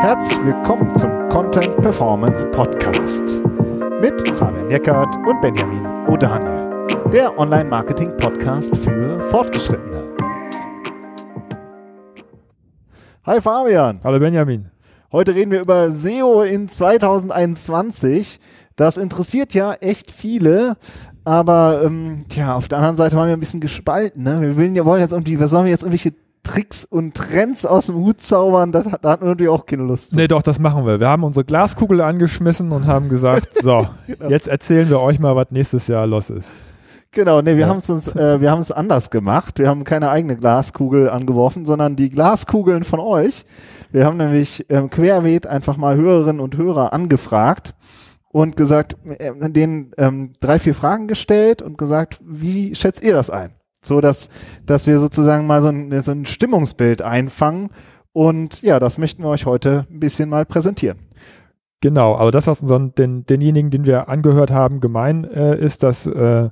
Herzlich 0.00 0.44
willkommen 0.46 0.96
zum 0.96 1.10
Content 1.28 1.76
Performance 1.76 2.46
Podcast 2.48 3.42
mit 4.00 4.28
Fabian 4.30 4.70
Eckert 4.70 5.14
und 5.26 5.40
Benjamin 5.42 5.84
O'Daniel, 6.06 7.10
der 7.10 7.38
Online-Marketing-Podcast 7.38 8.74
für 8.78 9.20
Fortgeschrittene. 9.30 10.08
Hi 13.26 13.40
Fabian. 13.42 14.00
Hallo 14.02 14.18
Benjamin. 14.18 14.70
Heute 15.12 15.34
reden 15.34 15.50
wir 15.50 15.60
über 15.60 15.90
SEO 15.90 16.42
in 16.42 16.68
2021. 16.68 18.40
Das 18.76 18.96
interessiert 18.96 19.52
ja 19.52 19.74
echt 19.74 20.10
viele, 20.10 20.78
aber 21.24 21.82
ähm, 21.84 22.20
tja, 22.28 22.54
auf 22.54 22.68
der 22.68 22.78
anderen 22.78 22.96
Seite 22.96 23.16
waren 23.16 23.28
wir 23.28 23.36
ein 23.36 23.40
bisschen 23.40 23.60
gespalten. 23.60 24.22
Ne? 24.22 24.40
Wir 24.40 24.56
wollen, 24.56 24.84
wollen 24.86 25.00
jetzt 25.00 25.12
irgendwie, 25.12 25.38
was 25.38 25.50
sollen 25.50 25.66
wir 25.66 25.72
jetzt 25.72 25.82
irgendwelche 25.82 26.14
Tricks 26.50 26.84
und 26.84 27.14
Trends 27.14 27.64
aus 27.64 27.86
dem 27.86 27.94
Hut 27.94 28.20
zaubern, 28.20 28.72
das, 28.72 28.84
da 29.02 29.10
hatten 29.10 29.22
wir 29.22 29.28
natürlich 29.28 29.52
auch 29.52 29.64
keine 29.64 29.84
Lust 29.84 30.10
zu. 30.10 30.16
Nee, 30.16 30.26
doch, 30.26 30.42
das 30.42 30.58
machen 30.58 30.84
wir. 30.84 30.98
Wir 30.98 31.08
haben 31.08 31.22
unsere 31.22 31.44
Glaskugel 31.44 32.00
angeschmissen 32.00 32.72
und 32.72 32.88
haben 32.88 33.08
gesagt, 33.08 33.50
so, 33.62 33.86
genau. 34.08 34.28
jetzt 34.28 34.48
erzählen 34.48 34.88
wir 34.88 35.00
euch 35.00 35.20
mal, 35.20 35.36
was 35.36 35.52
nächstes 35.52 35.86
Jahr 35.86 36.08
los 36.08 36.28
ist. 36.28 36.52
Genau, 37.12 37.40
nee, 37.40 37.54
wir 37.54 37.62
ja. 37.62 37.68
haben 37.68 37.76
es 37.76 37.88
uns, 37.88 38.08
äh, 38.08 38.40
wir 38.40 38.50
haben 38.50 38.60
es 38.60 38.72
anders 38.72 39.10
gemacht. 39.10 39.60
Wir 39.60 39.68
haben 39.68 39.84
keine 39.84 40.10
eigene 40.10 40.36
Glaskugel 40.36 41.08
angeworfen, 41.08 41.64
sondern 41.64 41.94
die 41.94 42.10
Glaskugeln 42.10 42.82
von 42.82 42.98
euch. 42.98 43.44
Wir 43.92 44.04
haben 44.04 44.16
nämlich 44.16 44.66
ähm, 44.70 44.90
querbeet 44.90 45.46
einfach 45.46 45.76
mal 45.76 45.96
Hörerinnen 45.96 46.40
und 46.40 46.56
Hörer 46.56 46.92
angefragt 46.92 47.74
und 48.32 48.56
gesagt, 48.56 48.96
äh, 49.04 49.32
denen 49.50 49.92
ähm, 49.98 50.32
drei, 50.40 50.58
vier 50.58 50.74
Fragen 50.74 51.06
gestellt 51.06 51.62
und 51.62 51.78
gesagt, 51.78 52.20
wie 52.24 52.74
schätzt 52.74 53.04
ihr 53.04 53.12
das 53.12 53.30
ein? 53.30 53.52
So 53.82 54.00
dass, 54.00 54.28
dass 54.66 54.86
wir 54.86 54.98
sozusagen 54.98 55.46
mal 55.46 55.62
so 55.62 55.68
ein, 55.68 56.00
so 56.02 56.12
ein 56.12 56.26
Stimmungsbild 56.26 57.02
einfangen. 57.02 57.70
Und 58.12 58.62
ja, 58.62 58.78
das 58.78 58.98
möchten 58.98 59.22
wir 59.22 59.28
euch 59.28 59.46
heute 59.46 59.86
ein 59.90 60.00
bisschen 60.00 60.28
mal 60.28 60.44
präsentieren. 60.44 60.98
Genau, 61.80 62.16
aber 62.16 62.30
das, 62.30 62.46
was 62.46 62.60
unseren, 62.60 62.94
den, 62.94 63.24
denjenigen, 63.24 63.70
den 63.70 63.86
wir 63.86 64.08
angehört 64.08 64.50
haben, 64.50 64.80
gemein 64.80 65.24
äh, 65.24 65.56
ist, 65.58 65.82
dass 65.82 66.06
äh, 66.06 66.50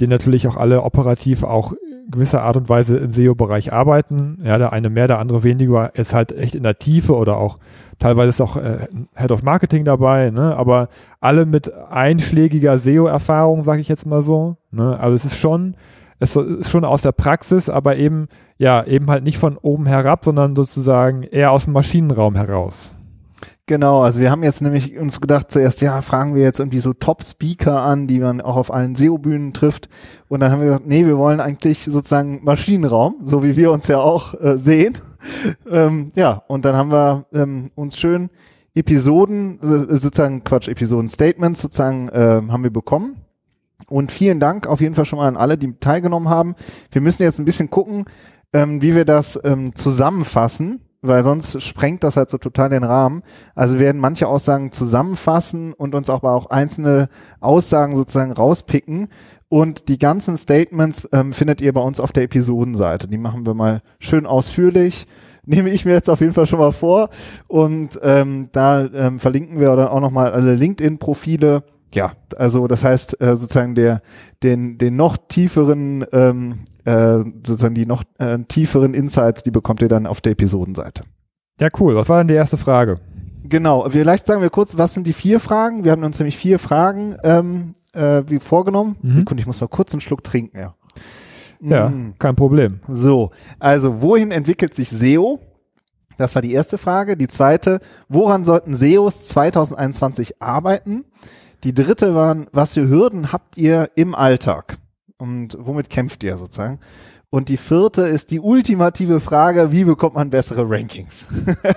die 0.00 0.06
natürlich 0.06 0.48
auch 0.48 0.56
alle 0.56 0.82
operativ 0.82 1.42
auch 1.42 1.74
gewisser 2.10 2.42
Art 2.42 2.56
und 2.56 2.68
Weise 2.68 2.96
im 2.96 3.12
SEO-Bereich 3.12 3.72
arbeiten. 3.72 4.38
Ja, 4.42 4.58
der 4.58 4.72
eine 4.72 4.90
mehr, 4.90 5.08
der 5.08 5.18
andere 5.18 5.44
weniger, 5.44 5.94
ist 5.94 6.14
halt 6.14 6.32
echt 6.32 6.54
in 6.54 6.62
der 6.62 6.78
Tiefe 6.78 7.14
oder 7.14 7.36
auch 7.36 7.58
teilweise 7.98 8.30
ist 8.30 8.40
auch 8.40 8.56
äh, 8.56 8.88
Head 9.14 9.32
of 9.32 9.42
Marketing 9.42 9.84
dabei, 9.84 10.30
ne? 10.30 10.56
aber 10.56 10.88
alle 11.20 11.46
mit 11.46 11.72
einschlägiger 11.90 12.78
SEO-Erfahrung, 12.78 13.62
sage 13.64 13.80
ich 13.80 13.88
jetzt 13.88 14.06
mal 14.06 14.22
so. 14.22 14.56
Ne? 14.70 14.98
Also 14.98 15.14
es 15.14 15.24
ist 15.24 15.38
schon 15.38 15.74
es 16.22 16.36
ist 16.36 16.70
schon 16.70 16.84
aus 16.84 17.02
der 17.02 17.10
Praxis, 17.10 17.68
aber 17.68 17.96
eben, 17.96 18.28
ja, 18.56 18.84
eben 18.84 19.10
halt 19.10 19.24
nicht 19.24 19.38
von 19.38 19.56
oben 19.56 19.86
herab, 19.86 20.24
sondern 20.24 20.54
sozusagen 20.54 21.24
eher 21.24 21.50
aus 21.50 21.64
dem 21.64 21.72
Maschinenraum 21.72 22.36
heraus. 22.36 22.94
Genau, 23.66 24.02
also 24.02 24.20
wir 24.20 24.30
haben 24.30 24.44
jetzt 24.44 24.62
nämlich 24.62 24.96
uns 24.96 25.20
gedacht, 25.20 25.50
zuerst, 25.50 25.80
ja, 25.80 26.00
fragen 26.00 26.36
wir 26.36 26.42
jetzt 26.42 26.60
irgendwie 26.60 26.78
so 26.78 26.92
Top-Speaker 26.92 27.80
an, 27.80 28.06
die 28.06 28.20
man 28.20 28.40
auch 28.40 28.54
auf 28.54 28.72
allen 28.72 28.94
SEO-Bühnen 28.94 29.52
trifft. 29.52 29.88
Und 30.28 30.38
dann 30.40 30.52
haben 30.52 30.60
wir 30.60 30.66
gesagt, 30.66 30.86
nee, 30.86 31.06
wir 31.06 31.18
wollen 31.18 31.40
eigentlich 31.40 31.84
sozusagen 31.86 32.44
Maschinenraum, 32.44 33.16
so 33.22 33.42
wie 33.42 33.56
wir 33.56 33.72
uns 33.72 33.88
ja 33.88 33.98
auch 33.98 34.40
äh, 34.40 34.56
sehen. 34.56 34.98
ähm, 35.68 36.06
ja, 36.14 36.44
und 36.46 36.64
dann 36.64 36.76
haben 36.76 36.92
wir 36.92 37.26
ähm, 37.32 37.72
uns 37.74 37.98
schön 37.98 38.30
Episoden, 38.74 39.58
äh, 39.60 39.98
sozusagen 39.98 40.44
Quatsch, 40.44 40.68
Episoden-Statements 40.68 41.62
sozusagen 41.62 42.08
äh, 42.10 42.42
haben 42.48 42.62
wir 42.62 42.72
bekommen 42.72 43.16
und 43.92 44.10
vielen 44.10 44.40
Dank 44.40 44.66
auf 44.66 44.80
jeden 44.80 44.94
Fall 44.94 45.04
schon 45.04 45.18
mal 45.18 45.28
an 45.28 45.36
alle, 45.36 45.58
die 45.58 45.78
teilgenommen 45.78 46.28
haben. 46.28 46.54
Wir 46.90 47.02
müssen 47.02 47.22
jetzt 47.22 47.38
ein 47.38 47.44
bisschen 47.44 47.70
gucken, 47.70 48.06
ähm, 48.52 48.80
wie 48.82 48.94
wir 48.94 49.04
das 49.04 49.38
ähm, 49.44 49.74
zusammenfassen, 49.74 50.80
weil 51.02 51.22
sonst 51.22 51.60
sprengt 51.62 52.02
das 52.02 52.16
halt 52.16 52.30
so 52.30 52.38
total 52.38 52.70
den 52.70 52.84
Rahmen. 52.84 53.22
Also 53.54 53.78
werden 53.78 54.00
manche 54.00 54.28
Aussagen 54.28 54.72
zusammenfassen 54.72 55.72
und 55.72 55.94
uns 55.94 56.08
aber 56.08 56.32
auch 56.32 56.46
einzelne 56.46 57.08
Aussagen 57.40 57.94
sozusagen 57.94 58.32
rauspicken. 58.32 59.08
Und 59.48 59.88
die 59.88 59.98
ganzen 59.98 60.38
Statements 60.38 61.06
ähm, 61.12 61.34
findet 61.34 61.60
ihr 61.60 61.74
bei 61.74 61.82
uns 61.82 62.00
auf 62.00 62.12
der 62.12 62.22
Episodenseite. 62.22 63.08
Die 63.08 63.18
machen 63.18 63.44
wir 63.44 63.54
mal 63.54 63.82
schön 63.98 64.26
ausführlich 64.26 65.06
nehme 65.46 65.70
ich 65.70 65.84
mir 65.84 65.92
jetzt 65.92 66.08
auf 66.08 66.20
jeden 66.20 66.32
Fall 66.32 66.46
schon 66.46 66.58
mal 66.58 66.72
vor. 66.72 67.10
Und 67.48 67.98
ähm, 68.02 68.48
da 68.52 68.84
ähm, 68.84 69.18
verlinken 69.18 69.60
wir 69.60 69.74
dann 69.74 69.88
auch 69.88 70.00
nochmal 70.00 70.32
alle 70.32 70.54
LinkedIn-Profile 70.54 71.64
ja, 71.94 72.12
also 72.36 72.66
das 72.66 72.84
heißt 72.84 73.20
äh, 73.20 73.36
sozusagen 73.36 73.74
der 73.74 74.02
den 74.42 74.78
den 74.78 74.96
noch 74.96 75.16
tieferen 75.16 76.04
ähm, 76.12 76.60
äh, 76.84 77.18
sozusagen 77.46 77.74
die 77.74 77.86
noch 77.86 78.02
äh, 78.18 78.38
tieferen 78.48 78.94
Insights, 78.94 79.42
die 79.42 79.50
bekommt 79.50 79.82
ihr 79.82 79.88
dann 79.88 80.06
auf 80.06 80.20
der 80.20 80.32
Episodenseite. 80.32 81.04
Ja, 81.60 81.68
cool. 81.78 81.94
Was 81.94 82.08
war 82.08 82.18
denn 82.18 82.28
die 82.28 82.34
erste 82.34 82.56
Frage? 82.56 82.98
Genau. 83.44 83.88
Vielleicht 83.88 84.26
sagen 84.26 84.42
wir 84.42 84.50
kurz, 84.50 84.78
was 84.78 84.94
sind 84.94 85.06
die 85.06 85.12
vier 85.12 85.40
Fragen? 85.40 85.84
Wir 85.84 85.92
haben 85.92 86.02
uns 86.04 86.18
nämlich 86.18 86.36
vier 86.36 86.58
Fragen 86.58 87.16
ähm, 87.22 87.74
äh, 87.92 88.22
wie 88.26 88.38
vorgenommen. 88.38 88.96
Mhm. 89.02 89.10
Sekunde, 89.10 89.40
ich 89.40 89.46
muss 89.46 89.60
mal 89.60 89.68
kurz 89.68 89.92
einen 89.92 90.00
Schluck 90.00 90.24
trinken. 90.24 90.58
Ja. 90.58 90.74
Ja, 91.60 91.90
mhm. 91.90 92.14
kein 92.18 92.34
Problem. 92.34 92.80
So, 92.88 93.30
also 93.60 94.02
wohin 94.02 94.32
entwickelt 94.32 94.74
sich 94.74 94.90
SEO? 94.90 95.38
Das 96.18 96.34
war 96.34 96.42
die 96.42 96.52
erste 96.52 96.76
Frage. 96.76 97.16
Die 97.16 97.28
zweite, 97.28 97.80
woran 98.08 98.44
sollten 98.44 98.74
SEOs 98.74 99.24
2021 99.26 100.42
arbeiten? 100.42 101.04
Die 101.64 101.74
dritte 101.74 102.14
waren, 102.14 102.46
was 102.52 102.74
für 102.74 102.88
Hürden 102.88 103.32
habt 103.32 103.56
ihr 103.56 103.90
im 103.94 104.14
Alltag? 104.14 104.78
Und 105.16 105.56
womit 105.60 105.90
kämpft 105.90 106.24
ihr 106.24 106.36
sozusagen? 106.36 106.80
Und 107.30 107.48
die 107.48 107.56
vierte 107.56 108.02
ist 108.02 108.30
die 108.30 108.40
ultimative 108.40 109.20
Frage, 109.20 109.72
wie 109.72 109.84
bekommt 109.84 110.16
man 110.16 110.30
bessere 110.30 110.68
Rankings? 110.68 111.28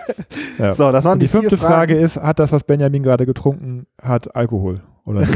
ja. 0.60 0.74
So, 0.74 0.92
das 0.92 1.06
waren 1.06 1.14
Und 1.14 1.22
die, 1.22 1.28
die 1.28 1.32
fünfte 1.32 1.58
Frage 1.58 1.96
ist, 1.96 2.18
hat 2.18 2.40
das, 2.40 2.52
was 2.52 2.64
Benjamin 2.64 3.04
gerade 3.04 3.26
getrunken 3.26 3.86
hat, 4.02 4.36
Alkohol? 4.36 4.82
Oder 5.06 5.28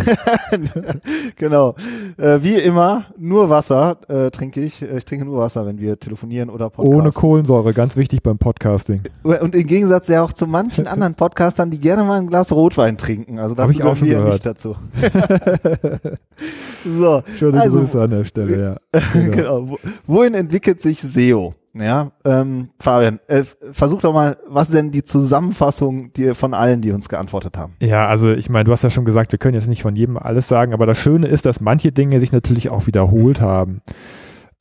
genau. 1.36 1.76
Äh, 2.18 2.40
wie 2.42 2.56
immer, 2.56 3.06
nur 3.20 3.50
Wasser 3.50 3.98
äh, 4.08 4.32
trinke 4.32 4.62
ich. 4.62 4.82
Ich 4.82 5.06
trinke 5.06 5.26
nur 5.26 5.38
Wasser, 5.38 5.64
wenn 5.68 5.80
wir 5.80 6.00
telefonieren 6.00 6.50
oder 6.50 6.72
podcasten. 6.72 7.00
Ohne 7.00 7.12
Kohlensäure, 7.12 7.74
ganz 7.74 7.96
wichtig 7.96 8.24
beim 8.24 8.40
Podcasting. 8.40 9.04
Und 9.22 9.54
im 9.54 9.68
Gegensatz 9.68 10.08
ja 10.08 10.24
auch 10.24 10.34
zu 10.34 10.48
manchen 10.48 10.88
anderen 10.88 11.14
Podcastern, 11.14 11.70
die 11.70 11.80
gerne 11.80 12.04
mal 12.04 12.20
ein 12.20 12.28
Glas 12.28 12.52
Rotwein 12.52 12.98
trinken. 12.98 13.38
Also 13.38 13.54
da 13.54 13.70
ich 13.70 13.84
auch 13.84 13.96
schon 13.96 14.08
wir 14.08 14.24
nicht 14.24 14.44
dazu. 14.44 14.76
so, 16.84 17.22
Schöne 17.38 17.62
also, 17.62 17.82
Grüße 17.82 18.02
an 18.02 18.10
der 18.10 18.26
Stelle, 18.26 18.80
ja. 18.94 19.02
Genau. 19.14 19.32
genau. 19.62 19.78
Wohin 20.08 20.34
entwickelt 20.34 20.82
sich 20.82 21.00
SEO? 21.00 21.54
Ja, 21.80 22.12
ähm, 22.26 22.70
Fabian, 22.80 23.20
äh, 23.28 23.44
versuch 23.72 24.02
doch 24.02 24.14
mal, 24.14 24.38
was 24.48 24.70
denn 24.70 24.92
die 24.92 25.04
Zusammenfassung 25.04 26.12
die, 26.14 26.34
von 26.34 26.54
allen, 26.54 26.82
die 26.82 26.92
uns 26.92 27.10
geantwortet 27.10 27.58
haben? 27.58 27.76
Ja, 27.82 28.08
also 28.08 28.32
ich 28.32 28.50
meine, 28.50 28.66
du 28.66 28.72
hast 28.72 28.84
ja 28.84 28.90
schon 28.90 29.06
gesagt, 29.06 29.32
wir 29.32 29.40
können 29.40 29.56
jetzt 29.56 29.68
nicht 29.68 29.82
von 29.82 29.96
jedem 29.96 30.18
alles 30.18 30.48
sagen, 30.48 30.74
aber 30.74 30.86
das 30.86 30.98
Schöne 30.98 31.28
ist, 31.28 31.46
dass 31.46 31.62
manche 31.62 31.92
Dinge 31.92 32.20
sich 32.20 32.32
natürlich 32.32 32.70
auch 32.70 32.88
wiederholt 32.88 33.42
haben. 33.42 33.82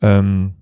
Ähm, 0.00 0.54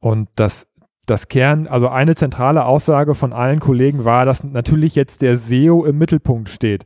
und 0.00 0.28
das, 0.36 0.66
das 1.06 1.28
Kern, 1.28 1.66
also 1.66 1.88
eine 1.88 2.14
zentrale 2.14 2.64
Aussage 2.64 3.14
von 3.14 3.32
allen 3.32 3.60
Kollegen 3.60 4.04
war, 4.04 4.24
dass 4.24 4.44
natürlich 4.44 4.94
jetzt 4.94 5.22
der 5.22 5.38
SEO 5.38 5.84
im 5.84 5.98
Mittelpunkt 5.98 6.48
steht. 6.48 6.84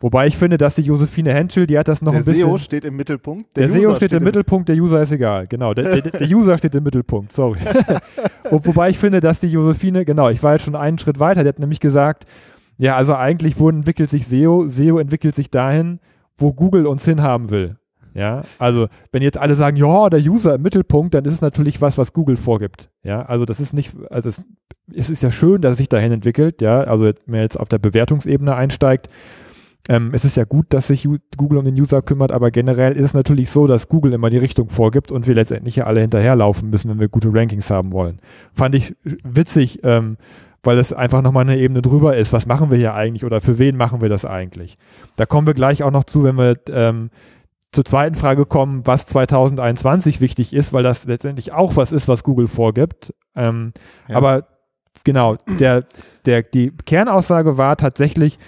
Wobei 0.00 0.28
ich 0.28 0.36
finde, 0.36 0.58
dass 0.58 0.76
die 0.76 0.82
Josephine 0.82 1.34
Henschel, 1.34 1.66
die 1.66 1.76
hat 1.76 1.88
das 1.88 2.02
noch 2.02 2.12
der 2.12 2.20
ein 2.20 2.24
bisschen. 2.24 2.46
Der 2.46 2.50
SEO 2.50 2.58
steht 2.58 2.84
im 2.84 2.96
Mittelpunkt. 2.96 3.56
Der, 3.56 3.66
der 3.66 3.80
SEO 3.80 3.90
steht, 3.96 4.10
steht 4.10 4.12
im 4.12 4.24
Mittelpunkt, 4.24 4.68
der 4.68 4.76
User 4.76 5.02
ist 5.02 5.10
egal. 5.10 5.48
Genau, 5.48 5.74
der, 5.74 6.00
der, 6.00 6.12
der 6.12 6.28
User 6.28 6.56
steht 6.56 6.74
im 6.76 6.84
Mittelpunkt, 6.84 7.32
sorry. 7.32 7.58
wobei 8.50 8.90
ich 8.90 8.98
finde, 8.98 9.20
dass 9.20 9.40
die 9.40 9.48
Josephine, 9.48 10.04
genau, 10.04 10.28
ich 10.28 10.42
war 10.42 10.52
jetzt 10.52 10.64
schon 10.64 10.76
einen 10.76 10.98
Schritt 10.98 11.18
weiter, 11.18 11.42
die 11.42 11.48
hat 11.48 11.58
nämlich 11.58 11.80
gesagt, 11.80 12.26
ja, 12.76 12.96
also 12.96 13.14
eigentlich 13.16 13.58
wo 13.58 13.68
entwickelt 13.68 14.08
sich 14.08 14.26
SEO? 14.26 14.68
SEO 14.68 14.98
entwickelt 14.98 15.34
sich 15.34 15.50
dahin, 15.50 15.98
wo 16.36 16.52
Google 16.52 16.86
uns 16.86 17.04
hinhaben 17.04 17.50
will. 17.50 17.76
Ja, 18.14 18.42
also 18.58 18.88
wenn 19.12 19.22
jetzt 19.22 19.38
alle 19.38 19.54
sagen, 19.54 19.76
ja, 19.76 20.08
der 20.10 20.20
User 20.20 20.54
im 20.54 20.62
Mittelpunkt, 20.62 21.14
dann 21.14 21.24
ist 21.24 21.34
es 21.34 21.40
natürlich 21.40 21.80
was, 21.80 21.98
was 21.98 22.12
Google 22.12 22.36
vorgibt. 22.36 22.88
Ja, 23.02 23.22
also 23.22 23.44
das 23.44 23.60
ist 23.60 23.74
nicht, 23.74 23.94
also 24.10 24.28
es, 24.28 24.44
es 24.92 25.10
ist 25.10 25.22
ja 25.22 25.30
schön, 25.30 25.60
dass 25.60 25.72
es 25.72 25.78
sich 25.78 25.88
dahin 25.88 26.12
entwickelt. 26.12 26.62
Ja, 26.62 26.80
also 26.80 27.04
wenn 27.04 27.14
man 27.26 27.40
jetzt 27.40 27.58
auf 27.58 27.68
der 27.68 27.78
Bewertungsebene 27.78 28.54
einsteigt, 28.54 29.08
ähm, 29.88 30.10
es 30.12 30.24
ist 30.24 30.36
ja 30.36 30.44
gut, 30.44 30.66
dass 30.74 30.88
sich 30.88 31.08
Google 31.36 31.58
um 31.58 31.64
den 31.64 31.74
User 31.74 32.02
kümmert, 32.02 32.30
aber 32.30 32.50
generell 32.50 32.92
ist 32.92 33.04
es 33.04 33.14
natürlich 33.14 33.50
so, 33.50 33.66
dass 33.66 33.88
Google 33.88 34.12
immer 34.12 34.28
die 34.28 34.38
Richtung 34.38 34.68
vorgibt 34.68 35.10
und 35.10 35.26
wir 35.26 35.34
letztendlich 35.34 35.76
ja 35.76 35.84
alle 35.84 36.00
hinterherlaufen 36.00 36.68
müssen, 36.68 36.90
wenn 36.90 37.00
wir 37.00 37.08
gute 37.08 37.32
Rankings 37.32 37.70
haben 37.70 37.92
wollen. 37.92 38.20
Fand 38.52 38.74
ich 38.74 38.94
witzig, 39.24 39.80
ähm, 39.84 40.18
weil 40.62 40.78
es 40.78 40.92
einfach 40.92 41.22
nochmal 41.22 41.44
eine 41.44 41.56
Ebene 41.56 41.80
drüber 41.80 42.16
ist. 42.16 42.34
Was 42.34 42.46
machen 42.46 42.70
wir 42.70 42.76
hier 42.76 42.94
eigentlich 42.94 43.24
oder 43.24 43.40
für 43.40 43.58
wen 43.58 43.76
machen 43.76 44.02
wir 44.02 44.10
das 44.10 44.26
eigentlich? 44.26 44.76
Da 45.16 45.24
kommen 45.24 45.46
wir 45.46 45.54
gleich 45.54 45.82
auch 45.82 45.90
noch 45.90 46.04
zu, 46.04 46.24
wenn 46.24 46.36
wir 46.36 46.56
ähm, 46.70 47.10
zur 47.72 47.84
zweiten 47.84 48.14
Frage 48.14 48.44
kommen, 48.44 48.86
was 48.86 49.06
2021 49.06 50.20
wichtig 50.20 50.52
ist, 50.52 50.72
weil 50.72 50.82
das 50.82 51.04
letztendlich 51.04 51.52
auch 51.52 51.76
was 51.76 51.92
ist, 51.92 52.08
was 52.08 52.24
Google 52.24 52.48
vorgibt. 52.48 53.14
Ähm, 53.34 53.72
ja. 54.08 54.16
Aber 54.16 54.48
genau, 55.04 55.36
der, 55.58 55.84
der, 56.26 56.42
die 56.42 56.72
Kernaussage 56.84 57.56
war 57.56 57.76
tatsächlich, 57.76 58.38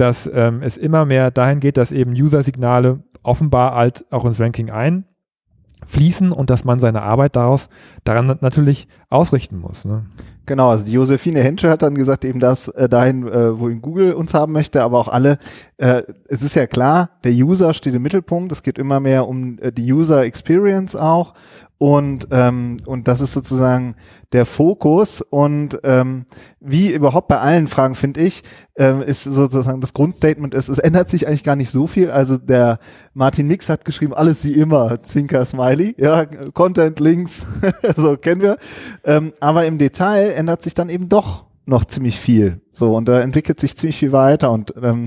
dass 0.00 0.28
ähm, 0.32 0.62
es 0.62 0.76
immer 0.76 1.04
mehr 1.04 1.30
dahin 1.30 1.60
geht, 1.60 1.76
dass 1.76 1.92
eben 1.92 2.12
User-Signale 2.12 3.00
offenbar 3.22 3.74
halt 3.74 4.04
auch 4.10 4.24
ins 4.24 4.40
Ranking 4.40 4.70
einfließen 4.70 6.32
und 6.32 6.48
dass 6.48 6.64
man 6.64 6.78
seine 6.78 7.02
Arbeit 7.02 7.36
daraus 7.36 7.68
daran 8.04 8.38
natürlich 8.40 8.88
ausrichten 9.10 9.58
muss. 9.58 9.84
Ne? 9.84 10.04
Genau, 10.46 10.70
also 10.70 10.86
die 10.86 10.92
Josephine 10.92 11.42
Henschel 11.42 11.70
hat 11.70 11.82
dann 11.82 11.94
gesagt, 11.94 12.24
eben 12.24 12.40
das 12.40 12.68
äh, 12.68 12.88
dahin, 12.88 13.28
äh, 13.28 13.60
wohin 13.60 13.82
Google 13.82 14.14
uns 14.14 14.32
haben 14.32 14.52
möchte, 14.52 14.82
aber 14.82 14.98
auch 14.98 15.08
alle, 15.08 15.38
äh, 15.76 16.02
es 16.28 16.42
ist 16.42 16.56
ja 16.56 16.66
klar, 16.66 17.10
der 17.22 17.32
User 17.32 17.74
steht 17.74 17.94
im 17.94 18.02
Mittelpunkt, 18.02 18.50
es 18.52 18.62
geht 18.62 18.78
immer 18.78 19.00
mehr 19.00 19.28
um 19.28 19.58
äh, 19.58 19.70
die 19.70 19.92
User 19.92 20.24
Experience 20.24 20.96
auch 20.96 21.34
und, 21.82 22.28
ähm, 22.30 22.76
und 22.84 23.08
das 23.08 23.22
ist 23.22 23.32
sozusagen 23.32 23.94
der 24.32 24.44
Fokus. 24.44 25.22
Und 25.22 25.80
ähm, 25.82 26.26
wie 26.60 26.92
überhaupt 26.92 27.28
bei 27.28 27.38
allen 27.38 27.68
Fragen, 27.68 27.94
finde 27.94 28.20
ich, 28.20 28.42
ähm, 28.76 29.00
ist 29.00 29.24
sozusagen 29.24 29.80
das 29.80 29.94
Grundstatement 29.94 30.52
ist, 30.52 30.68
es 30.68 30.78
ändert 30.78 31.08
sich 31.08 31.26
eigentlich 31.26 31.42
gar 31.42 31.56
nicht 31.56 31.70
so 31.70 31.86
viel. 31.86 32.10
Also 32.10 32.36
der 32.36 32.80
Martin 33.14 33.46
Mix 33.46 33.70
hat 33.70 33.86
geschrieben, 33.86 34.12
alles 34.12 34.44
wie 34.44 34.52
immer, 34.52 35.02
Zwinker 35.02 35.42
Smiley, 35.46 35.94
ja, 35.96 36.26
Content, 36.52 37.00
Links, 37.00 37.46
so 37.96 38.18
kennen 38.18 38.42
wir. 38.42 38.58
Ähm, 39.02 39.32
aber 39.40 39.64
im 39.64 39.78
Detail 39.78 40.32
ändert 40.32 40.62
sich 40.62 40.74
dann 40.74 40.90
eben 40.90 41.08
doch 41.08 41.46
noch 41.64 41.86
ziemlich 41.86 42.18
viel. 42.20 42.60
So, 42.72 42.94
und 42.94 43.08
da 43.08 43.20
entwickelt 43.20 43.58
sich 43.58 43.74
ziemlich 43.78 43.96
viel 43.96 44.12
weiter. 44.12 44.50
Und 44.50 44.74
ähm, 44.82 45.06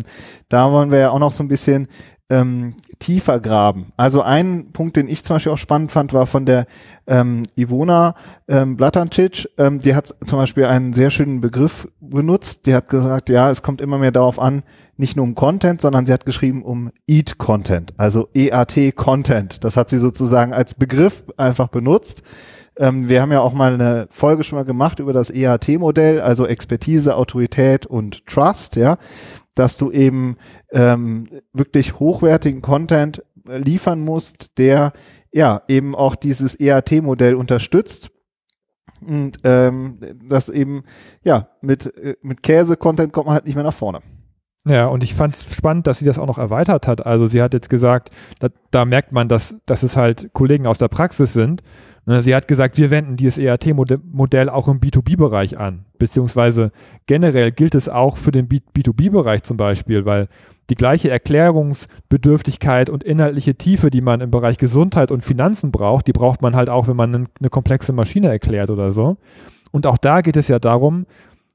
da 0.50 0.72
wollen 0.72 0.90
wir 0.90 0.98
ja 0.98 1.10
auch 1.12 1.20
noch 1.20 1.34
so 1.34 1.44
ein 1.44 1.50
bisschen 1.50 1.88
ähm, 2.34 2.74
tiefer 3.00 3.40
graben. 3.40 3.94
Also 3.96 4.22
ein 4.22 4.72
Punkt, 4.74 4.98
den 4.98 5.08
ich 5.08 5.24
zum 5.24 5.36
Beispiel 5.36 5.52
auch 5.52 5.58
spannend 5.58 5.92
fand, 5.92 6.14
war 6.14 6.26
von 6.26 6.46
der 6.46 6.66
ähm, 7.06 7.44
Ivona 7.56 8.16
ähm, 8.48 8.76
Blatancic. 8.76 9.50
Ähm, 9.58 9.80
die 9.80 9.94
hat 9.94 10.14
zum 10.26 10.40
Beispiel 10.40 10.66
einen 10.66 10.94
sehr 10.94 11.12
schönen 11.12 11.42
Begriff 11.42 11.88
benutzt. 12.00 12.66
Die 12.66 12.74
hat 12.74 12.90
gesagt, 12.90 13.30
ja, 13.30 13.52
es 13.52 13.62
kommt 13.62 13.82
immer 13.82 14.00
mehr 14.00 14.12
darauf 14.12 14.40
an, 14.40 14.64
nicht 14.98 15.16
nur 15.16 15.26
um 15.26 15.36
Content, 15.36 15.82
sondern 15.82 16.06
sie 16.06 16.14
hat 16.14 16.26
geschrieben 16.26 16.64
um 16.64 16.92
Eat 17.08 17.38
Content, 17.38 17.94
also 17.98 18.30
EAT 18.34 18.96
Content. 18.96 19.64
Das 19.64 19.78
hat 19.78 19.90
sie 19.90 20.00
sozusagen 20.00 20.54
als 20.54 20.74
Begriff 20.74 21.26
einfach 21.38 21.68
benutzt. 21.68 22.24
Ähm, 22.78 23.10
wir 23.10 23.22
haben 23.22 23.32
ja 23.32 23.42
auch 23.42 23.54
mal 23.54 23.74
eine 23.74 24.08
Folge 24.10 24.44
schon 24.44 24.58
mal 24.58 24.66
gemacht 24.66 25.00
über 25.00 25.14
das 25.14 25.30
EAT-Modell, 25.30 26.22
also 26.22 26.48
Expertise, 26.48 27.16
Autorität 27.16 27.86
und 27.86 28.26
Trust, 28.26 28.76
ja 28.76 28.98
dass 29.56 29.78
du 29.78 29.92
eben 29.92 30.38
ähm, 30.72 31.28
wirklich 31.54 32.00
hochwertigen 32.00 32.62
Content 32.62 33.24
äh, 33.48 33.58
liefern 33.58 34.00
musst, 34.00 34.58
der 34.58 34.94
ja 35.32 35.62
eben 35.68 35.96
auch 35.96 36.16
dieses 36.16 36.60
EAT-Modell 36.60 37.36
unterstützt 37.36 38.12
und 39.06 39.38
ähm, 39.44 40.00
das 40.28 40.50
eben 40.50 40.84
ja 41.24 41.50
mit 41.62 41.96
äh, 41.98 42.16
mit 42.22 42.44
Käse-Content 42.44 43.12
kommt 43.14 43.28
man 43.28 43.36
halt 43.36 43.46
nicht 43.46 43.56
mehr 43.56 43.64
nach 43.64 43.74
vorne. 43.74 44.02
Ja, 44.66 44.88
und 44.88 45.04
ich 45.04 45.14
fand 45.14 45.36
es 45.36 45.54
spannend, 45.54 45.88
dass 45.88 46.00
sie 46.00 46.06
das 46.06 46.18
auch 46.18 46.28
noch 46.28 46.38
erweitert 46.38 46.88
hat. 46.88 47.06
Also 47.06 47.28
sie 47.28 47.42
hat 47.42 47.54
jetzt 47.54 47.70
gesagt, 47.70 48.12
da, 48.40 48.48
da 48.72 48.86
merkt 48.86 49.12
man, 49.12 49.28
dass, 49.28 49.58
dass 49.66 49.84
es 49.84 49.98
halt 49.98 50.32
Kollegen 50.32 50.68
aus 50.68 50.78
der 50.78 50.88
Praxis 50.88 51.34
sind 51.34 51.64
sie 52.06 52.36
hat 52.36 52.48
gesagt, 52.48 52.78
wir 52.78 52.92
wenden 52.92 53.16
dieses 53.16 53.38
ERT-Modell 53.38 54.50
auch 54.50 54.68
im 54.68 54.80
B2B-Bereich 54.80 55.58
an, 55.58 55.86
beziehungsweise 56.00 56.72
generell 57.06 57.52
gilt 57.52 57.76
es 57.76 57.88
auch 57.88 58.18
für 58.18 58.32
den 58.32 58.48
B2B-Bereich 58.50 59.44
zum 59.44 59.58
Beispiel, 59.58 60.06
weil 60.06 60.28
die 60.70 60.76
gleiche 60.76 61.10
Erklärungsbedürftigkeit 61.10 62.90
und 62.90 63.04
inhaltliche 63.04 63.56
Tiefe, 63.56 63.90
die 63.90 64.02
man 64.02 64.22
im 64.22 64.32
Bereich 64.32 64.58
Gesundheit 64.58 65.12
und 65.12 65.22
Finanzen 65.22 65.72
braucht, 65.72 66.08
die 66.08 66.14
braucht 66.14 66.42
man 66.42 66.56
halt 66.56 66.70
auch, 66.70 66.88
wenn 66.88 66.96
man 66.96 67.28
eine 67.40 67.50
komplexe 67.50 67.94
Maschine 67.94 68.30
erklärt 68.30 68.70
oder 68.70 68.92
so. 68.92 69.18
Und 69.72 69.88
auch 69.88 69.98
da 69.98 70.22
geht 70.22 70.38
es 70.38 70.48
ja 70.48 70.60
darum, 70.60 71.06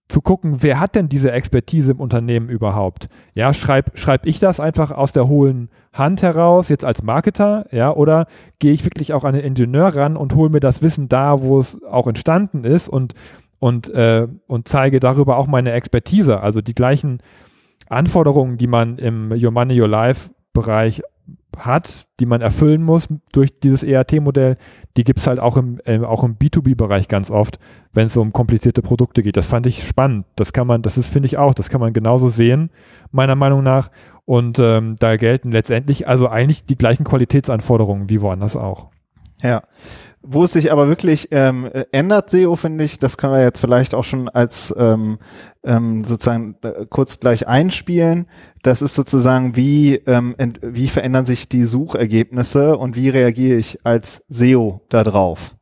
zu 0.08 0.22
gucken, 0.22 0.62
wer 0.62 0.81
hat 0.81 0.94
denn 0.94 1.08
diese 1.08 1.32
Expertise 1.32 1.93
im 1.93 2.00
Unternehmen 2.00 2.49
überhaupt? 2.49 3.08
Ja, 3.34 3.52
schreib, 3.52 3.99
schreib 3.99 4.26
ich 4.26 4.38
das 4.38 4.58
einfach 4.58 4.90
aus 4.90 5.12
der 5.12 5.28
hohlen 5.28 5.69
Hand 5.93 6.22
heraus, 6.22 6.70
jetzt 6.70 6.84
als 6.84 7.02
Marketer, 7.02 7.66
ja, 7.70 7.93
oder 7.93 8.26
gehe 8.58 8.72
ich 8.72 8.84
wirklich 8.84 9.12
auch 9.12 9.25
an 9.25 9.34
den 9.34 9.44
Ingenieur 9.44 9.94
ran 9.94 10.16
und 10.16 10.34
hole 10.34 10.49
mir 10.50 10.60
das 10.60 10.81
Wissen 10.82 11.08
da, 11.08 11.43
wo 11.43 11.58
es 11.58 11.82
auch 11.84 12.06
entstanden 12.06 12.64
ist 12.64 12.88
und, 12.88 13.14
und, 13.58 13.90
äh, 13.90 14.26
und 14.46 14.69
zeige 14.69 14.99
darüber 14.99 15.37
auch 15.37 15.46
meine 15.46 15.72
Expertise, 15.72 16.40
also 16.40 16.62
die 16.62 16.75
gleichen 16.75 17.19
Anforderungen, 17.88 18.56
die 18.56 18.66
man 18.66 18.99
im 18.99 19.31
Your 19.32 19.50
Money, 19.50 19.81
Your 19.81 19.88
Life 19.88 20.31
Bereich 20.52 21.02
hat, 21.56 22.06
die 22.21 22.27
man 22.27 22.41
erfüllen 22.41 22.83
muss 22.83 23.09
durch 23.33 23.59
dieses 23.61 23.83
ERT-Modell, 23.83 24.56
die 24.97 25.05
gibt 25.05 25.21
es 25.21 25.27
halt 25.27 25.41
auch 25.41 25.56
im, 25.56 25.81
äh, 25.85 25.99
auch 26.00 26.25
im 26.25 26.37
B2B-Bereich 26.37 27.09
ganz 27.09 27.31
oft, 27.31 27.59
wenn 27.93 28.06
es 28.06 28.17
um 28.17 28.33
komplizierte 28.33 28.83
Produkte 28.83 29.23
geht. 29.23 29.37
Das 29.37 29.47
fand 29.47 29.67
ich 29.67 29.87
spannend. 29.87 30.27
Das 30.37 30.53
kann 30.53 30.67
man, 30.67 30.83
das 30.83 30.99
ist, 30.99 31.12
finde 31.12 31.27
ich 31.27 31.39
auch, 31.39 31.55
das 31.55 31.69
kann 31.69 31.81
man 31.81 31.93
genauso 31.93 32.29
sehen, 32.29 32.71
meiner 33.11 33.35
Meinung 33.35 33.62
nach. 33.62 33.91
Und 34.25 34.59
ähm, 34.59 34.97
da 34.99 35.17
gelten 35.17 35.53
letztendlich 35.53 36.06
also 36.06 36.29
eigentlich 36.29 36.65
die 36.65 36.77
gleichen 36.77 37.05
Qualitätsanforderungen 37.05 38.11
wie 38.11 38.21
woanders 38.21 38.56
auch. 38.56 38.89
Ja. 39.43 39.62
Wo 40.31 40.45
es 40.45 40.53
sich 40.53 40.71
aber 40.71 40.89
wirklich 40.89 41.29
ähm, 41.31 41.71
ändert, 41.91 42.29
SEO, 42.29 42.55
finde 42.55 42.85
ich, 42.85 42.99
das 42.99 43.17
können 43.17 43.33
wir 43.33 43.41
jetzt 43.41 43.61
vielleicht 43.61 43.95
auch 43.95 44.05
schon 44.05 44.29
als 44.29 44.75
ähm, 44.77 45.19
ähm, 45.65 46.05
sozusagen 46.05 46.57
äh, 46.61 46.85
kurz 46.91 47.19
gleich 47.19 47.49
einspielen. 47.49 48.27
Das 48.63 48.83
ist 48.83 48.95
sozusagen, 48.95 49.57
wie, 49.57 49.95
ähm, 49.95 50.37
wie 50.61 50.89
verändern 50.89 51.25
sich 51.25 51.49
die 51.49 51.65
Suchergebnisse 51.65 52.77
und 52.77 52.95
wie 52.95 53.09
reagiere 53.09 53.57
ich 53.57 53.79
als 53.87 54.23
SEO 54.29 54.83
da 54.91 55.03
drauf. 55.03 55.55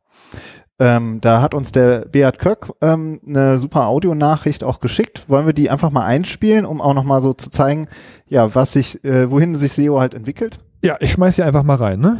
Ähm, 0.79 1.19
da 1.21 1.41
hat 1.41 1.53
uns 1.53 1.71
der 1.71 2.01
Beat 2.01 2.37
Köck 2.37 2.69
ähm, 2.81 3.21
eine 3.25 3.59
super 3.59 3.87
Audionachricht 3.87 4.65
auch 4.65 4.81
geschickt. 4.81 5.29
Wollen 5.29 5.45
wir 5.45 5.53
die 5.53 5.69
einfach 5.69 5.91
mal 5.91 6.05
einspielen, 6.05 6.65
um 6.65 6.81
auch 6.81 6.93
nochmal 6.93 7.21
so 7.21 7.31
zu 7.31 7.49
zeigen, 7.49 7.87
ja, 8.27 8.53
was 8.53 8.73
sich, 8.73 9.01
äh, 9.05 9.31
wohin 9.31 9.55
sich 9.55 9.71
SEO 9.71 10.01
halt 10.01 10.13
entwickelt? 10.13 10.59
Ja, 10.83 10.97
ich 10.99 11.13
schmeiß 11.13 11.37
sie 11.37 11.43
einfach 11.43 11.63
mal 11.63 11.77
rein, 11.77 12.01
ne? 12.01 12.17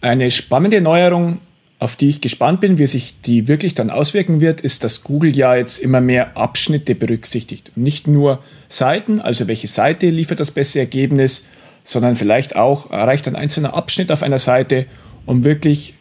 Eine 0.00 0.30
spannende 0.30 0.80
Neuerung, 0.80 1.40
auf 1.78 1.96
die 1.96 2.08
ich 2.08 2.20
gespannt 2.20 2.60
bin, 2.60 2.78
wie 2.78 2.86
sich 2.86 3.20
die 3.20 3.48
wirklich 3.48 3.74
dann 3.74 3.90
auswirken 3.90 4.40
wird, 4.40 4.60
ist, 4.60 4.84
dass 4.84 5.04
Google 5.04 5.36
ja 5.36 5.56
jetzt 5.56 5.78
immer 5.78 6.00
mehr 6.00 6.36
Abschnitte 6.36 6.94
berücksichtigt. 6.94 7.72
nicht 7.76 8.06
nur 8.06 8.42
Seiten, 8.68 9.20
also 9.20 9.46
welche 9.46 9.68
Seite 9.68 10.08
liefert 10.08 10.40
das 10.40 10.50
beste 10.50 10.78
Ergebnis, 10.78 11.46
sondern 11.84 12.16
vielleicht 12.16 12.56
auch 12.56 12.90
reicht 12.90 13.28
ein 13.28 13.36
einzelner 13.36 13.74
Abschnitt 13.74 14.10
auf 14.10 14.22
einer 14.22 14.38
Seite, 14.38 14.86
um 15.24 15.44
wirklich 15.44 15.94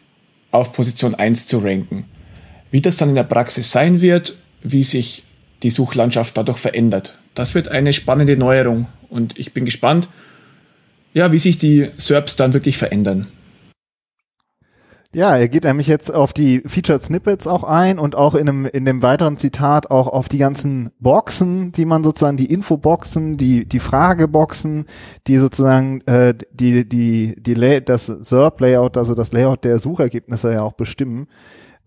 auf 0.52 0.74
Position 0.74 1.16
1 1.16 1.48
zu 1.48 1.60
ranken. 1.60 2.06
Wie 2.72 2.82
das 2.82 2.98
dann 2.98 3.10
in 3.10 3.16
der 3.16 3.24
Praxis 3.24 3.72
sein 3.72 4.02
wird, 4.02 4.38
wie 4.64 4.84
sich 4.84 5.24
die 5.62 5.70
Suchlandschaft 5.70 6.38
dadurch 6.38 6.58
verändert, 6.58 7.18
das 7.36 7.54
wird 7.54 7.68
eine 7.68 7.94
spannende 7.94 8.38
Neuerung 8.38 8.88
und 9.10 9.38
ich 9.38 9.54
bin 9.54 9.66
gespannt, 9.66 10.08
ja, 11.14 11.32
wie 11.32 11.40
sich 11.40 11.58
die 11.58 11.90
SERPs 11.98 12.36
dann 12.36 12.54
wirklich 12.54 12.78
verändern. 12.78 13.28
Ja, 15.16 15.38
er 15.38 15.48
geht 15.48 15.64
nämlich 15.64 15.88
jetzt 15.88 16.14
auf 16.14 16.34
die 16.34 16.62
Featured 16.66 17.02
Snippets 17.02 17.48
auch 17.48 17.64
ein 17.64 18.00
und 18.00 18.18
auch 18.18 18.36
in 18.36 18.50
einem, 18.50 18.66
in 18.66 18.84
dem 18.84 19.02
weiteren 19.02 19.38
Zitat 19.38 19.90
auch 19.90 20.10
auf 20.10 20.28
die 20.28 20.40
ganzen 20.40 20.92
Boxen, 21.00 21.72
die 21.72 21.86
man 21.86 22.04
sozusagen, 22.04 22.36
die 22.36 22.52
Infoboxen, 22.52 23.38
die, 23.38 23.66
die 23.66 23.80
Frageboxen, 23.80 24.88
die 25.28 25.38
sozusagen, 25.38 26.02
äh, 26.02 26.34
die, 26.52 26.86
die, 26.86 27.34
die, 27.42 27.86
das 27.86 28.08
SERP-Layout, 28.08 28.98
also 28.98 29.16
das 29.16 29.32
Layout 29.32 29.64
der 29.64 29.80
Suchergebnisse 29.80 30.52
ja 30.52 30.64
auch 30.64 30.74
bestimmen. 30.74 31.28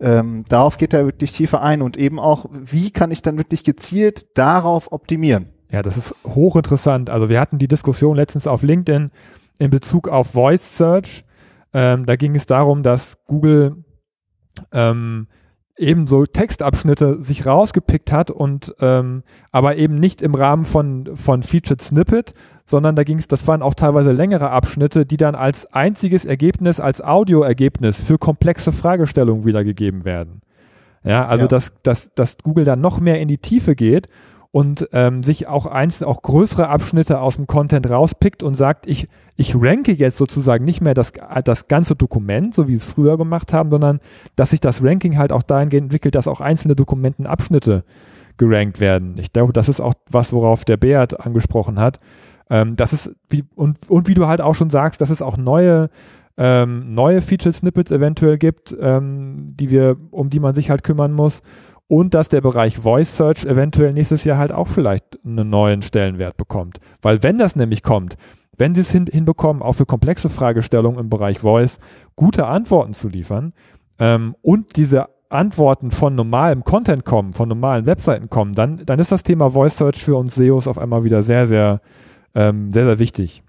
Ähm, 0.01 0.45
darauf 0.49 0.79
geht 0.79 0.95
er 0.95 1.05
wirklich 1.05 1.33
tiefer 1.33 1.61
ein 1.61 1.83
und 1.83 1.99
eben 1.99 2.19
auch, 2.19 2.47
wie 2.51 2.91
kann 2.93 3.11
ich 3.11 3.21
dann 3.21 3.37
wirklich 3.37 3.63
gezielt 3.63 4.39
darauf 4.39 4.91
optimieren? 4.91 5.51
Ja, 5.71 5.83
das 5.83 5.99
ist 5.99 6.15
hochinteressant. 6.25 7.11
Also 7.11 7.29
wir 7.29 7.41
hatten 7.41 7.59
die 7.59 7.69
Diskussion 7.69 8.17
letztens 8.17 8.47
auf 8.47 8.63
LinkedIn 8.63 9.11
in 9.59 9.69
Bezug 9.69 10.09
auf 10.09 10.29
Voice 10.29 10.79
Search 10.79 11.27
ähm, 11.79 12.07
da 12.07 12.17
ging 12.17 12.35
es 12.35 12.47
darum, 12.47 12.83
dass 12.83 13.25
Google 13.25 13.85
ähm, 14.73 15.29
ebenso 15.77 16.27
Textabschnitte 16.27 17.23
sich 17.23 17.47
rausgepickt 17.47 18.11
hat 18.11 18.33
und 18.33 18.75
ähm, 18.81 19.23
aber 19.53 19.77
eben 19.77 19.95
nicht 19.95 20.21
im 20.21 20.35
Rahmen 20.35 20.65
von, 20.65 21.17
von 21.17 21.45
Featured 21.45 21.81
Snippet, 21.81 22.35
sondern 22.65 22.97
da 22.97 23.05
ging 23.05 23.19
es, 23.19 23.29
das 23.29 23.47
waren 23.47 23.63
auch 23.63 23.75
teilweise 23.75 24.11
längere 24.11 24.51
Abschnitte, 24.51 25.07
die 25.07 25.19
dann 25.19 25.37
als 25.37 25.73
einziges 25.73 26.25
Ergebnis, 26.25 26.81
als 26.81 27.01
Audioergebnis 27.01 28.03
für 28.03 28.19
komplexe 28.19 28.73
Fragestellungen 28.73 29.45
wiedergegeben 29.45 30.05
werden. 30.05 30.41
Ja, 31.05 31.27
also 31.27 31.45
ja. 31.45 31.49
Dass, 31.49 31.71
dass, 31.85 32.13
dass 32.13 32.39
Google 32.39 32.65
dann 32.65 32.81
noch 32.81 32.99
mehr 32.99 33.21
in 33.21 33.29
die 33.29 33.39
Tiefe 33.39 33.77
geht 33.77 34.09
und 34.51 34.89
ähm, 34.93 35.23
sich 35.23 35.47
auch 35.47 35.67
einzeln 35.67 36.07
auch 36.07 36.23
größere 36.23 36.69
Abschnitte 36.69 37.21
aus 37.21 37.37
dem 37.37 37.47
Content 37.47 37.89
rauspickt 37.91 38.43
und 38.43 38.55
sagt, 38.55 38.87
ich, 38.87 39.09
ich 39.37 39.55
ranke 39.55 39.93
jetzt 39.93 40.17
sozusagen 40.17 40.65
nicht 40.65 40.81
mehr 40.81 40.95
das, 40.95 41.13
das 41.45 41.69
ganze 41.69 41.97
Dokument, 41.97 42.55
so 42.55 42.67
wie 42.67 42.75
es 42.75 42.85
früher 42.85 43.19
gemacht 43.19 43.53
haben, 43.53 43.71
sondern 43.71 44.01
dass 44.37 44.51
sich 44.51 44.61
das 44.61 44.83
Ranking 44.83 45.19
halt 45.19 45.33
auch 45.33 45.43
dahingehend 45.43 45.87
entwickelt, 45.87 46.15
dass 46.15 46.29
auch 46.29 46.41
einzelne 46.41 46.77
Dokumentenabschnitte 46.77 47.85
gerankt 48.39 48.81
werden. 48.81 49.17
Ich 49.19 49.33
glaube, 49.33 49.53
das 49.53 49.69
ist 49.69 49.81
auch 49.81 49.95
was, 50.11 50.33
worauf 50.33 50.65
der 50.65 50.77
Beat 50.79 51.21
angesprochen 51.21 51.79
hat. 51.79 52.01
Ähm, 52.49 52.75
das 52.77 52.95
ist, 52.95 53.11
wie, 53.29 53.45
und, 53.55 53.79
und 53.89 54.09
wie 54.09 54.15
du 54.15 54.27
halt 54.27 54.41
auch 54.41 54.55
schon 54.55 54.71
sagst, 54.71 55.01
dass 55.03 55.11
es 55.11 55.21
auch 55.21 55.37
neue 55.37 55.91
ähm, 56.41 56.95
neue 56.95 57.21
Feature-Snippets 57.21 57.91
eventuell 57.91 58.39
gibt, 58.39 58.75
ähm, 58.81 59.37
die 59.41 59.71
wir, 59.71 59.97
um 60.13 60.31
die 60.31 60.39
man 60.39 60.55
sich 60.55 60.71
halt 60.71 60.85
kümmern 60.85 61.13
muss 61.13 61.43
und 61.89 62.15
dass 62.15 62.29
der 62.29 62.43
Bereich 62.43 62.79
Voice 62.79 63.17
Search 63.17 63.45
eventuell 63.45 63.93
nächstes 63.93 64.25
Jahr 64.25 64.39
halt 64.39 64.53
auch 64.53 64.69
vielleicht 64.69 65.19
einen 65.25 65.51
neuen 65.51 65.83
Stellenwert 65.83 66.37
bekommt. 66.37 66.79
Weil 67.03 67.23
wenn 67.23 67.39
das 67.39 67.57
nämlich 67.57 67.83
kommt, 67.83 68.17
wenn 68.57 68.75
sie 68.75 68.83
es 68.83 68.91
hin, 68.91 69.07
hinbekommen, 69.07 69.63
auch 69.63 69.75
für 69.75 69.87
komplexe 69.87 70.29
Fragestellungen 70.29 71.01
im 71.01 71.09
Bereich 71.09 71.41
Voice 71.41 71.79
gute 72.17 72.47
Antworten 72.47 72.93
zu 72.93 73.09
liefern 73.09 73.55
ähm, 73.99 74.37
und 74.43 74.77
diese 74.77 75.07
Antworten 75.31 75.91
von 75.91 76.15
normalem 76.15 76.65
Content 76.65 77.05
kommen, 77.05 77.33
von 77.33 77.49
normalen 77.49 77.87
Webseiten 77.87 78.31
kommen, 78.31 78.53
dann, 78.53 78.85
dann 78.85 78.99
ist 78.99 79.13
das 79.13 79.23
Thema 79.23 79.51
Voice 79.51 79.77
Search 79.77 80.03
für 80.03 80.17
uns 80.17 80.35
SEOs 80.35 80.67
auf 80.67 80.79
einmal 80.79 81.05
wieder 81.05 81.23
sehr, 81.23 81.47
sehr, 81.47 81.81
ähm, 82.35 82.73
sehr, 82.73 82.85
sehr 82.85 82.99
wichtig. 82.99 83.43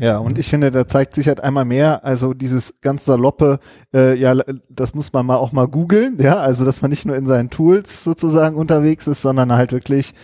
Ja, 0.00 0.16
und 0.18 0.38
ich 0.38 0.48
finde, 0.48 0.70
da 0.70 0.86
zeigt 0.86 1.14
sich 1.14 1.28
halt 1.28 1.42
einmal 1.42 1.66
mehr, 1.66 2.04
also 2.04 2.32
dieses 2.32 2.74
ganz 2.80 3.04
saloppe, 3.04 3.58
äh, 3.92 4.16
ja, 4.18 4.34
das 4.70 4.94
muss 4.94 5.12
man 5.12 5.26
mal 5.26 5.36
auch 5.36 5.52
mal 5.52 5.68
googeln, 5.68 6.16
ja, 6.18 6.36
also 6.36 6.64
dass 6.64 6.80
man 6.80 6.90
nicht 6.90 7.04
nur 7.04 7.16
in 7.16 7.26
seinen 7.26 7.50
Tools 7.50 8.02
sozusagen 8.02 8.56
unterwegs 8.56 9.06
ist, 9.06 9.20
sondern 9.20 9.52
halt 9.52 9.72
wirklich 9.72 10.14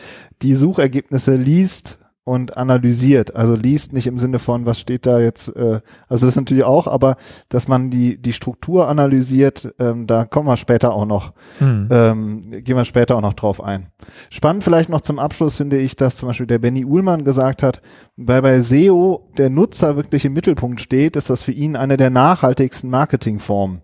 die 0.41 0.55
Suchergebnisse 0.55 1.37
liest, 1.37 1.99
und 2.27 2.57
analysiert. 2.57 3.37
Also 3.37 3.55
liest 3.55 3.93
nicht 3.93 4.09
im 4.09 4.19
Sinne 4.19 4.41
von, 4.41 4.67
was 4.67 4.81
steht 4.81 5.07
da 5.07 5.21
jetzt, 5.21 5.49
äh, 5.55 5.81
also 6.09 6.27
das 6.27 6.35
natürlich 6.35 6.65
auch, 6.65 6.89
aber 6.89 7.15
dass 7.49 7.69
man 7.69 7.89
die, 7.89 8.21
die 8.21 8.33
Struktur 8.33 8.89
analysiert, 8.89 9.73
ähm, 9.79 10.09
da 10.09 10.25
kommen 10.25 10.49
wir 10.49 10.57
später 10.57 10.93
auch 10.93 11.07
noch, 11.07 11.35
hm. 11.61 11.89
ähm, 11.89 12.51
gehen 12.51 12.77
wir 12.77 12.85
später 12.85 13.15
auch 13.15 13.21
noch 13.21 13.35
drauf 13.35 13.63
ein. 13.63 13.93
Spannend 14.29 14.65
vielleicht 14.65 14.89
noch 14.89 15.03
zum 15.03 15.21
Abschluss 15.21 15.57
finde 15.57 15.79
ich, 15.79 15.95
dass 15.95 16.17
zum 16.17 16.29
Beispiel 16.29 16.49
der 16.49 16.59
Benny 16.59 16.85
Uhlmann 16.85 17.23
gesagt 17.23 17.63
hat, 17.63 17.81
weil 18.17 18.43
bei 18.43 18.61
SEO 18.61 19.31
der 19.39 19.49
Nutzer 19.49 19.95
wirklich 19.95 20.25
im 20.25 20.33
Mittelpunkt 20.33 20.81
steht, 20.81 21.15
ist 21.15 21.31
das 21.31 21.45
für 21.45 21.53
ihn 21.53 21.77
eine 21.77 21.97
der 21.97 22.11
nachhaltigsten 22.11 22.91
Marketingformen 22.91 23.83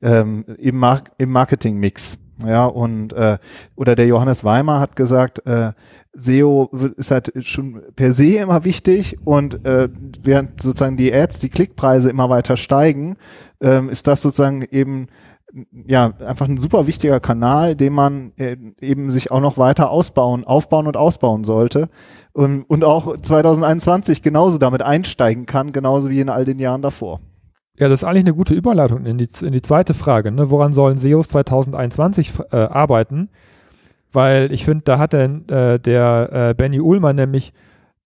ähm, 0.00 0.46
im, 0.56 0.78
Mar 0.78 1.02
im 1.18 1.30
Marketingmix. 1.30 2.18
Ja, 2.46 2.66
und 2.66 3.12
äh, 3.12 3.38
oder 3.76 3.94
der 3.94 4.06
Johannes 4.06 4.44
Weimer 4.44 4.80
hat 4.80 4.96
gesagt, 4.96 5.46
äh, 5.46 5.72
SEO 6.14 6.70
ist 6.96 7.10
halt 7.10 7.32
schon 7.44 7.82
per 7.96 8.12
se 8.12 8.36
immer 8.36 8.64
wichtig 8.64 9.16
und 9.24 9.64
äh, 9.64 9.88
während 10.22 10.60
sozusagen 10.60 10.96
die 10.96 11.12
Ads, 11.12 11.38
die 11.38 11.48
Klickpreise 11.48 12.10
immer 12.10 12.28
weiter 12.28 12.56
steigen, 12.56 13.16
ähm, 13.60 13.88
ist 13.88 14.06
das 14.06 14.22
sozusagen 14.22 14.62
eben 14.70 15.08
ja 15.86 16.12
einfach 16.26 16.48
ein 16.48 16.56
super 16.56 16.86
wichtiger 16.86 17.20
Kanal, 17.20 17.76
den 17.76 17.92
man 17.92 18.32
äh, 18.36 18.56
eben 18.80 19.10
sich 19.10 19.30
auch 19.30 19.40
noch 19.40 19.58
weiter 19.58 19.90
ausbauen, 19.90 20.44
aufbauen 20.44 20.86
und 20.86 20.96
ausbauen 20.96 21.44
sollte 21.44 21.88
und, 22.32 22.62
und 22.62 22.84
auch 22.84 23.16
2021 23.16 24.22
genauso 24.22 24.58
damit 24.58 24.82
einsteigen 24.82 25.46
kann, 25.46 25.72
genauso 25.72 26.10
wie 26.10 26.20
in 26.20 26.28
all 26.28 26.44
den 26.44 26.58
Jahren 26.58 26.82
davor. 26.82 27.20
Ja, 27.78 27.88
das 27.88 28.02
ist 28.02 28.04
eigentlich 28.04 28.24
eine 28.24 28.34
gute 28.34 28.54
Überleitung 28.54 29.06
in 29.06 29.18
die, 29.18 29.28
in 29.42 29.52
die 29.52 29.62
zweite 29.62 29.94
Frage. 29.94 30.30
Ne? 30.30 30.50
Woran 30.50 30.72
sollen 30.72 30.98
SEOs 30.98 31.28
2021 31.28 32.32
äh, 32.50 32.56
arbeiten? 32.56 33.30
Weil 34.12 34.52
ich 34.52 34.64
finde, 34.64 34.84
da 34.84 34.98
hat 34.98 35.14
der, 35.14 35.24
äh, 35.24 35.78
der 35.80 36.28
äh, 36.50 36.54
Benny 36.54 36.80
Uhlmann 36.80 37.16
nämlich, 37.16 37.54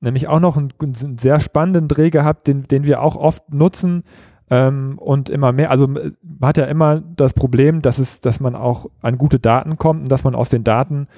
nämlich 0.01 0.29
auch 0.29 0.39
noch 0.39 0.57
einen, 0.57 0.69
einen, 0.81 1.19
sehr 1.19 1.41
spannenden 1.41 1.89
Dreh 1.89 2.11
gehabt, 2.11 2.47
den, 2.47 2.63
den 2.63 2.85
wir 2.85 3.03
auch 3.03 3.17
oft 3.17 3.53
nutzen 3.53 4.05
ähm, 4.51 4.99
und 4.99 5.31
immer 5.31 5.51
mehr. 5.51 5.73
Also 5.73 5.89
man 5.89 6.13
hat 6.43 6.59
ja 6.59 6.67
immer 6.67 7.01
das 7.01 7.33
Problem, 7.33 7.83
dass, 7.83 7.99
es, 7.99 8.21
dass 8.21 8.39
man 8.39 8.55
auch 8.55 8.87
an 9.03 9.19
gute 9.19 9.41
Daten 9.41 9.79
kommt 9.79 10.03
und 10.03 10.13
dass 10.13 10.23
man 10.23 10.37
aus 10.37 10.49
den 10.49 10.63
Daten 10.63 11.09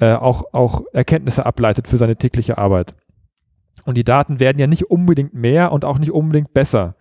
äh, 0.00 0.12
auch, 0.12 0.52
auch 0.52 0.82
Erkenntnisse 0.92 1.46
ableitet 1.46 1.88
für 1.88 1.96
seine 1.96 2.16
tägliche 2.16 2.58
Arbeit. 2.58 2.94
Und 3.86 3.96
die 3.96 4.04
Daten 4.04 4.38
werden 4.38 4.58
ja 4.58 4.66
nicht 4.66 4.90
unbedingt 4.90 5.32
mehr 5.32 5.72
und 5.72 5.86
auch 5.86 5.98
nicht 5.98 6.10
unbedingt 6.10 6.52
besser. 6.52 6.96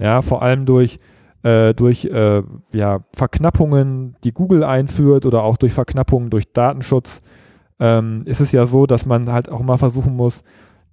Ja, 0.00 0.22
vor 0.22 0.42
allem 0.42 0.64
durch, 0.64 0.98
äh, 1.42 1.74
durch 1.74 2.06
äh, 2.06 2.42
ja, 2.72 3.00
Verknappungen, 3.14 4.16
die 4.24 4.32
Google 4.32 4.64
einführt 4.64 5.26
oder 5.26 5.42
auch 5.42 5.58
durch 5.58 5.74
Verknappungen 5.74 6.30
durch 6.30 6.52
Datenschutz, 6.52 7.20
ähm, 7.78 8.22
ist 8.24 8.40
es 8.40 8.50
ja 8.52 8.66
so, 8.66 8.86
dass 8.86 9.06
man 9.06 9.30
halt 9.30 9.50
auch 9.50 9.60
mal 9.60 9.76
versuchen 9.76 10.16
muss, 10.16 10.42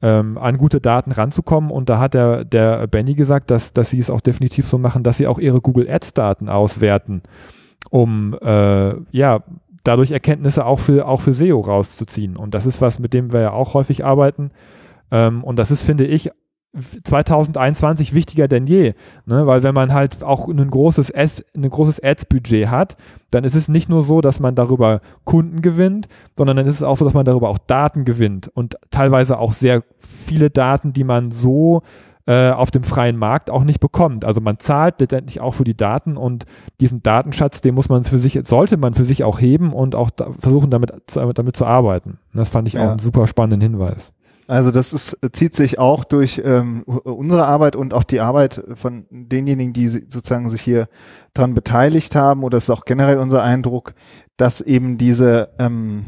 ähm, 0.02 0.38
an 0.38 0.58
gute 0.58 0.82
Daten 0.82 1.12
ranzukommen. 1.12 1.72
Und 1.72 1.90
da 1.90 2.00
hat 2.00 2.14
der, 2.14 2.44
der 2.44 2.86
Benny 2.88 3.16
gesagt, 3.16 3.50
dass, 3.50 3.74
dass 3.74 3.90
sie 3.90 4.00
es 4.00 4.10
auch 4.10 4.22
definitiv 4.22 4.68
so 4.68 4.78
machen, 4.78 5.04
dass 5.04 5.18
sie 5.18 5.28
auch 5.28 5.40
ihre 5.40 5.62
Google 5.62 5.90
Ads-Daten 5.90 6.50
auswerten, 6.50 7.24
um 7.90 8.38
äh, 8.42 8.94
ja 9.12 9.44
dadurch 9.84 10.12
Erkenntnisse 10.12 10.66
auch 10.66 10.80
für, 10.80 11.08
auch 11.08 11.22
für 11.22 11.34
SEO 11.34 11.62
rauszuziehen. 11.62 12.36
Und 12.36 12.54
das 12.54 12.66
ist 12.66 12.82
was, 12.82 13.00
mit 13.00 13.14
dem 13.14 13.32
wir 13.32 13.40
ja 13.40 13.52
auch 13.52 13.74
häufig 13.74 14.04
arbeiten. 14.04 14.52
Ähm, 15.12 15.44
und 15.44 15.58
das 15.58 15.72
ist, 15.72 15.84
finde 15.84 16.06
ich, 16.06 16.30
2021 17.04 18.14
wichtiger 18.14 18.48
denn 18.48 18.68
je, 18.68 18.94
ne? 19.26 19.48
weil 19.48 19.64
wenn 19.64 19.74
man 19.74 19.94
halt 19.94 20.24
auch 20.24 20.48
ein 20.48 20.70
großes, 20.70 21.14
Ads, 21.14 21.46
ein 21.56 21.70
großes 21.70 22.04
Ads-Budget 22.04 22.70
hat, 22.70 22.98
dann 23.32 23.44
ist 23.44 23.56
es 23.56 23.68
nicht 23.68 23.90
nur 23.90 24.04
so, 24.04 24.22
dass 24.22 24.40
man 24.40 24.56
darüber 24.56 25.02
Kunden 25.24 25.62
gewinnt, 25.62 26.08
sondern 26.36 26.58
dann 26.58 26.68
ist 26.68 26.76
es 26.76 26.84
auch 26.84 26.98
so, 26.98 27.06
dass 27.06 27.14
man 27.14 27.26
darüber 27.26 27.50
auch 27.50 27.58
Daten 27.58 28.06
gewinnt 28.06 28.50
und 28.54 28.78
teilweise 28.90 29.40
auch 29.40 29.54
sehr 29.54 29.84
viele 29.98 30.50
Daten, 30.50 30.94
die 30.94 31.04
man 31.04 31.32
so 31.32 31.82
äh, 32.28 32.52
auf 32.52 32.72
dem 32.72 32.84
freien 32.84 33.16
Markt 33.16 33.50
auch 33.50 33.64
nicht 33.64 33.80
bekommt. 33.80 34.26
Also 34.26 34.42
man 34.42 34.60
zahlt 34.60 35.00
letztendlich 35.00 35.40
auch 35.40 35.54
für 35.54 35.64
die 35.64 35.78
Daten 35.78 36.18
und 36.18 36.44
diesen 36.82 37.02
Datenschatz, 37.02 37.62
den 37.62 37.74
muss 37.74 37.88
man 37.88 38.04
für 38.04 38.20
sich, 38.20 38.38
sollte 38.44 38.76
man 38.76 38.94
für 38.94 39.06
sich 39.06 39.24
auch 39.24 39.40
heben 39.40 39.72
und 39.72 39.96
auch 39.96 40.10
da, 40.10 40.32
versuchen 40.38 40.70
damit, 40.70 40.92
damit 41.16 41.56
zu 41.56 41.66
arbeiten. 41.66 42.20
Das 42.34 42.50
fand 42.50 42.68
ich 42.68 42.74
ja. 42.74 42.84
auch 42.84 42.90
einen 42.90 43.00
super 43.00 43.28
spannenden 43.28 43.62
Hinweis. 43.62 44.12
Also 44.48 44.72
das 44.72 44.94
ist, 44.94 45.18
zieht 45.34 45.56
sich 45.56 45.78
auch 45.78 46.06
durch 46.06 46.42
ähm, 46.44 46.84
unsere 46.84 47.46
Arbeit 47.46 47.76
und 47.76 47.94
auch 47.94 48.06
die 48.06 48.22
Arbeit 48.22 48.64
von 48.76 49.06
denjenigen, 49.10 49.74
die 49.74 49.88
sozusagen 49.88 50.50
sich 50.50 50.62
hier 50.62 50.88
dran 51.34 51.54
beteiligt 51.54 52.16
haben. 52.16 52.44
Oder 52.44 52.58
es 52.58 52.64
ist 52.64 52.70
auch 52.70 52.86
generell 52.86 53.18
unser 53.18 53.44
Eindruck, 53.44 53.94
dass 54.38 54.62
eben 54.62 54.98
diese, 54.98 55.50
ähm, 55.60 56.06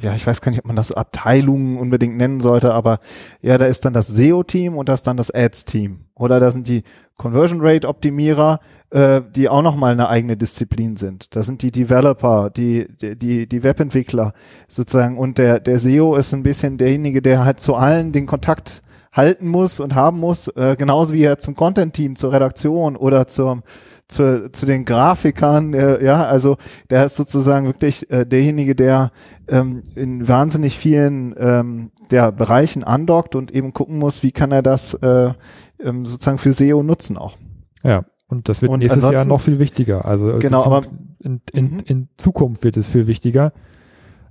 ja, 0.00 0.14
ich 0.14 0.24
weiß 0.24 0.40
gar 0.40 0.50
nicht, 0.50 0.60
ob 0.60 0.66
man 0.66 0.76
das 0.76 0.92
Abteilungen 0.92 1.76
unbedingt 1.76 2.16
nennen 2.16 2.38
sollte, 2.38 2.72
aber 2.72 3.00
ja, 3.42 3.58
da 3.58 3.66
ist 3.66 3.84
dann 3.84 3.92
das 3.92 4.06
SEO-Team 4.06 4.76
und 4.76 4.88
das 4.88 5.02
dann 5.02 5.16
das 5.16 5.32
Ads-Team. 5.32 6.04
Oder 6.14 6.38
da 6.38 6.52
sind 6.52 6.68
die 6.68 6.84
Conversion 7.16 7.60
Rate 7.60 7.88
Optimierer, 7.88 8.60
äh, 8.94 9.22
die 9.34 9.48
auch 9.48 9.62
nochmal 9.62 9.92
eine 9.92 10.08
eigene 10.08 10.36
Disziplin 10.36 10.96
sind. 10.96 11.34
Das 11.34 11.46
sind 11.46 11.62
die 11.62 11.72
Developer, 11.72 12.48
die, 12.48 12.86
die, 13.00 13.48
die 13.48 13.62
Webentwickler 13.64 14.32
sozusagen. 14.68 15.18
Und 15.18 15.36
der, 15.36 15.58
der 15.58 15.80
SEO 15.80 16.14
ist 16.14 16.32
ein 16.32 16.44
bisschen 16.44 16.78
derjenige, 16.78 17.20
der 17.20 17.44
halt 17.44 17.58
zu 17.58 17.74
allen 17.74 18.12
den 18.12 18.26
Kontakt 18.26 18.82
halten 19.12 19.48
muss 19.48 19.80
und 19.80 19.96
haben 19.96 20.20
muss, 20.20 20.46
äh, 20.46 20.76
genauso 20.78 21.12
wie 21.12 21.24
er 21.24 21.38
zum 21.38 21.56
Content-Team, 21.56 22.14
zur 22.14 22.32
Redaktion 22.32 22.94
oder 22.94 23.26
zum, 23.26 23.64
zu, 24.06 24.50
zu 24.52 24.64
den 24.64 24.84
Grafikern, 24.84 25.74
äh, 25.74 26.04
ja, 26.04 26.24
also 26.24 26.56
der 26.90 27.06
ist 27.06 27.16
sozusagen 27.16 27.66
wirklich 27.66 28.08
äh, 28.10 28.24
derjenige, 28.24 28.76
der 28.76 29.10
ähm, 29.48 29.82
in 29.96 30.28
wahnsinnig 30.28 30.78
vielen 30.78 31.34
ähm, 31.36 31.90
der 32.12 32.30
Bereichen 32.30 32.84
andockt 32.84 33.34
und 33.34 33.50
eben 33.50 33.72
gucken 33.72 33.98
muss, 33.98 34.22
wie 34.22 34.32
kann 34.32 34.52
er 34.52 34.62
das 34.62 34.94
äh, 34.94 35.32
ähm, 35.80 36.04
sozusagen 36.04 36.38
für 36.38 36.52
SEO 36.52 36.84
nutzen 36.84 37.16
auch. 37.18 37.36
Ja, 37.82 38.04
und 38.34 38.48
das 38.48 38.62
wird 38.62 38.70
und 38.72 38.80
nächstes 38.80 39.10
Jahr 39.10 39.24
noch 39.24 39.40
viel 39.40 39.58
wichtiger. 39.58 40.04
Also 40.04 40.38
genau, 40.38 40.64
aber 40.64 40.82
in, 41.20 41.40
in, 41.52 41.64
mhm. 41.64 41.78
in 41.86 42.08
Zukunft 42.16 42.64
wird 42.64 42.76
es 42.76 42.88
viel 42.88 43.06
wichtiger, 43.06 43.52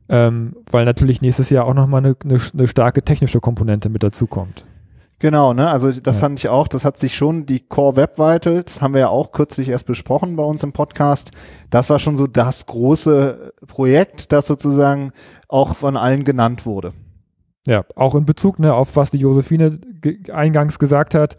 ähm, 0.09 0.55
weil 0.69 0.85
natürlich 0.85 1.21
nächstes 1.21 1.49
Jahr 1.49 1.65
auch 1.65 1.73
nochmal 1.73 2.05
eine, 2.05 2.15
eine, 2.23 2.39
eine 2.53 2.67
starke 2.67 3.01
technische 3.01 3.39
Komponente 3.39 3.89
mit 3.89 4.03
dazukommt. 4.03 4.65
Genau, 5.19 5.53
ne? 5.53 5.69
Also 5.69 5.89
das 5.89 6.17
ja. 6.17 6.21
fand 6.21 6.39
ich 6.39 6.49
auch, 6.49 6.67
das 6.67 6.83
hat 6.83 6.97
sich 6.97 7.15
schon, 7.15 7.45
die 7.45 7.61
Core 7.61 7.95
Web 7.95 8.19
Vitals 8.19 8.81
haben 8.81 8.93
wir 8.93 9.01
ja 9.01 9.07
auch 9.07 9.31
kürzlich 9.31 9.69
erst 9.69 9.85
besprochen 9.85 10.35
bei 10.35 10.43
uns 10.43 10.63
im 10.63 10.73
Podcast. 10.73 11.31
Das 11.69 11.89
war 11.89 11.99
schon 11.99 12.17
so 12.17 12.27
das 12.27 12.65
große 12.65 13.53
Projekt, 13.65 14.33
das 14.33 14.47
sozusagen 14.47 15.13
auch 15.47 15.75
von 15.75 15.95
allen 15.95 16.25
genannt 16.25 16.65
wurde. 16.65 16.91
Ja, 17.65 17.85
auch 17.95 18.15
in 18.15 18.25
Bezug 18.25 18.59
ne, 18.59 18.73
auf 18.73 18.97
was 18.97 19.11
die 19.11 19.19
Josephine 19.19 19.79
eingangs 20.29 20.77
gesagt 20.77 21.15
hat, 21.15 21.37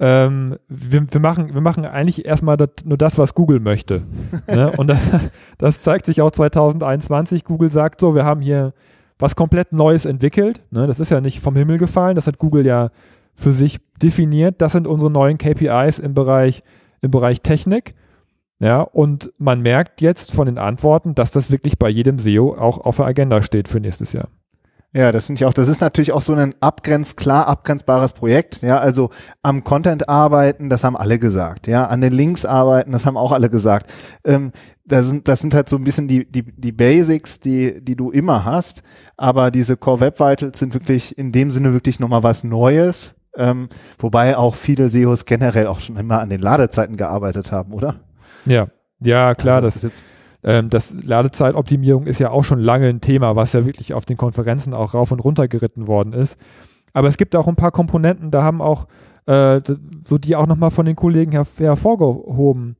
ähm, 0.00 0.56
wir, 0.68 1.06
wir, 1.12 1.20
machen, 1.20 1.52
wir 1.52 1.60
machen 1.60 1.84
eigentlich 1.84 2.24
erstmal 2.24 2.56
das, 2.56 2.70
nur 2.84 2.96
das, 2.96 3.18
was 3.18 3.34
Google 3.34 3.60
möchte. 3.60 4.02
ne? 4.48 4.72
Und 4.72 4.88
das, 4.88 5.10
das 5.58 5.82
zeigt 5.82 6.06
sich 6.06 6.22
auch 6.22 6.30
2021. 6.30 7.44
Google 7.44 7.70
sagt 7.70 8.00
so, 8.00 8.14
wir 8.14 8.24
haben 8.24 8.40
hier 8.40 8.72
was 9.18 9.36
komplett 9.36 9.72
Neues 9.74 10.06
entwickelt. 10.06 10.62
Ne? 10.70 10.86
Das 10.86 10.98
ist 10.98 11.10
ja 11.10 11.20
nicht 11.20 11.40
vom 11.40 11.54
Himmel 11.54 11.76
gefallen, 11.76 12.14
das 12.14 12.26
hat 12.26 12.38
Google 12.38 12.64
ja 12.64 12.88
für 13.34 13.52
sich 13.52 13.78
definiert. 14.02 14.62
Das 14.62 14.72
sind 14.72 14.86
unsere 14.86 15.10
neuen 15.10 15.36
KPIs 15.36 15.98
im 15.98 16.14
Bereich, 16.14 16.62
im 17.02 17.10
Bereich 17.10 17.42
Technik. 17.42 17.94
Ja, 18.58 18.80
und 18.82 19.32
man 19.38 19.60
merkt 19.60 20.00
jetzt 20.00 20.32
von 20.32 20.46
den 20.46 20.58
Antworten, 20.58 21.14
dass 21.14 21.30
das 21.30 21.50
wirklich 21.50 21.78
bei 21.78 21.88
jedem 21.88 22.18
SEO 22.18 22.54
auch 22.58 22.78
auf 22.78 22.96
der 22.96 23.06
Agenda 23.06 23.40
steht 23.42 23.68
für 23.68 23.80
nächstes 23.80 24.12
Jahr. 24.12 24.28
Ja, 24.92 25.12
das 25.12 25.26
finde 25.26 25.38
ich 25.38 25.44
auch. 25.44 25.52
Das 25.52 25.68
ist 25.68 25.80
natürlich 25.80 26.10
auch 26.10 26.20
so 26.20 26.34
ein 26.34 26.52
abgrenz, 26.60 27.14
klar 27.14 27.46
abgrenzbares 27.46 28.12
Projekt. 28.12 28.60
Ja, 28.62 28.78
also 28.78 29.10
am 29.40 29.62
Content 29.62 30.08
arbeiten, 30.08 30.68
das 30.68 30.82
haben 30.82 30.96
alle 30.96 31.20
gesagt. 31.20 31.68
Ja, 31.68 31.86
an 31.86 32.00
den 32.00 32.12
Links 32.12 32.44
arbeiten, 32.44 32.90
das 32.90 33.06
haben 33.06 33.16
auch 33.16 33.30
alle 33.30 33.50
gesagt. 33.50 33.88
Ähm, 34.24 34.50
das 34.84 35.06
sind, 35.06 35.28
das 35.28 35.38
sind 35.38 35.54
halt 35.54 35.68
so 35.68 35.76
ein 35.76 35.84
bisschen 35.84 36.08
die, 36.08 36.30
die, 36.30 36.42
die 36.42 36.72
Basics, 36.72 37.38
die, 37.38 37.80
die 37.80 37.94
du 37.94 38.10
immer 38.10 38.44
hast. 38.44 38.82
Aber 39.16 39.52
diese 39.52 39.76
Core 39.76 40.00
Web 40.00 40.18
Vitals 40.18 40.58
sind 40.58 40.74
wirklich 40.74 41.16
in 41.16 41.30
dem 41.30 41.52
Sinne 41.52 41.72
wirklich 41.72 42.00
nochmal 42.00 42.24
was 42.24 42.42
Neues. 42.42 43.14
Ähm, 43.36 43.68
wobei 44.00 44.36
auch 44.36 44.56
viele 44.56 44.88
SEOs 44.88 45.24
generell 45.24 45.68
auch 45.68 45.78
schon 45.78 45.96
immer 45.96 46.20
an 46.20 46.30
den 46.30 46.40
Ladezeiten 46.40 46.96
gearbeitet 46.96 47.52
haben, 47.52 47.72
oder? 47.72 48.00
Ja, 48.44 48.66
ja, 48.98 49.36
klar, 49.36 49.56
also, 49.56 49.68
das 49.68 49.76
ist 49.76 49.82
jetzt 49.84 50.02
ähm, 50.42 50.70
das 50.70 50.94
Ladezeitoptimierung 51.02 52.06
ist 52.06 52.18
ja 52.18 52.30
auch 52.30 52.44
schon 52.44 52.60
lange 52.60 52.88
ein 52.88 53.00
Thema, 53.00 53.36
was 53.36 53.52
ja 53.52 53.66
wirklich 53.66 53.94
auf 53.94 54.04
den 54.04 54.16
Konferenzen 54.16 54.74
auch 54.74 54.94
rauf 54.94 55.12
und 55.12 55.20
runter 55.20 55.48
geritten 55.48 55.86
worden 55.86 56.12
ist. 56.12 56.38
Aber 56.92 57.08
es 57.08 57.16
gibt 57.16 57.36
auch 57.36 57.46
ein 57.46 57.56
paar 57.56 57.70
Komponenten, 57.70 58.30
da 58.30 58.42
haben 58.42 58.60
auch 58.60 58.86
äh, 59.26 59.60
so 60.04 60.18
die 60.18 60.36
auch 60.36 60.46
nochmal 60.46 60.70
von 60.70 60.86
den 60.86 60.96
Kollegen 60.96 61.32
her 61.32 61.46
hervorgehoben 61.58 62.76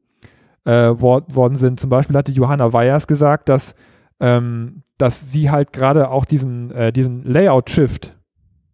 äh, 0.64 0.90
wor 0.94 1.22
worden 1.32 1.56
sind. 1.56 1.78
Zum 1.78 1.90
Beispiel 1.90 2.16
hatte 2.16 2.32
Johanna 2.32 2.72
Weyers 2.72 3.06
gesagt, 3.06 3.48
dass, 3.48 3.74
ähm, 4.20 4.82
dass 4.98 5.30
sie 5.30 5.50
halt 5.50 5.72
gerade 5.72 6.10
auch 6.10 6.24
diesen, 6.24 6.70
äh, 6.70 6.92
diesen 6.92 7.24
Layout-Shift 7.24 8.16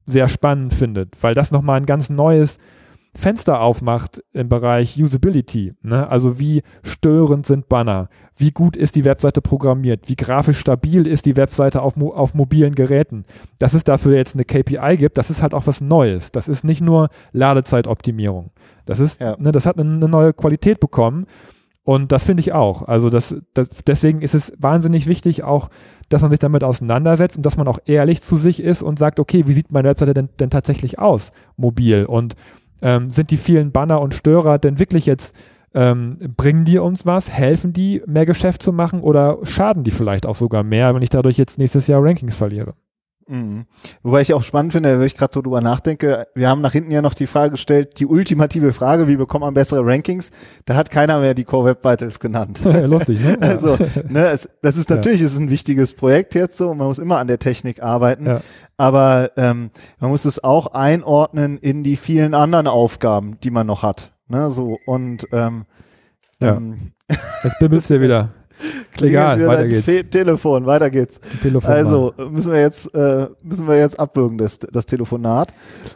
sehr 0.07 0.29
spannend 0.29 0.73
findet, 0.73 1.23
weil 1.23 1.35
das 1.35 1.51
nochmal 1.51 1.81
ein 1.81 1.87
ganz 1.87 2.11
neues 2.11 2.59
Fenster 3.17 3.61
aufmacht 3.61 4.23
im 4.33 4.49
Bereich 4.49 5.03
Usability. 5.03 5.75
Ne? 5.83 6.09
Also 6.09 6.39
wie 6.39 6.63
störend 6.83 7.47
sind 7.47 7.69
Banner? 7.69 8.09
Wie 8.37 8.51
gut 8.51 8.77
ist 8.77 8.95
die 8.95 9.05
Webseite 9.05 9.41
programmiert? 9.41 10.09
Wie 10.09 10.17
grafisch 10.17 10.59
stabil 10.59 11.07
ist 11.07 11.27
die 11.27 11.37
Webseite 11.37 11.83
auf, 11.83 11.97
auf 11.97 12.35
mobilen 12.35 12.75
Geräten? 12.75 13.25
Dass 13.59 13.75
es 13.75 13.85
dafür 13.85 14.17
jetzt 14.17 14.35
eine 14.35 14.45
KPI 14.45 14.97
gibt, 14.99 15.19
das 15.19 15.31
ist 15.31 15.43
halt 15.43 15.55
auch 15.55 15.67
was 15.67 15.81
Neues. 15.81 16.33
Das 16.33 16.49
ist 16.49 16.65
nicht 16.65 16.81
nur 16.81 17.09
Ladezeitoptimierung. 17.33 18.51
Das 18.85 19.01
ist, 19.01 19.21
ja. 19.21 19.37
ne, 19.39 19.53
das 19.53 19.67
hat 19.67 19.79
eine, 19.79 19.95
eine 19.95 20.09
neue 20.09 20.33
Qualität 20.33 20.81
bekommen. 20.81 21.27
Und 21.87 22.11
das 22.11 22.25
finde 22.25 22.41
ich 22.41 22.53
auch. 22.53 22.83
Also 22.83 23.11
das, 23.11 23.37
das, 23.55 23.69
deswegen 23.87 24.21
ist 24.21 24.35
es 24.35 24.53
wahnsinnig 24.59 25.07
wichtig 25.07 25.45
auch, 25.45 25.71
dass 26.09 26.21
man 26.21 26.33
sich 26.33 26.41
damit 26.41 26.65
auseinandersetzt 26.65 27.37
und 27.37 27.47
dass 27.47 27.57
man 27.57 27.69
auch 27.69 27.79
ehrlich 27.87 28.23
zu 28.23 28.37
sich 28.37 28.61
ist 28.61 28.83
und 28.83 28.99
sagt, 28.99 29.21
okay, 29.21 29.45
wie 29.47 29.53
sieht 29.53 29.71
meine 29.71 29.89
Webseite 29.89 30.13
denn, 30.13 30.29
denn 30.41 30.51
tatsächlich 30.51 30.99
aus, 30.99 31.31
mobil? 31.57 32.05
Und 32.05 32.35
ähm, 32.83 33.11
sind 33.11 33.31
die 33.31 33.37
vielen 33.37 33.73
Banner 33.73 34.01
und 34.01 34.15
Störer 34.15 34.59
denn 34.59 34.79
wirklich 34.79 35.07
jetzt, 35.07 35.35
ähm, 35.75 36.19
bringen 36.37 36.65
die 36.65 36.79
uns 36.79 37.05
was? 37.07 37.31
Helfen 37.31 37.73
die, 37.73 38.03
mehr 38.07 38.27
Geschäft 38.27 38.63
zu 38.63 38.73
machen 38.73 39.01
oder 39.01 39.39
schaden 39.43 39.85
die 39.85 39.91
vielleicht 39.91 40.27
auch 40.27 40.37
sogar 40.37 40.63
mehr, 40.63 40.95
wenn 40.95 41.03
ich 41.03 41.11
dadurch 41.11 41.37
jetzt 41.37 41.59
nächstes 41.59 41.87
Jahr 41.87 42.03
Rankings 42.03 42.37
verliere? 42.37 42.75
Mhm. 43.29 43.67
Wobei 44.03 44.21
ich 44.21 44.33
auch 44.35 44.43
spannend 44.43 44.73
finde, 44.73 44.99
wenn 44.99 45.07
ich 45.07 45.15
gerade 45.15 45.33
so 45.33 45.43
drüber 45.43 45.61
nachdenke, 45.61 46.27
wir 46.35 46.49
haben 46.49 46.61
nach 46.61 46.73
hinten 46.73 46.91
ja 46.91 47.03
noch 47.03 47.15
die 47.15 47.27
Frage 47.27 47.53
gestellt, 47.53 47.99
die 47.99 48.07
ultimative 48.07 48.73
Frage, 48.73 49.09
wie 49.09 49.17
bekommt 49.17 49.43
man 49.43 49.55
bessere 49.55 49.85
Rankings? 49.85 50.31
Da 50.65 50.75
hat 50.75 50.91
keiner 50.91 51.21
mehr 51.21 51.35
die 51.35 51.45
Core 51.45 51.67
Web 51.67 51.85
Vitals 51.85 52.21
genannt. 52.21 52.61
Lustig, 52.65 53.21
ne? 53.21 53.37
Ja. 53.47 53.49
Also, 53.49 53.77
ne, 54.09 54.29
es, 54.29 54.49
das 54.63 54.77
ist 54.77 54.91
natürlich 54.91 55.21
ja. 55.21 55.27
ist 55.27 55.39
ein 55.39 55.51
wichtiges 55.51 55.95
Projekt 55.95 56.35
jetzt 56.35 56.57
so, 56.57 56.75
man 56.75 56.87
muss 56.87 56.99
immer 56.99 57.19
an 57.19 57.27
der 57.27 57.39
Technik 57.39 57.83
arbeiten, 57.83 58.27
ja. 58.27 58.41
aber 58.77 59.33
ähm, 59.37 59.71
man 59.99 60.11
muss 60.11 60.25
es 60.25 60.43
auch 60.43 60.69
einordnen 60.69 61.59
in 61.59 61.83
die 61.83 61.97
vielen 61.97 62.35
anderen 62.35 62.67
Aufgaben, 62.67 63.39
die 63.43 63.51
man 63.51 63.67
noch 63.67 63.83
hat. 63.83 64.13
Ne, 64.29 64.51
so 64.51 64.79
und 64.87 65.27
ähm, 65.33 65.67
ja. 66.41 66.57
Ähm, 66.57 66.93
Jetzt 67.43 67.59
bimmelst 67.59 67.91
du 67.91 68.01
wieder. 68.01 68.31
Egal, 69.01 69.47
weiter 69.47 69.69
geht's. 69.69 69.85
Fe 69.85 70.05
Telefon, 70.05 70.67
weiter 70.67 70.91
geht's. 70.91 71.21
Telefon 71.43 71.71
also 71.71 72.15
müssen 72.31 72.53
wir 72.53 72.61
jetzt 72.61 72.93
äh, 72.95 73.29
müssen 73.43 73.69
wir 73.69 73.77
jetzt 73.77 73.99
abwürgen 74.01 74.39
das 74.39 74.59
das 74.59 74.87
Telefonat. 74.87 75.53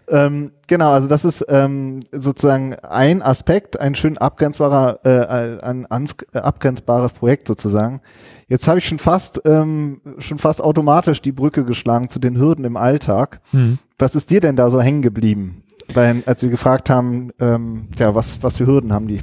Ähm, 0.08 0.52
genau, 0.66 0.92
also 0.92 1.08
das 1.08 1.24
ist 1.24 1.44
ähm, 1.48 2.00
sozusagen 2.12 2.74
ein 2.74 3.22
Aspekt, 3.22 3.80
ein 3.80 3.94
schön 3.94 4.18
abgrenzbarer 4.18 5.00
äh, 5.04 5.64
ein 5.64 5.86
äh, 6.32 6.38
abgrenzbares 6.38 7.12
Projekt 7.14 7.48
sozusagen. 7.48 8.00
Jetzt 8.48 8.68
habe 8.68 8.78
ich 8.78 8.86
schon 8.86 8.98
fast 8.98 9.40
ähm, 9.44 10.00
schon 10.18 10.38
fast 10.38 10.62
automatisch 10.62 11.22
die 11.22 11.32
Brücke 11.32 11.64
geschlagen 11.64 12.08
zu 12.08 12.18
den 12.18 12.38
Hürden 12.38 12.64
im 12.64 12.76
Alltag. 12.76 13.40
Hm. 13.52 13.78
Was 13.98 14.14
ist 14.14 14.30
dir 14.30 14.40
denn 14.40 14.56
da 14.56 14.70
so 14.70 14.80
hängen 14.80 15.02
geblieben, 15.02 15.62
bei, 15.94 16.14
als 16.26 16.42
wir 16.42 16.50
gefragt 16.50 16.90
haben, 16.90 17.30
ähm, 17.40 17.88
ja 17.98 18.14
was 18.14 18.42
was 18.42 18.58
für 18.58 18.66
Hürden 18.66 18.92
haben 18.92 19.08
die? 19.08 19.20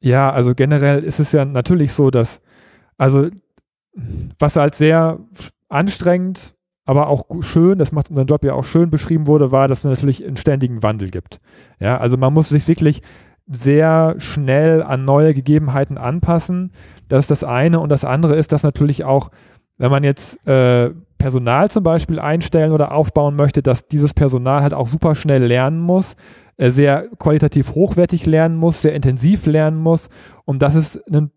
Ja, 0.00 0.32
also 0.32 0.54
generell 0.54 1.04
ist 1.04 1.20
es 1.20 1.30
ja 1.30 1.44
natürlich 1.44 1.92
so, 1.92 2.10
dass 2.10 2.40
also, 2.98 3.28
was 4.38 4.56
halt 4.56 4.74
sehr 4.74 5.18
anstrengend, 5.68 6.54
aber 6.84 7.08
auch 7.08 7.26
schön, 7.42 7.78
das 7.78 7.92
macht 7.92 8.10
unseren 8.10 8.26
Job 8.26 8.44
ja 8.44 8.54
auch 8.54 8.64
schön 8.64 8.90
beschrieben 8.90 9.26
wurde, 9.26 9.52
war, 9.52 9.68
dass 9.68 9.78
es 9.78 9.84
natürlich 9.84 10.26
einen 10.26 10.36
ständigen 10.36 10.82
Wandel 10.82 11.10
gibt. 11.10 11.40
Ja, 11.78 11.98
also 11.98 12.16
man 12.16 12.32
muss 12.32 12.48
sich 12.48 12.66
wirklich 12.66 13.02
sehr 13.46 14.16
schnell 14.18 14.82
an 14.82 15.04
neue 15.04 15.34
Gegebenheiten 15.34 15.98
anpassen. 15.98 16.72
Das 17.08 17.24
ist 17.24 17.30
das 17.30 17.44
eine. 17.44 17.80
Und 17.80 17.90
das 17.90 18.04
andere 18.04 18.36
ist, 18.36 18.52
dass 18.52 18.62
natürlich 18.62 19.04
auch, 19.04 19.30
wenn 19.78 19.90
man 19.90 20.04
jetzt 20.04 20.44
äh, 20.46 20.90
Personal 21.18 21.70
zum 21.70 21.82
Beispiel 21.84 22.18
einstellen 22.18 22.72
oder 22.72 22.92
aufbauen 22.92 23.36
möchte, 23.36 23.62
dass 23.62 23.86
dieses 23.86 24.14
Personal 24.14 24.62
halt 24.62 24.74
auch 24.74 24.88
super 24.88 25.14
schnell 25.14 25.44
lernen 25.44 25.80
muss, 25.80 26.16
äh, 26.56 26.70
sehr 26.70 27.08
qualitativ 27.18 27.74
hochwertig 27.74 28.26
lernen 28.26 28.56
muss, 28.56 28.82
sehr 28.82 28.94
intensiv 28.94 29.46
lernen 29.46 29.78
muss. 29.78 30.08
Und 30.44 30.62
das 30.62 30.74
ist 30.74 31.00
ein 31.12 31.30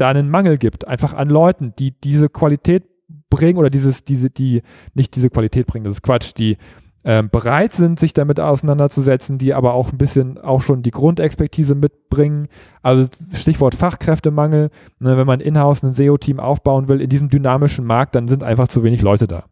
da 0.00 0.08
einen 0.08 0.30
Mangel 0.30 0.58
gibt, 0.58 0.86
einfach 0.86 1.14
an 1.14 1.28
Leuten, 1.28 1.74
die 1.78 1.92
diese 1.92 2.28
Qualität 2.28 2.84
bringen 3.28 3.58
oder 3.58 3.70
dieses, 3.70 4.04
diese, 4.04 4.30
die 4.30 4.62
nicht 4.94 5.14
diese 5.16 5.30
Qualität 5.30 5.66
bringen, 5.66 5.84
das 5.84 5.94
ist 5.94 6.02
Quatsch, 6.02 6.32
die 6.36 6.56
ähm, 7.02 7.30
bereit 7.30 7.72
sind, 7.72 7.98
sich 7.98 8.12
damit 8.12 8.40
auseinanderzusetzen, 8.40 9.38
die 9.38 9.54
aber 9.54 9.72
auch 9.72 9.90
ein 9.90 9.98
bisschen 9.98 10.36
auch 10.36 10.60
schon 10.60 10.82
die 10.82 10.90
Grundexpertise 10.90 11.74
mitbringen. 11.74 12.48
Also 12.82 13.08
Stichwort 13.34 13.74
Fachkräftemangel. 13.74 14.70
Ne, 14.98 15.16
wenn 15.16 15.26
man 15.26 15.40
in-house 15.40 15.82
ein 15.82 15.94
SEO-Team 15.94 16.38
aufbauen 16.40 16.90
will 16.90 17.00
in 17.00 17.08
diesem 17.08 17.28
dynamischen 17.28 17.86
Markt, 17.86 18.14
dann 18.14 18.28
sind 18.28 18.42
einfach 18.42 18.68
zu 18.68 18.82
wenig 18.82 19.00
Leute 19.00 19.26
da. 19.26 19.44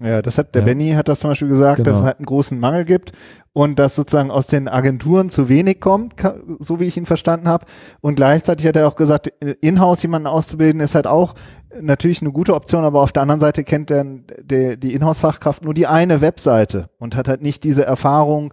Ja, 0.00 0.22
das 0.22 0.38
hat 0.38 0.54
der 0.54 0.62
ja. 0.62 0.66
Benny 0.66 0.92
hat 0.92 1.08
das 1.08 1.20
zum 1.20 1.30
Beispiel 1.30 1.48
gesagt, 1.48 1.78
genau. 1.78 1.90
dass 1.90 2.00
es 2.00 2.04
halt 2.04 2.18
einen 2.18 2.26
großen 2.26 2.58
Mangel 2.58 2.84
gibt 2.84 3.12
und 3.54 3.78
dass 3.78 3.94
sozusagen 3.94 4.30
aus 4.30 4.48
den 4.48 4.68
Agenturen 4.68 5.30
zu 5.30 5.48
wenig 5.48 5.80
kommt, 5.80 6.14
so 6.58 6.80
wie 6.80 6.84
ich 6.84 6.96
ihn 6.96 7.06
verstanden 7.06 7.48
habe. 7.48 7.64
Und 8.00 8.16
gleichzeitig 8.16 8.66
hat 8.66 8.76
er 8.76 8.86
auch 8.86 8.96
gesagt, 8.96 9.28
in-house 9.28 10.02
jemanden 10.02 10.26
auszubilden 10.26 10.80
ist 10.80 10.96
halt 10.96 11.06
auch 11.06 11.34
natürlich 11.80 12.20
eine 12.20 12.32
gute 12.32 12.54
Option, 12.54 12.84
aber 12.84 13.00
auf 13.00 13.12
der 13.12 13.22
anderen 13.22 13.40
Seite 13.40 13.64
kennt 13.64 13.90
der 13.90 14.76
die 14.76 14.94
Inhouse-Fachkraft 14.94 15.64
nur 15.64 15.74
die 15.74 15.86
eine 15.86 16.20
Webseite 16.20 16.90
und 16.98 17.16
hat 17.16 17.28
halt 17.28 17.42
nicht 17.42 17.64
diese 17.64 17.84
Erfahrung, 17.84 18.52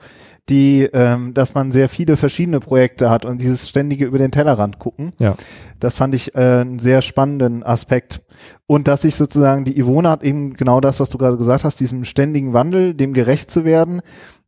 die, 0.50 0.84
ähm, 0.94 1.34
dass 1.34 1.54
man 1.54 1.72
sehr 1.72 1.88
viele 1.88 2.18
verschiedene 2.18 2.60
Projekte 2.60 3.10
hat 3.10 3.26
und 3.26 3.42
dieses 3.42 3.70
ständige 3.70 4.06
über 4.06 4.18
den 4.18 4.32
Tellerrand 4.32 4.80
gucken. 4.80 5.12
Ja. 5.20 5.36
Das 5.80 5.98
fand 5.98 6.14
ich 6.14 6.36
äh, 6.36 6.62
einen 6.62 6.80
sehr 6.80 7.02
spannenden 7.02 7.64
Aspekt. 7.64 8.22
Und 8.68 8.88
dass 8.88 9.04
sich 9.04 9.16
sozusagen 9.16 9.66
die 9.66 9.78
Ivona 9.78 10.12
hat 10.12 10.24
eben 10.24 10.54
genau 10.54 10.82
das, 10.82 11.00
was 11.00 11.10
du 11.10 11.18
gerade 11.18 11.38
gesagt 11.38 11.64
hast, 11.64 11.80
diesem 11.80 12.04
ständigen 12.04 12.54
Wandel, 12.54 12.94
dem 12.94 13.14
gerecht 13.14 13.52
zu 13.52 13.66
werden, 13.66 14.02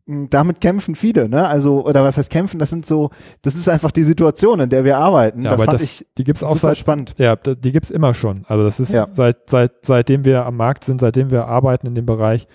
damit 0.06 0.60
kämpfen 0.60 0.96
viele, 0.96 1.30
ne? 1.30 1.48
Also, 1.48 1.86
oder 1.86 2.04
was 2.04 2.18
heißt 2.18 2.30
kämpfen? 2.30 2.60
Das 2.60 2.70
sind 2.70 2.86
so, 2.86 3.10
das 3.42 3.56
ist 3.56 3.70
einfach 3.70 3.92
die 3.92 4.04
Situation, 4.04 4.60
in 4.60 4.70
der 4.70 4.84
wir 4.84 4.98
arbeiten. 4.98 5.44
Ja, 5.44 5.52
das 5.52 5.54
aber 5.54 5.66
fand 5.66 5.76
das, 5.76 5.82
ich 5.82 6.06
die 6.18 6.26
gibt's 6.26 6.44
auch 6.44 6.58
seit, 6.58 6.78
spannend. 6.78 7.14
Ja, 7.18 7.36
die 7.36 7.72
gibt's 7.72 7.90
immer 7.90 8.14
schon. 8.14 8.44
Also 8.48 8.64
das 8.66 8.80
ist 8.82 8.92
ja. 8.92 9.08
seit, 9.12 9.50
seit, 9.50 9.72
seitdem 9.86 10.26
wir 10.26 10.46
am 10.46 10.58
Markt 10.58 10.84
sind, 10.84 11.00
seitdem 11.00 11.32
wir 11.32 11.48
arbeiten 11.48 11.88
in 11.88 11.96
dem 11.96 12.06
Bereich, 12.06 12.48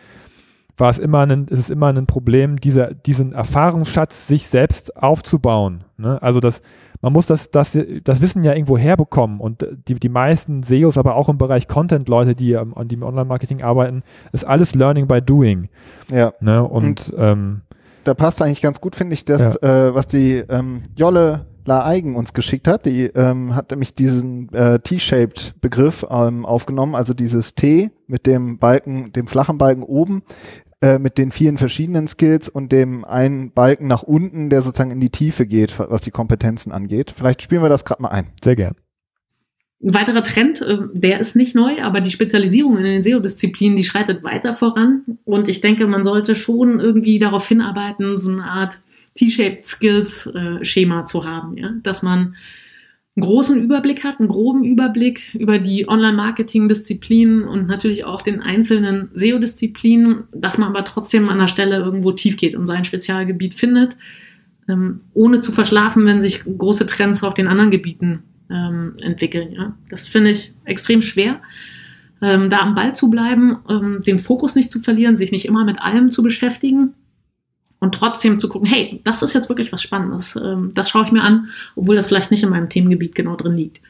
war 0.79 0.91
es 0.91 0.99
immer 0.99 1.27
ein, 1.27 1.47
ist 1.49 1.59
es 1.59 1.71
immer 1.71 1.89
ein 1.89 2.07
Problem, 2.07 2.57
dieser, 2.57 2.95
diesen 2.95 3.33
Erfahrungsschatz 3.33 4.29
sich 4.29 4.47
selbst 4.47 4.97
aufzubauen. 4.97 5.85
Ne? 5.97 6.23
Also 6.23 6.41
das, 6.41 6.63
man 7.01 7.13
muss 7.13 7.27
das, 7.27 7.51
das, 7.51 7.79
das 8.05 8.21
Wissen 8.21 8.45
ja 8.45 8.55
irgendwo 8.55 8.79
herbekommen 8.79 9.41
und 9.41 9.67
die, 9.89 9.95
die 9.95 10.09
meisten 10.09 10.63
SEOs, 10.63 10.97
aber 10.97 11.17
auch 11.17 11.29
im 11.29 11.37
Bereich 11.39 11.69
Content-Leute, 11.69 12.35
die, 12.35 12.57
die 12.57 12.95
im 12.95 13.03
Online-Marketing 13.03 13.63
arbeiten, 13.63 14.03
ist 14.33 14.45
alles 14.45 14.75
Learning 14.75 15.07
by 15.07 15.21
Doing. 15.21 15.69
Ja. 16.11 16.33
Ne? 16.41 16.63
Und, 16.63 17.11
und 17.11 17.15
ähm, 17.19 17.61
da 18.05 18.15
passt 18.15 18.41
eigentlich 18.41 18.63
ganz 18.63 18.81
gut, 18.81 18.97
finde 18.97 19.15
ich, 19.15 19.25
das, 19.25 19.59
ja. 19.61 19.89
äh, 19.89 19.95
was 19.95 20.07
die 20.07 20.37
ähm, 20.49 20.83
Jolle 20.97 21.47
La 21.69 21.85
Eigen 21.85 22.17
uns 22.17 22.33
geschickt 22.33 22.67
hat. 22.67 22.87
Die 22.87 23.05
ähm, 23.15 23.55
hat 23.55 23.71
nämlich 23.71 23.95
diesen 23.95 24.53
äh, 24.53 24.81
T-shaped 24.81 25.55
Begriff 25.61 26.05
ähm, 26.11 26.45
aufgenommen, 26.45 26.95
also 26.95 27.15
dieses 27.15 27.55
T 27.55 27.91
mit 28.09 28.27
dem 28.27 28.59
Balken, 28.59 29.13
dem 29.13 29.29
flachen 29.29 29.59
Balken 29.59 29.85
oben, 29.85 30.23
äh, 30.81 30.99
mit 30.99 31.19
den 31.19 31.31
vielen 31.31 31.59
verschiedenen 31.59 32.09
Skills 32.09 32.49
und 32.49 32.73
dem 32.73 33.05
einen 33.05 33.53
Balken 33.53 33.87
nach 33.87 34.03
unten, 34.03 34.49
der 34.49 34.63
sozusagen 34.63 34.91
in 34.91 35.01
die 35.01 35.11
Tiefe 35.11 35.47
geht, 35.47 35.79
was 35.79 36.03
die 36.03 36.11
Kompetenzen 36.11 36.73
angeht. 36.73 37.13
Vielleicht 37.17 37.43
spielen 37.43 37.63
wir 37.63 37.69
das 37.69 37.85
gerade 37.85 38.03
mal 38.03 38.09
ein. 38.09 38.29
Sehr 38.43 38.57
gern. 38.57 38.75
Ein 39.81 39.95
weiterer 39.95 40.25
Trend, 40.25 40.61
äh, 40.61 40.79
der 40.93 41.21
ist 41.21 41.37
nicht 41.37 41.55
neu, 41.55 41.83
aber 41.83 42.01
die 42.01 42.11
Spezialisierung 42.11 42.79
in 42.79 42.85
den 42.85 43.03
SEO-Disziplinen, 43.03 43.77
die 43.77 43.85
schreitet 43.85 44.25
weiter 44.25 44.57
voran. 44.57 45.19
Und 45.25 45.49
ich 45.49 45.61
denke, 45.61 45.87
man 45.87 46.03
sollte 46.03 46.35
schon 46.35 46.81
irgendwie 46.81 47.19
darauf 47.19 47.47
hinarbeiten, 47.47 48.19
so 48.19 48.31
eine 48.31 48.45
Art 48.45 48.81
T-shaped 49.19 49.67
Skills-Schema 49.67 51.01
äh, 51.01 51.05
zu 51.07 51.25
haben, 51.25 51.57
ja? 51.57 51.73
dass 51.83 52.03
man 52.03 52.37
einen 53.17 53.27
großen 53.27 53.61
Überblick 53.61 54.05
hat, 54.05 54.21
einen 54.21 54.29
groben 54.29 54.63
Überblick 54.63 55.35
über 55.35 55.59
die 55.59 55.89
Online-Marketing-Disziplinen 55.89 57.43
und 57.43 57.67
natürlich 57.67 58.05
auch 58.05 58.23
den 58.23 58.41
einzelnen 58.41 59.11
SEO-Disziplinen, 59.15 60.25
dass 60.33 60.57
man 60.57 60.69
aber 60.69 60.85
trotzdem 60.85 61.29
an 61.29 61.39
der 61.39 61.49
Stelle 61.49 61.79
irgendwo 61.79 62.13
tief 62.13 62.37
geht 62.37 62.55
und 62.55 62.69
sein 62.69 62.85
Spezialgebiet 62.85 63.55
findet, 63.55 63.97
ähm, 64.69 65.01
ohne 65.15 65.41
zu 65.41 65.51
verschlafen, 65.51 66.07
wenn 66.07 66.21
sich 66.21 66.45
große 66.45 66.87
Trends 66.87 67.25
auf 67.25 67.35
den 67.35 67.49
anderen 67.49 67.73
Gebieten 67.73 68.23
ähm, 68.51 68.95
entwickeln. 69.01 69.51
Ja? 69.51 69.75
Das 69.91 70.07
finde 70.07 70.31
ich 70.31 70.53
extrem 70.65 71.03
schwer. 71.03 71.41
Ähm, 72.23 72.51
da 72.51 72.61
am 72.61 72.77
Ball 72.77 72.95
zu 72.95 73.11
bleiben, 73.11 73.59
ähm, 73.69 74.01
den 74.07 74.21
Fokus 74.21 74.55
nicht 74.55 74.71
zu 74.71 74.79
verlieren, 74.79 75.17
sich 75.17 75.33
nicht 75.33 75.47
immer 75.47 75.65
mit 75.65 75.81
allem 75.81 76.13
zu 76.13 76.23
beschäftigen 76.23 76.95
und 77.81 77.95
trotzdem 77.95 78.41
zu 78.41 78.49
gucken, 78.49 78.69
hey, 78.69 79.01
das 79.05 79.23
ist 79.23 79.35
jetzt 79.35 79.49
wirklich 79.49 79.73
was 79.73 79.83
Spannendes. 79.83 80.37
Ähm, 80.37 80.73
das 80.75 80.91
schaue 80.91 81.05
ich 81.05 81.13
mir 81.13 81.23
an, 81.23 81.49
obwohl 81.77 81.97
das 81.97 82.09
vielleicht 82.09 82.31
nicht 82.31 82.43
in 82.43 82.51
meinem 82.51 82.69
Themengebiet 82.69 83.15
genau 83.15 83.37
drin 83.37 83.57
liegt. 83.57 83.81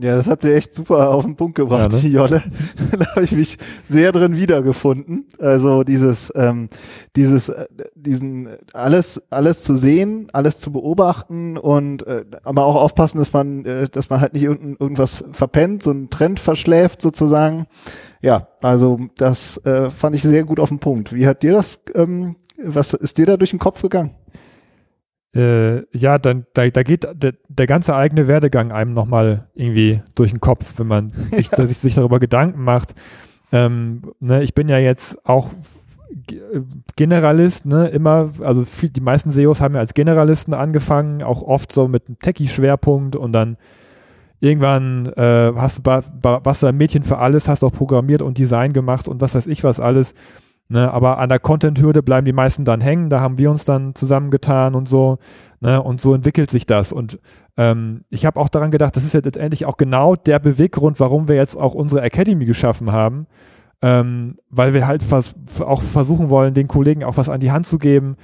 Ja, 0.00 0.14
das 0.14 0.28
hat 0.28 0.42
sie 0.42 0.54
echt 0.54 0.74
super 0.74 1.10
auf 1.10 1.24
den 1.24 1.34
Punkt 1.34 1.56
gebracht, 1.56 1.90
ja, 1.90 1.96
ne? 1.96 2.02
die 2.02 2.12
Jolle. 2.12 2.42
da 2.98 3.06
habe 3.16 3.24
ich 3.24 3.32
mich 3.32 3.58
sehr 3.82 4.12
drin 4.12 4.36
wiedergefunden. 4.36 5.26
Also 5.40 5.82
dieses, 5.82 6.32
ähm, 6.36 6.68
dieses, 7.16 7.48
äh, 7.48 7.66
diesen 7.96 8.48
alles, 8.72 9.20
alles 9.30 9.64
zu 9.64 9.74
sehen, 9.74 10.28
alles 10.32 10.60
zu 10.60 10.70
beobachten 10.70 11.58
und 11.58 12.06
äh, 12.06 12.24
aber 12.44 12.64
auch 12.64 12.76
aufpassen, 12.76 13.18
dass 13.18 13.32
man, 13.32 13.64
äh, 13.64 13.88
dass 13.88 14.08
man 14.08 14.20
halt 14.20 14.34
nicht 14.34 14.44
irgend, 14.44 14.80
irgendwas 14.80 15.24
verpennt, 15.32 15.82
so 15.82 15.90
einen 15.90 16.10
Trend 16.10 16.38
verschläft 16.38 17.02
sozusagen. 17.02 17.66
Ja, 18.20 18.48
also 18.62 18.98
das 19.16 19.58
äh, 19.64 19.90
fand 19.90 20.16
ich 20.16 20.22
sehr 20.22 20.44
gut 20.44 20.60
auf 20.60 20.70
den 20.70 20.80
Punkt. 20.80 21.14
Wie 21.14 21.26
hat 21.26 21.42
dir 21.42 21.52
das, 21.52 21.82
ähm, 21.94 22.36
was 22.62 22.94
ist 22.94 23.18
dir 23.18 23.26
da 23.26 23.36
durch 23.36 23.50
den 23.50 23.58
Kopf 23.58 23.80
gegangen? 23.82 24.14
äh, 25.34 25.82
ja, 25.96 26.18
dann 26.18 26.46
da, 26.54 26.68
da 26.68 26.82
geht 26.82 27.04
der, 27.04 27.34
der, 27.48 27.66
ganze 27.66 27.94
eigene 27.94 28.28
Werdegang 28.28 28.72
einem 28.72 28.94
nochmal 28.94 29.48
irgendwie 29.54 30.02
durch 30.14 30.30
den 30.30 30.40
Kopf, 30.40 30.74
wenn 30.78 30.86
man 30.86 31.10
sich, 31.32 31.50
ja. 31.50 31.66
sich, 31.66 31.78
sich 31.78 31.94
darüber 31.94 32.18
Gedanken 32.18 32.62
macht. 32.62 32.94
Ähm, 33.52 34.02
ne, 34.20 34.42
ich 34.42 34.54
bin 34.54 34.68
ja 34.68 34.78
jetzt 34.78 35.24
auch 35.26 35.50
Generalist, 36.96 37.66
ne, 37.66 37.88
immer, 37.88 38.30
also 38.40 38.64
viel, 38.64 38.88
die 38.88 39.02
meisten 39.02 39.30
SEOs 39.30 39.60
haben 39.60 39.74
ja 39.74 39.80
als 39.80 39.94
Generalisten 39.94 40.54
angefangen, 40.54 41.22
auch 41.22 41.42
oft 41.42 41.72
so 41.72 41.86
mit 41.86 42.08
einem 42.08 42.18
Techie-Schwerpunkt 42.18 43.14
und 43.14 43.32
dann 43.32 43.58
irgendwann 44.40 45.06
äh, 45.14 45.52
hast 45.56 45.78
du 45.78 45.82
warst 45.84 46.62
du 46.62 46.66
ein 46.66 46.76
Mädchen 46.76 47.02
für 47.02 47.18
alles, 47.18 47.48
hast 47.48 47.64
auch 47.64 47.72
programmiert 47.72 48.22
und 48.22 48.38
Design 48.38 48.72
gemacht 48.72 49.08
und 49.08 49.20
was 49.20 49.34
weiß 49.34 49.46
ich 49.46 49.64
was 49.64 49.80
alles. 49.80 50.14
Ne, 50.70 50.92
aber 50.92 51.18
an 51.18 51.30
der 51.30 51.38
Content-Hürde 51.38 52.02
bleiben 52.02 52.26
die 52.26 52.34
meisten 52.34 52.66
dann 52.66 52.82
hängen. 52.82 53.08
Da 53.08 53.20
haben 53.20 53.38
wir 53.38 53.50
uns 53.50 53.64
dann 53.64 53.94
zusammengetan 53.94 54.74
und 54.74 54.86
so. 54.86 55.18
Ne, 55.60 55.82
und 55.82 55.98
so 55.98 56.14
entwickelt 56.14 56.50
sich 56.50 56.66
das. 56.66 56.92
Und 56.92 57.18
ähm, 57.56 58.04
ich 58.10 58.26
habe 58.26 58.38
auch 58.38 58.50
daran 58.50 58.70
gedacht, 58.70 58.94
das 58.94 59.04
ist 59.04 59.14
ja 59.14 59.20
letztendlich 59.24 59.64
auch 59.64 59.78
genau 59.78 60.14
der 60.14 60.38
Beweggrund, 60.38 61.00
warum 61.00 61.26
wir 61.26 61.36
jetzt 61.36 61.56
auch 61.56 61.72
unsere 61.74 62.02
Academy 62.02 62.44
geschaffen 62.44 62.92
haben. 62.92 63.26
Ähm, 63.80 64.36
weil 64.50 64.74
wir 64.74 64.86
halt 64.86 65.02
vers 65.02 65.36
auch 65.60 65.80
versuchen 65.80 66.28
wollen, 66.28 66.52
den 66.52 66.68
Kollegen 66.68 67.02
auch 67.04 67.16
was 67.16 67.30
an 67.30 67.40
die 67.40 67.52
Hand 67.52 67.64
zu 67.64 67.78
geben, 67.78 68.16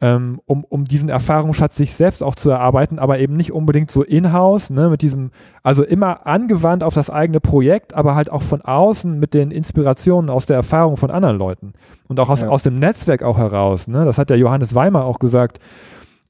ähm, 0.00 0.40
um, 0.46 0.64
um 0.64 0.84
diesen 0.84 1.08
Erfahrungsschatz 1.08 1.76
sich 1.76 1.94
selbst 1.94 2.22
auch 2.22 2.36
zu 2.36 2.50
erarbeiten, 2.50 2.98
aber 2.98 3.18
eben 3.18 3.34
nicht 3.34 3.52
unbedingt 3.52 3.90
so 3.90 4.02
in-house, 4.02 4.70
ne, 4.70 4.88
mit 4.88 5.02
diesem, 5.02 5.30
also 5.64 5.82
immer 5.82 6.26
angewandt 6.26 6.84
auf 6.84 6.94
das 6.94 7.10
eigene 7.10 7.40
Projekt, 7.40 7.94
aber 7.94 8.14
halt 8.14 8.30
auch 8.30 8.42
von 8.42 8.62
außen 8.62 9.18
mit 9.18 9.34
den 9.34 9.50
Inspirationen 9.50 10.30
aus 10.30 10.46
der 10.46 10.56
Erfahrung 10.56 10.96
von 10.96 11.10
anderen 11.10 11.36
Leuten 11.36 11.72
und 12.06 12.20
auch 12.20 12.28
aus, 12.28 12.42
ja. 12.42 12.48
aus 12.48 12.62
dem 12.62 12.78
Netzwerk 12.78 13.24
auch 13.24 13.38
heraus. 13.38 13.88
Ne, 13.88 14.04
das 14.04 14.18
hat 14.18 14.30
ja 14.30 14.36
Johannes 14.36 14.74
Weimer 14.74 15.04
auch 15.04 15.18
gesagt, 15.18 15.58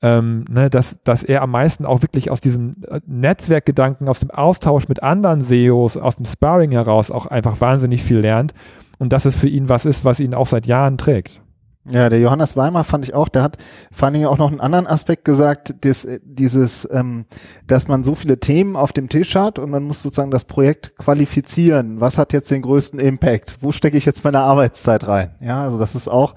ähm, 0.01 0.45
ne, 0.49 0.71
dass, 0.71 1.03
dass 1.05 1.23
er 1.23 1.43
am 1.43 1.51
meisten 1.51 1.85
auch 1.85 2.01
wirklich 2.01 2.31
aus 2.31 2.41
diesem 2.41 2.77
äh, 2.89 3.01
Netzwerkgedanken, 3.07 4.09
aus 4.09 4.21
dem 4.21 4.31
Austausch 4.31 4.89
mit 4.89 5.03
anderen 5.03 5.43
SEOs, 5.43 5.99
aus 5.99 6.17
dem 6.17 6.25
Sparring 6.25 6.71
heraus 6.71 7.11
auch 7.11 7.27
einfach 7.27 7.61
wahnsinnig 7.61 8.03
viel 8.03 8.21
lernt 8.21 8.55
und 8.99 9.13
dass 9.13 9.27
es 9.27 9.37
für 9.37 9.49
ihn 9.49 9.69
was 9.69 9.85
ist, 9.85 10.07
was 10.07 10.21
ihn 10.21 10.33
auch 10.33 10.47
seit 10.47 10.67
Jahren 10.67 10.97
trägt. 10.97 11.43
Ja, 11.91 12.09
der 12.11 12.21
Johannes 12.21 12.57
Weimar 12.57 12.85
fand 12.85 13.07
ich 13.07 13.15
auch, 13.15 13.29
der 13.29 13.43
hat 13.43 13.57
vor 13.91 14.07
allen 14.07 14.15
Dingen 14.15 14.27
auch 14.27 14.37
noch 14.37 14.51
einen 14.51 14.61
anderen 14.61 14.87
Aspekt 14.87 15.25
gesagt, 15.25 15.85
des, 15.85 16.07
dieses, 16.23 16.87
ähm, 16.93 17.25
dass 17.67 17.89
man 17.89 18.05
so 18.05 18.15
viele 18.15 18.39
Themen 18.39 18.77
auf 18.77 18.93
dem 18.93 19.09
Tisch 19.09 19.35
hat 19.35 19.59
und 19.59 19.71
man 19.71 19.85
muss 19.85 20.03
sozusagen 20.03 20.31
das 20.31 20.45
Projekt 20.45 20.97
qualifizieren. 20.99 22.01
Was 22.01 22.19
hat 22.19 22.33
jetzt 22.33 22.51
den 22.51 22.63
größten 22.63 23.01
Impact? 23.01 23.57
Wo 23.61 23.73
stecke 23.73 23.97
ich 23.97 24.05
jetzt 24.05 24.23
meine 24.23 24.41
Arbeitszeit 24.41 25.09
rein? 25.09 25.31
Ja, 25.41 25.63
also 25.63 25.79
das 25.79 25.95
ist 25.95 26.09
auch 26.09 26.35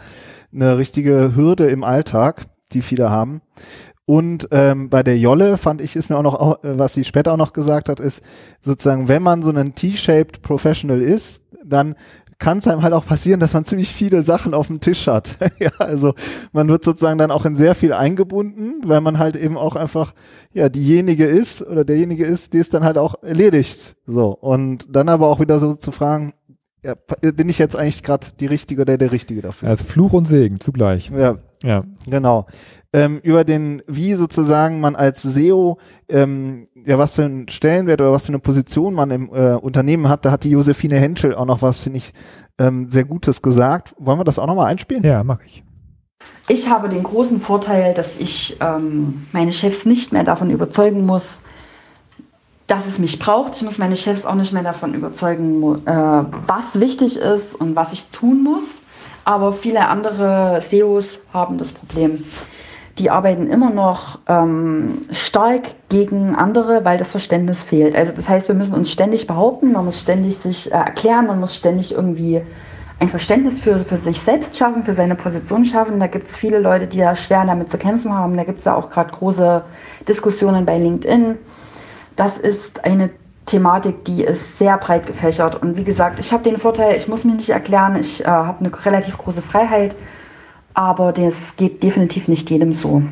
eine 0.54 0.78
richtige 0.78 1.36
Hürde 1.36 1.68
im 1.68 1.84
Alltag, 1.84 2.46
die 2.72 2.82
viele 2.82 3.10
haben. 3.10 3.42
Und 4.06 4.48
ähm, 4.52 4.90
bei 4.90 5.04
der 5.04 5.18
Jolle 5.18 5.58
fand 5.58 5.80
ich, 5.80 5.96
ist 5.96 6.10
mir 6.10 6.18
auch 6.18 6.24
noch, 6.24 6.60
was 6.64 6.94
sie 6.94 7.04
später 7.04 7.34
auch 7.34 7.38
noch 7.38 7.54
gesagt 7.54 7.88
hat, 7.88 8.00
ist 8.00 8.24
sozusagen, 8.60 9.08
wenn 9.08 9.24
man 9.24 9.42
so 9.42 9.52
ein 9.52 9.76
T-shaped 9.76 10.42
Professional 10.42 11.02
ist, 11.02 11.44
dann 11.64 11.96
kann 12.41 12.58
es 12.58 12.67
einem 12.67 12.82
halt 12.82 12.93
auch 12.93 13.06
passieren, 13.06 13.39
dass 13.39 13.54
man 13.54 13.65
ziemlich 13.65 13.93
viele 13.93 14.23
Sachen 14.23 14.56
auf 14.56 14.65
dem 14.65 14.80
Tisch 14.80 15.06
hat. 15.08 15.38
ja, 15.60 15.69
also 15.77 16.15
man 16.51 16.67
wird 16.67 16.84
sozusagen 16.84 17.19
dann 17.19 17.30
auch 17.30 17.45
in 17.45 17.56
sehr 17.56 17.75
viel 17.75 17.93
eingebunden, 17.93 18.82
weil 18.84 18.99
man 18.99 19.19
halt 19.19 19.36
eben 19.36 19.58
auch 19.58 19.75
einfach 19.75 20.13
ja 20.51 20.67
diejenige 20.67 21.27
ist 21.27 21.62
oder 21.65 21.86
derjenige 21.86 22.25
ist, 22.25 22.54
die 22.54 22.58
es 22.58 22.69
dann 22.69 22.84
halt 22.84 22.97
auch 22.97 23.21
erledigt. 23.21 23.95
So 24.08 24.32
und 24.32 24.88
dann 24.89 25.08
aber 25.08 25.27
auch 25.27 25.39
wieder 25.39 25.60
so 25.60 25.73
zu 25.75 25.91
fragen, 25.91 26.34
ja, 26.84 26.95
bin 27.32 27.47
ich 27.47 27.60
jetzt 27.60 27.75
eigentlich 27.75 28.01
gerade 28.01 28.25
die 28.39 28.47
Richtige 28.47 28.82
oder 28.82 28.97
der 28.97 29.12
Richtige 29.12 29.43
dafür? 29.43 29.69
Also 29.69 29.84
Fluch 29.84 30.13
und 30.13 30.25
Segen 30.25 30.60
zugleich. 30.60 31.12
Ja, 31.15 31.38
ja. 31.62 31.84
genau. 32.08 32.47
Ähm, 32.93 33.19
über 33.23 33.45
den, 33.45 33.82
wie 33.88 34.15
sozusagen 34.15 34.82
man 34.82 34.97
als 34.97 35.21
SEO, 35.21 35.77
ähm, 36.10 36.65
ja, 36.86 36.97
was 36.99 37.15
für 37.15 37.23
einen 37.23 37.47
Stellenwert 37.47 38.01
oder 38.01 38.12
was 38.12 38.25
für 38.25 38.34
eine 38.34 38.39
Position 38.39 38.93
man 38.93 39.12
im 39.12 39.30
äh, 39.34 39.54
Unternehmen 39.54 40.10
hat, 40.10 40.25
da 40.25 40.32
hat 40.32 40.43
die 40.43 40.49
Josephine 40.49 40.97
Henschel 40.97 41.34
auch 41.34 41.45
noch 41.45 41.62
was, 41.62 41.80
finde 41.80 41.99
ich, 41.99 42.12
ähm, 42.60 42.89
sehr 42.89 43.06
Gutes 43.06 43.41
gesagt. 43.41 43.95
Wollen 43.97 44.19
wir 44.19 44.25
das 44.25 44.39
auch 44.39 44.47
nochmal 44.47 44.69
einspielen? 44.69 45.04
Ja, 45.04 45.23
mache 45.23 45.43
ich. 45.45 45.63
Ich 46.49 46.69
habe 46.69 46.89
den 46.89 47.04
großen 47.04 47.39
Vorteil, 47.39 47.93
dass 47.93 48.10
ich 48.19 48.58
ähm, 48.60 49.25
meine 49.32 49.54
Chefs 49.54 49.86
nicht 49.86 50.12
mehr 50.12 50.25
davon 50.25 50.49
überzeugen 50.49 51.06
muss, 51.06 51.39
dass 52.67 52.88
es 52.88 52.99
mich 52.99 53.19
braucht. 53.19 53.56
Ich 53.56 53.62
muss 53.62 53.77
meine 53.77 53.95
Chefs 53.95 54.25
auch 54.25 54.36
nicht 54.36 54.51
mehr 54.51 54.63
davon 54.63 54.93
überzeugen, 54.93 55.86
äh, 55.86 56.23
was 56.47 56.80
wichtig 56.80 57.17
ist 57.17 57.56
und 57.56 57.75
was 57.75 57.93
ich 57.93 58.08
tun 58.08 58.43
muss. 58.43 58.82
Aber 59.23 59.54
viele 59.54 59.88
andere 59.88 60.62
SEOs 60.62 61.19
haben 61.32 61.58
das 61.58 61.71
Problem. 61.71 62.23
Die 63.02 63.10
arbeiten 63.10 63.48
immer 63.48 63.70
noch 63.70 64.20
ähm, 64.28 65.08
stark 65.12 65.64
gegen 65.90 66.36
andere, 66.36 66.86
weil 66.86 66.98
das 66.98 67.12
Verständnis 67.12 67.64
fehlt. 67.64 67.96
Also 67.96 68.14
das 68.16 68.30
heißt, 68.30 68.48
wir 68.48 68.56
müssen 68.56 68.74
uns 68.74 68.90
ständig 68.90 69.28
behaupten, 69.28 69.74
man 69.74 69.86
muss 69.86 70.00
ständig 70.00 70.38
sich 70.38 70.72
äh, 70.72 70.76
erklären, 70.76 71.28
man 71.28 71.40
muss 71.40 71.56
ständig 71.56 71.92
irgendwie 71.94 72.42
ein 73.00 73.10
Verständnis 73.10 73.60
für, 73.60 73.80
für 73.80 73.98
sich 73.98 74.20
selbst 74.20 74.58
schaffen, 74.58 74.84
für 74.84 74.94
seine 74.94 75.16
Position 75.16 75.66
schaffen. 75.66 76.00
Da 76.00 76.08
gibt 76.08 76.28
es 76.28 76.38
viele 76.38 76.60
Leute, 76.60 76.88
die 76.88 77.00
da 77.00 77.16
schwer 77.16 77.44
damit 77.46 77.72
zu 77.72 77.78
kämpfen 77.78 78.14
haben. 78.14 78.38
Da 78.38 78.44
gibt 78.44 78.60
es 78.60 78.66
ja 78.66 78.76
auch 78.76 78.90
gerade 78.90 79.12
große 79.12 79.64
Diskussionen 80.08 80.66
bei 80.66 80.78
LinkedIn 80.78 81.38
das 82.16 82.38
ist 82.38 82.84
eine 82.84 83.10
Thematik, 83.46 84.06
die 84.06 84.24
ist 84.24 84.58
sehr 84.58 84.78
breit 84.78 85.08
gefächert. 85.08 85.62
Und 85.62 85.78
wie 85.78 85.84
gesagt, 85.84 86.20
ich 86.20 86.32
habe 86.32 86.44
den 86.44 86.58
Vorteil, 86.58 86.96
ich 86.96 87.08
muss 87.08 87.24
mich 87.24 87.36
nicht 87.36 87.50
erklären, 87.50 87.96
ich 87.96 88.22
äh, 88.22 88.28
habe 88.28 88.60
eine 88.60 88.86
relativ 88.86 89.18
große 89.18 89.42
Freiheit, 89.42 89.96
aber 90.73 91.12
das 91.12 91.36
geht 91.57 91.84
definitiv 91.84 92.27
nicht 92.27 92.49
jedem 92.49 92.73
so. 92.73 93.03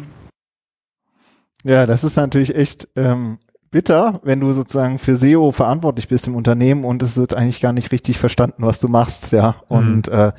Ja, 1.64 1.86
das 1.86 2.04
ist 2.04 2.16
natürlich 2.16 2.56
echt 2.56 2.88
ähm, 2.96 3.38
bitter, 3.72 4.14
wenn 4.24 4.40
du 4.40 4.52
sozusagen 4.54 4.98
für 4.98 5.16
SEO 5.16 5.52
verantwortlich 5.52 6.08
bist 6.08 6.28
im 6.28 6.36
Unternehmen 6.36 6.86
und 6.86 7.04
es 7.04 7.18
wird 7.18 7.34
eigentlich 7.34 7.62
gar 7.62 7.74
nicht 7.74 7.92
richtig 7.92 8.18
verstanden, 8.18 8.64
was 8.64 8.80
du 8.80 8.88
machst, 8.88 9.32
ja. 9.32 9.58
Mhm. 9.70 9.78
Und 9.78 10.08
äh, 10.08 10.32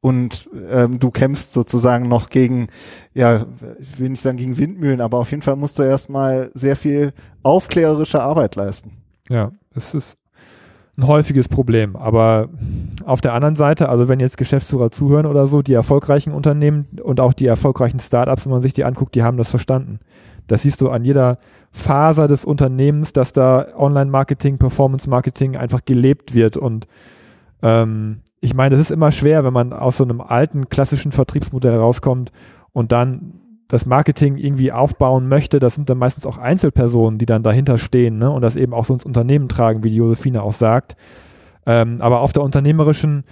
und 0.00 0.50
ähm, 0.70 0.98
du 0.98 1.10
kämpfst 1.10 1.52
sozusagen 1.52 2.08
noch 2.08 2.30
gegen, 2.30 2.68
ja, 3.14 3.44
ich 3.78 4.00
will 4.00 4.10
nicht 4.10 4.22
sagen 4.22 4.38
gegen 4.38 4.58
Windmühlen, 4.58 5.00
aber 5.00 5.18
auf 5.18 5.30
jeden 5.30 5.42
Fall 5.42 5.56
musst 5.56 5.78
du 5.78 5.82
erstmal 5.82 6.50
sehr 6.54 6.76
viel 6.76 7.12
aufklärerische 7.42 8.22
Arbeit 8.22 8.56
leisten. 8.56 8.92
Ja, 9.28 9.52
es 9.74 9.94
ist 9.94 10.16
ein 10.96 11.06
häufiges 11.06 11.48
Problem. 11.48 11.96
Aber 11.96 12.48
auf 13.04 13.20
der 13.20 13.32
anderen 13.32 13.56
Seite, 13.56 13.88
also 13.88 14.08
wenn 14.08 14.20
jetzt 14.20 14.36
Geschäftsführer 14.36 14.90
zuhören 14.90 15.26
oder 15.26 15.46
so, 15.46 15.62
die 15.62 15.72
erfolgreichen 15.72 16.32
Unternehmen 16.32 16.86
und 17.02 17.20
auch 17.20 17.32
die 17.32 17.46
erfolgreichen 17.46 18.00
Startups, 18.00 18.44
wenn 18.44 18.52
man 18.52 18.62
sich 18.62 18.74
die 18.74 18.84
anguckt, 18.84 19.14
die 19.14 19.22
haben 19.22 19.38
das 19.38 19.50
verstanden. 19.50 20.00
Das 20.46 20.62
siehst 20.62 20.80
du 20.80 20.90
an 20.90 21.04
jeder 21.04 21.38
Faser 21.70 22.28
des 22.28 22.44
Unternehmens, 22.44 23.12
dass 23.12 23.32
da 23.32 23.66
Online-Marketing, 23.76 24.58
Performance-Marketing 24.58 25.56
einfach 25.56 25.84
gelebt 25.84 26.34
wird. 26.34 26.56
Und 26.58 26.86
ähm, 27.62 28.20
ich 28.40 28.54
meine, 28.54 28.70
das 28.70 28.80
ist 28.80 28.90
immer 28.90 29.12
schwer, 29.12 29.44
wenn 29.44 29.52
man 29.52 29.72
aus 29.72 29.96
so 29.96 30.04
einem 30.04 30.20
alten 30.20 30.68
klassischen 30.68 31.12
Vertriebsmodell 31.12 31.76
rauskommt 31.76 32.32
und 32.72 32.92
dann 32.92 33.41
das 33.68 33.86
Marketing 33.86 34.36
irgendwie 34.36 34.72
aufbauen 34.72 35.28
möchte. 35.28 35.58
Das 35.58 35.74
sind 35.74 35.88
dann 35.88 35.98
meistens 35.98 36.26
auch 36.26 36.38
Einzelpersonen, 36.38 37.18
die 37.18 37.26
dann 37.26 37.42
dahinter 37.42 37.78
stehen 37.78 38.18
ne? 38.18 38.30
und 38.30 38.42
das 38.42 38.56
eben 38.56 38.74
auch 38.74 38.84
so 38.84 38.92
ins 38.92 39.04
Unternehmen 39.04 39.48
tragen, 39.48 39.82
wie 39.82 39.90
die 39.90 39.96
Josephine 39.96 40.42
auch 40.42 40.52
sagt. 40.52 40.96
Ähm, 41.64 42.00
aber 42.00 42.20
auf 42.20 42.32
der 42.32 42.42
unternehmerischen 42.42 43.24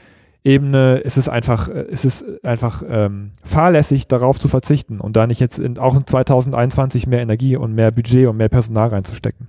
Ebene 0.42 0.98
ist 0.98 1.18
es 1.18 1.28
einfach, 1.28 1.68
äh, 1.68 1.84
ist 1.90 2.04
es 2.04 2.24
einfach 2.42 2.82
ähm, 2.88 3.32
fahrlässig, 3.42 4.08
darauf 4.08 4.38
zu 4.38 4.48
verzichten 4.48 5.00
und 5.00 5.16
da 5.16 5.26
nicht 5.26 5.40
jetzt 5.40 5.58
in, 5.58 5.78
auch 5.78 5.96
in 5.96 6.06
2021 6.06 7.06
mehr 7.06 7.20
Energie 7.20 7.56
und 7.56 7.74
mehr 7.74 7.90
Budget 7.90 8.26
und 8.26 8.38
mehr 8.38 8.48
Personal 8.48 8.88
reinzustecken. 8.88 9.48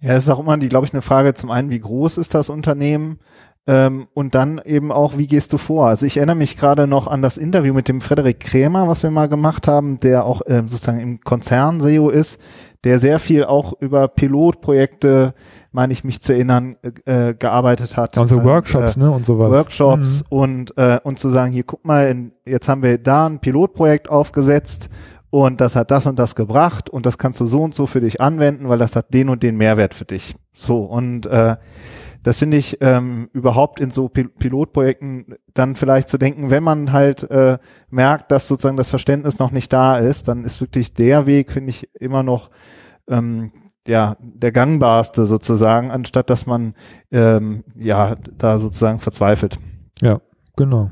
Ja, 0.00 0.12
es 0.12 0.24
ist 0.24 0.30
auch 0.30 0.38
immer 0.38 0.56
glaube 0.58 0.86
ich, 0.86 0.92
eine 0.92 1.02
Frage 1.02 1.34
zum 1.34 1.50
einen, 1.50 1.70
wie 1.70 1.80
groß 1.80 2.18
ist 2.18 2.34
das 2.34 2.50
Unternehmen? 2.50 3.18
Ähm, 3.68 4.08
und 4.14 4.34
dann 4.34 4.60
eben 4.64 4.90
auch, 4.90 5.18
wie 5.18 5.26
gehst 5.26 5.52
du 5.52 5.58
vor? 5.58 5.88
Also 5.88 6.06
ich 6.06 6.16
erinnere 6.16 6.36
mich 6.36 6.56
gerade 6.56 6.86
noch 6.86 7.06
an 7.06 7.20
das 7.20 7.36
Interview 7.36 7.74
mit 7.74 7.86
dem 7.86 8.00
Frederik 8.00 8.40
Krämer, 8.40 8.88
was 8.88 9.02
wir 9.02 9.10
mal 9.10 9.28
gemacht 9.28 9.68
haben, 9.68 9.98
der 9.98 10.24
auch 10.24 10.40
äh, 10.46 10.62
sozusagen 10.66 11.00
im 11.00 11.20
Konzern 11.20 11.78
SEO 11.78 12.08
ist, 12.08 12.40
der 12.84 12.98
sehr 12.98 13.18
viel 13.18 13.44
auch 13.44 13.74
über 13.78 14.08
Pilotprojekte 14.08 15.34
meine 15.70 15.92
ich 15.92 16.02
mich 16.02 16.20
zu 16.20 16.32
erinnern, 16.32 16.76
äh, 17.04 17.34
gearbeitet 17.34 17.96
hat. 17.96 18.16
Ja, 18.16 18.22
und 18.22 18.28
so 18.28 18.42
Workshops, 18.42 18.96
äh, 18.96 19.00
ne, 19.00 19.10
und 19.10 19.26
sowas. 19.26 19.50
Workshops 19.50 20.22
mhm. 20.22 20.38
und, 20.38 20.78
äh, 20.78 20.98
und 21.04 21.18
zu 21.18 21.28
sagen, 21.28 21.52
hier 21.52 21.64
guck 21.64 21.84
mal, 21.84 22.08
in, 22.08 22.32
jetzt 22.46 22.68
haben 22.68 22.82
wir 22.82 22.98
da 22.98 23.26
ein 23.26 23.38
Pilotprojekt 23.38 24.08
aufgesetzt 24.08 24.88
und 25.30 25.60
das 25.60 25.76
hat 25.76 25.90
das 25.90 26.06
und 26.06 26.18
das 26.18 26.34
gebracht 26.34 26.88
und 26.88 27.04
das 27.04 27.18
kannst 27.18 27.40
du 27.40 27.46
so 27.46 27.62
und 27.62 27.74
so 27.74 27.86
für 27.86 28.00
dich 28.00 28.20
anwenden, 28.20 28.68
weil 28.68 28.78
das 28.78 28.96
hat 28.96 29.12
den 29.12 29.28
und 29.28 29.42
den 29.42 29.56
Mehrwert 29.56 29.94
für 29.94 30.06
dich. 30.06 30.34
So 30.52 30.84
und 30.84 31.26
äh, 31.26 31.56
das 32.28 32.40
finde 32.40 32.58
ich 32.58 32.76
ähm, 32.82 33.30
überhaupt 33.32 33.80
in 33.80 33.90
so 33.90 34.10
Pil 34.10 34.28
Pilotprojekten 34.28 35.36
dann 35.54 35.76
vielleicht 35.76 36.10
zu 36.10 36.18
denken, 36.18 36.50
wenn 36.50 36.62
man 36.62 36.92
halt 36.92 37.22
äh, 37.30 37.56
merkt, 37.88 38.30
dass 38.32 38.48
sozusagen 38.48 38.76
das 38.76 38.90
Verständnis 38.90 39.38
noch 39.38 39.50
nicht 39.50 39.72
da 39.72 39.96
ist, 39.96 40.28
dann 40.28 40.44
ist 40.44 40.60
wirklich 40.60 40.92
der 40.92 41.24
Weg, 41.24 41.50
finde 41.50 41.70
ich, 41.70 41.88
immer 41.94 42.22
noch 42.22 42.50
ähm, 43.08 43.50
ja, 43.86 44.18
der 44.20 44.52
gangbarste 44.52 45.24
sozusagen, 45.24 45.90
anstatt 45.90 46.28
dass 46.28 46.44
man 46.44 46.74
ähm, 47.10 47.64
ja 47.74 48.16
da 48.36 48.58
sozusagen 48.58 48.98
verzweifelt. 48.98 49.58
Ja, 50.02 50.20
genau. 50.54 50.90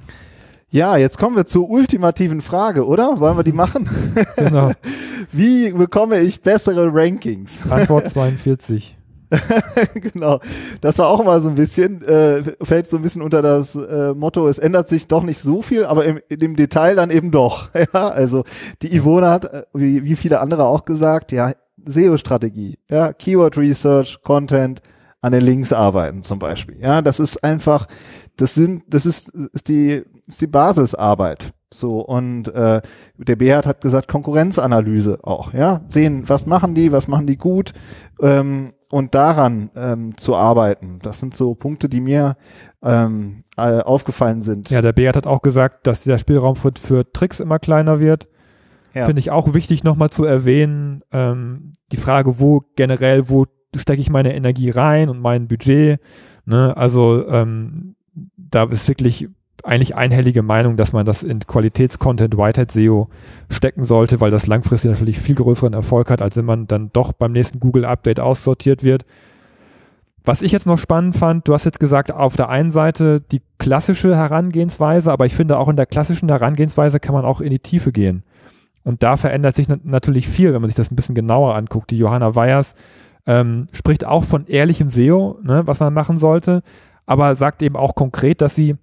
Ja, 0.70 0.96
jetzt 0.96 1.18
kommen 1.18 1.37
wir 1.37 1.44
zur 1.44 1.68
ultimativen 1.68 2.40
Frage, 2.40 2.87
oder? 2.87 3.20
Wollen 3.20 3.37
wir 3.37 3.44
die 3.44 3.53
machen? 3.53 3.90
Genau. 4.37 4.72
Wie 5.33 5.70
bekomme 5.70 6.20
ich 6.20 6.40
bessere 6.40 6.88
Rankings? 6.90 7.70
Antwort 7.70 8.09
42. 8.09 8.96
genau. 9.95 10.41
Das 10.81 10.99
war 10.99 11.09
auch 11.09 11.25
mal 11.25 11.41
so 11.41 11.49
ein 11.49 11.55
bisschen, 11.55 12.03
äh, 12.03 12.43
fällt 12.62 12.89
so 12.89 12.97
ein 12.97 13.03
bisschen 13.03 13.23
unter 13.23 13.43
das 13.43 13.75
äh, 13.75 14.15
Motto, 14.15 14.49
es 14.49 14.59
ändert 14.59 14.89
sich 14.89 15.07
doch 15.07 15.23
nicht 15.23 15.39
so 15.39 15.62
viel, 15.62 15.85
aber 15.85 16.05
im, 16.05 16.21
im 16.29 16.57
Detail 16.57 16.95
dann 16.97 17.11
eben 17.11 17.31
doch. 17.31 17.71
ja, 17.95 18.09
also 18.09 18.45
die 18.83 18.95
Ivone 18.95 19.29
hat, 19.29 19.45
äh, 19.47 19.62
wie, 19.75 20.05
wie 20.05 20.17
viele 20.17 20.41
andere 20.41 20.65
auch 20.65 20.85
gesagt, 20.85 21.33
ja, 21.33 21.53
SEO-Strategie, 21.85 22.79
ja, 22.91 23.12
Keyword 23.12 23.57
Research, 23.57 24.19
Content, 24.23 24.81
an 25.21 25.33
den 25.33 25.43
Links 25.43 25.73
arbeiten 25.73 26.23
zum 26.23 26.39
Beispiel. 26.39 26.79
Ja, 26.81 27.03
das 27.03 27.19
ist 27.21 27.43
einfach, 27.43 27.87
das 28.37 28.55
sind, 28.55 28.85
das 28.89 29.07
ist, 29.07 29.31
ist 29.31 29.69
die, 29.69 30.03
ist 30.27 30.41
die 30.41 30.47
Basisarbeit. 30.47 31.53
So, 31.79 32.01
und 32.01 32.49
äh, 32.49 32.81
der 33.17 33.37
Beat 33.37 33.67
hat 33.67 33.81
gesagt, 33.81 34.09
Konkurrenzanalyse 34.09 35.19
auch, 35.23 35.53
ja. 35.53 35.83
Sehen, 35.89 36.29
was 36.29 36.47
machen 36.47 36.75
die, 36.75 36.93
was 36.93 37.09
machen 37.09 37.27
die 37.27 37.37
gut 37.37 37.73
ähm, 38.21 38.71
und 38.91 39.15
daran 39.15 39.71
ähm, 39.77 40.17
zu 40.17 40.35
arbeiten. 40.35 40.99
Das 41.03 41.21
sind 41.21 41.35
so 41.35 41.55
Punkte, 41.55 41.89
die 41.89 42.01
mir 42.01 42.37
ähm, 42.83 43.39
äh, 43.57 43.81
aufgefallen 43.81 44.43
sind. 44.43 44.71
Ja, 44.71 44.81
der 44.81 44.93
Beat 44.93 45.17
hat 45.17 45.27
auch 45.27 45.43
gesagt, 45.43 45.87
dass 45.87 46.05
der 46.05 46.19
Spielraum 46.19 46.57
für, 46.57 46.73
für 46.81 47.12
Tricks 47.12 47.41
immer 47.41 47.59
kleiner 47.59 48.01
wird. 48.01 48.29
Ja. 48.95 49.05
Finde 49.05 49.21
ich 49.21 49.31
auch 49.31 49.53
wichtig 49.53 49.85
nochmal 49.85 50.11
zu 50.11 50.25
erwähnen. 50.25 51.03
Ähm, 51.12 51.75
die 51.93 51.99
Frage, 51.99 52.41
wo 52.41 52.62
generell, 52.77 53.29
wo 53.29 53.45
stecke 53.77 54.01
ich 54.01 54.09
meine 54.09 54.35
Energie 54.35 54.71
rein 54.71 55.11
und 55.11 55.21
mein 55.21 55.49
Budget. 55.49 56.01
Ne? 56.47 56.75
Also 56.77 57.29
ähm, 57.29 57.97
da 58.37 58.65
ist 58.65 58.89
wirklich 58.89 59.29
eigentlich 59.66 59.96
einhellige 59.96 60.42
Meinung, 60.42 60.76
dass 60.76 60.92
man 60.92 61.05
das 61.05 61.22
in 61.22 61.40
Qualitätscontent 61.40 62.37
Whitehead 62.37 62.70
SEO 62.70 63.09
stecken 63.50 63.85
sollte, 63.85 64.20
weil 64.20 64.31
das 64.31 64.46
langfristig 64.46 64.90
natürlich 64.90 65.18
viel 65.18 65.35
größeren 65.35 65.72
Erfolg 65.72 66.11
hat, 66.11 66.22
als 66.22 66.37
wenn 66.37 66.44
man 66.44 66.66
dann 66.66 66.90
doch 66.92 67.12
beim 67.12 67.33
nächsten 67.33 67.61
Google 67.61 67.85
Update 67.85 68.20
aussortiert 68.20 68.85
wird. 68.85 69.05
Was 70.24 70.42
ich 70.42 70.52
jetzt 70.52 70.66
noch 70.66 70.79
spannend 70.79 71.16
fand, 71.16 71.46
du 71.46 71.55
hast 71.55 71.64
jetzt 71.64 71.81
gesagt, 71.81 72.12
auf 72.12 72.37
der 72.37 72.48
einen 72.48 72.70
Seite 72.70 73.20
die 73.20 73.42
klassische 73.59 74.16
Herangehensweise, 74.16 75.12
aber 75.12 75.26
ich 75.26 75.35
finde 75.35 75.59
auch 75.59 75.68
in 75.68 75.76
der 75.76 75.87
klassischen 75.87 76.29
Herangehensweise 76.29 76.98
kann 76.98 77.14
man 77.14 77.24
auch 77.24 77.40
in 77.40 77.50
die 77.50 77.61
Tiefe 77.61 77.92
gehen. 77.92 78.24
Und 78.83 79.02
da 79.02 79.16
verändert 79.16 79.55
sich 79.55 79.68
natürlich 79.68 80.29
viel, 80.29 80.52
wenn 80.52 80.61
man 80.61 80.68
sich 80.68 80.76
das 80.76 80.90
ein 80.90 80.96
bisschen 80.96 81.14
genauer 81.14 81.55
anguckt. 81.55 81.90
Die 81.90 81.98
Johanna 81.98 82.35
Weyers 82.35 82.74
ähm, 83.26 83.66
spricht 83.72 84.05
auch 84.05 84.24
von 84.24 84.46
ehrlichem 84.46 84.90
SEO, 84.90 85.38
ne, 85.42 85.62
was 85.66 85.81
man 85.81 85.92
machen 85.92 86.18
sollte, 86.18 86.62
aber 87.05 87.35
sagt 87.37 87.62
eben 87.62 87.76
auch 87.76 87.94
konkret, 87.94 88.40
dass 88.40 88.55
sie 88.55 88.76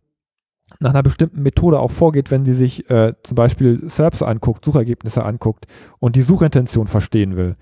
nach 0.79 0.91
einer 0.91 1.03
bestimmten 1.03 1.41
Methode 1.41 1.79
auch 1.79 1.91
vorgeht, 1.91 2.31
wenn 2.31 2.45
sie 2.45 2.53
sich 2.53 2.89
äh, 2.89 3.13
zum 3.23 3.35
Beispiel 3.35 3.81
SERPs 3.89 4.21
anguckt, 4.21 4.65
Suchergebnisse 4.65 5.23
anguckt 5.23 5.65
und 5.99 6.15
die 6.15 6.21
Suchintention 6.21 6.87
verstehen 6.87 7.35
will. 7.35 7.55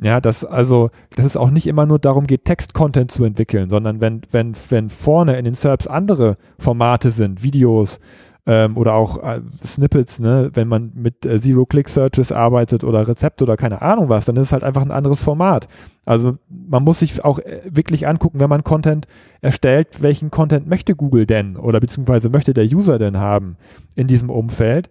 Ja, 0.00 0.20
dass 0.20 0.44
also, 0.44 0.90
dass 1.14 1.26
es 1.26 1.36
auch 1.36 1.50
nicht 1.50 1.66
immer 1.66 1.86
nur 1.86 1.98
darum 1.98 2.26
geht, 2.26 2.44
Text-Content 2.44 3.12
zu 3.12 3.24
entwickeln, 3.24 3.68
sondern 3.70 4.00
wenn, 4.00 4.22
wenn, 4.30 4.54
wenn 4.70 4.88
vorne 4.88 5.36
in 5.38 5.44
den 5.44 5.54
SERPs 5.54 5.86
andere 5.86 6.38
Formate 6.58 7.10
sind, 7.10 7.42
Videos, 7.42 8.00
ähm, 8.44 8.76
oder 8.76 8.94
auch 8.94 9.22
äh, 9.22 9.40
Snippets, 9.64 10.18
ne, 10.18 10.50
wenn 10.54 10.66
man 10.66 10.92
mit 10.94 11.24
äh, 11.24 11.40
Zero-Click-Searches 11.40 12.32
arbeitet 12.32 12.82
oder 12.82 13.06
Rezepte 13.06 13.44
oder 13.44 13.56
keine 13.56 13.82
Ahnung 13.82 14.08
was, 14.08 14.24
dann 14.24 14.36
ist 14.36 14.48
es 14.48 14.52
halt 14.52 14.64
einfach 14.64 14.82
ein 14.82 14.90
anderes 14.90 15.22
Format. 15.22 15.68
Also 16.06 16.38
man 16.48 16.82
muss 16.82 16.98
sich 16.98 17.24
auch 17.24 17.38
äh, 17.38 17.60
wirklich 17.64 18.08
angucken, 18.08 18.40
wenn 18.40 18.50
man 18.50 18.64
Content 18.64 19.06
erstellt, 19.40 20.02
welchen 20.02 20.32
Content 20.32 20.66
möchte 20.66 20.96
Google 20.96 21.26
denn 21.26 21.56
oder 21.56 21.78
beziehungsweise 21.78 22.30
möchte 22.30 22.52
der 22.52 22.64
User 22.64 22.98
denn 22.98 23.18
haben 23.18 23.56
in 23.94 24.08
diesem 24.08 24.28
Umfeld. 24.28 24.90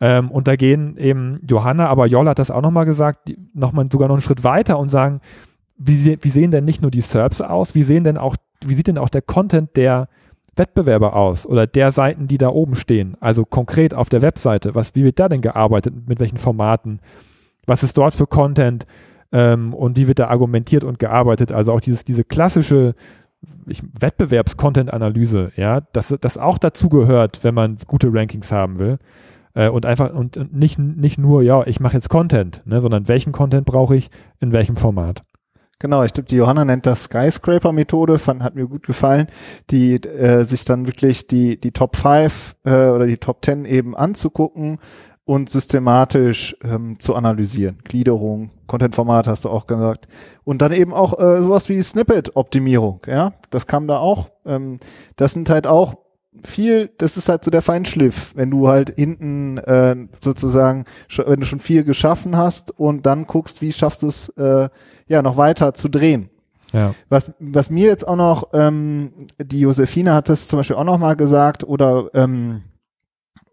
Ähm, 0.00 0.30
und 0.30 0.46
da 0.46 0.56
gehen 0.56 0.98
eben 0.98 1.40
Johanna, 1.48 1.86
aber 1.86 2.06
Joll 2.06 2.28
hat 2.28 2.38
das 2.38 2.50
auch 2.50 2.62
nochmal 2.62 2.84
gesagt, 2.84 3.34
nochmal 3.54 3.88
sogar 3.90 4.08
noch 4.08 4.16
einen 4.16 4.22
Schritt 4.22 4.44
weiter 4.44 4.78
und 4.78 4.90
sagen, 4.90 5.20
wie, 5.78 6.18
wie 6.20 6.28
sehen 6.28 6.50
denn 6.50 6.66
nicht 6.66 6.82
nur 6.82 6.90
die 6.90 7.00
SERPs 7.00 7.40
aus, 7.40 7.74
wie 7.74 7.82
sehen 7.82 8.04
denn 8.04 8.18
auch, 8.18 8.36
wie 8.62 8.74
sieht 8.74 8.88
denn 8.88 8.98
auch 8.98 9.08
der 9.08 9.22
Content 9.22 9.76
der 9.76 10.08
Wettbewerber 10.56 11.16
aus 11.16 11.46
oder 11.46 11.66
der 11.66 11.92
Seiten, 11.92 12.26
die 12.26 12.38
da 12.38 12.48
oben 12.48 12.74
stehen? 12.74 13.16
Also 13.20 13.44
konkret 13.44 13.94
auf 13.94 14.08
der 14.08 14.22
Webseite, 14.22 14.74
was, 14.74 14.94
wie 14.94 15.04
wird 15.04 15.18
da 15.18 15.28
denn 15.28 15.40
gearbeitet, 15.40 15.94
mit 16.08 16.20
welchen 16.20 16.38
Formaten? 16.38 17.00
Was 17.66 17.82
ist 17.82 17.96
dort 17.96 18.14
für 18.14 18.26
Content? 18.26 18.86
Ähm, 19.32 19.74
und 19.74 19.96
wie 19.96 20.08
wird 20.08 20.18
da 20.18 20.28
argumentiert 20.28 20.84
und 20.84 20.98
gearbeitet? 20.98 21.52
Also 21.52 21.72
auch 21.72 21.80
dieses, 21.80 22.04
diese 22.04 22.24
klassische 22.24 22.94
Wettbewerbs-Content-Analyse, 24.00 25.52
ja, 25.56 25.80
dass 25.92 26.14
das 26.20 26.36
auch 26.36 26.58
dazu 26.58 26.88
gehört, 26.88 27.42
wenn 27.44 27.54
man 27.54 27.78
gute 27.86 28.12
Rankings 28.12 28.52
haben 28.52 28.78
will. 28.78 28.98
Äh, 29.54 29.68
und 29.68 29.86
einfach 29.86 30.12
und, 30.12 30.36
und 30.36 30.54
nicht, 30.54 30.78
nicht 30.78 31.18
nur, 31.18 31.42
ja, 31.42 31.66
ich 31.66 31.80
mache 31.80 31.94
jetzt 31.94 32.08
Content, 32.08 32.62
ne, 32.66 32.80
sondern 32.80 33.08
welchen 33.08 33.32
Content 33.32 33.66
brauche 33.66 33.96
ich 33.96 34.10
in 34.40 34.52
welchem 34.52 34.76
Format. 34.76 35.22
Genau, 35.80 36.04
ich 36.04 36.12
glaube, 36.12 36.28
die 36.28 36.36
Johanna 36.36 36.66
nennt 36.66 36.84
das 36.84 37.04
Skyscraper-Methode, 37.04 38.18
fand, 38.18 38.42
hat 38.42 38.54
mir 38.54 38.68
gut 38.68 38.86
gefallen, 38.86 39.28
die 39.70 39.94
äh, 39.94 40.44
sich 40.44 40.66
dann 40.66 40.86
wirklich 40.86 41.26
die, 41.26 41.58
die 41.58 41.72
Top 41.72 41.96
5 41.96 42.54
äh, 42.64 42.70
oder 42.88 43.06
die 43.06 43.16
Top 43.16 43.42
10 43.42 43.64
eben 43.64 43.96
anzugucken 43.96 44.78
und 45.24 45.48
systematisch 45.48 46.54
ähm, 46.62 46.98
zu 46.98 47.14
analysieren. 47.14 47.78
Gliederung, 47.84 48.50
Content-Format 48.66 49.26
hast 49.26 49.46
du 49.46 49.48
auch 49.48 49.66
gesagt. 49.66 50.06
Und 50.44 50.60
dann 50.60 50.72
eben 50.72 50.92
auch 50.92 51.18
äh, 51.18 51.40
sowas 51.40 51.70
wie 51.70 51.80
Snippet-Optimierung, 51.80 53.00
ja, 53.06 53.32
das 53.48 53.66
kam 53.66 53.86
da 53.86 53.98
auch. 53.98 54.30
Ähm, 54.44 54.80
das 55.16 55.32
sind 55.32 55.48
halt 55.48 55.66
auch 55.66 55.94
viel, 56.44 56.90
das 56.98 57.16
ist 57.16 57.28
halt 57.28 57.44
so 57.44 57.50
der 57.50 57.62
Feinschliff, 57.62 58.32
wenn 58.36 58.50
du 58.50 58.68
halt 58.68 58.94
hinten 58.96 59.58
äh, 59.58 59.96
sozusagen, 60.22 60.84
wenn 61.16 61.40
du 61.40 61.46
schon 61.46 61.60
viel 61.60 61.84
geschaffen 61.84 62.36
hast 62.36 62.78
und 62.78 63.04
dann 63.06 63.26
guckst, 63.26 63.62
wie 63.62 63.72
schaffst 63.72 64.02
du 64.02 64.08
es 64.08 64.28
äh, 64.30 64.68
ja 65.08 65.22
noch 65.22 65.36
weiter 65.36 65.74
zu 65.74 65.88
drehen. 65.88 66.30
Ja. 66.72 66.94
Was, 67.08 67.32
was 67.40 67.70
mir 67.70 67.86
jetzt 67.86 68.06
auch 68.06 68.16
noch, 68.16 68.50
ähm, 68.52 69.12
die 69.42 69.60
Josefine 69.60 70.14
hat 70.14 70.28
das 70.28 70.46
zum 70.46 70.58
Beispiel 70.60 70.76
auch 70.76 70.84
noch 70.84 70.98
mal 70.98 71.16
gesagt 71.16 71.64
oder 71.64 72.10
ähm, 72.14 72.62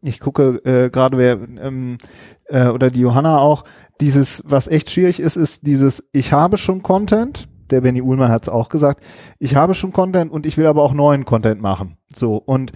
ich 0.02 0.20
gucke 0.20 0.62
äh, 0.64 0.90
gerade 0.92 1.18
wer 1.18 1.34
ähm, 1.34 1.98
äh, 2.46 2.68
oder 2.68 2.92
die 2.92 3.02
Johanna 3.02 3.40
auch, 3.40 3.64
dieses, 4.00 4.44
was 4.46 4.68
echt 4.68 4.92
schwierig 4.92 5.20
ist, 5.20 5.36
ist 5.36 5.66
dieses, 5.66 6.04
ich 6.12 6.32
habe 6.32 6.58
schon 6.58 6.84
Content, 6.84 7.48
der 7.72 7.82
Benny 7.82 8.02
Uhlmann 8.02 8.32
hat 8.32 8.44
es 8.44 8.50
auch 8.50 8.70
gesagt, 8.70 9.04
ich 9.40 9.56
habe 9.56 9.74
schon 9.74 9.94
Content 9.94 10.32
und 10.32 10.46
ich 10.46 10.58
will 10.58 10.66
aber 10.66 10.84
auch 10.84 10.94
neuen 10.94 11.26
Content 11.26 11.62
machen. 11.62 11.98
So, 12.14 12.38
und 12.38 12.72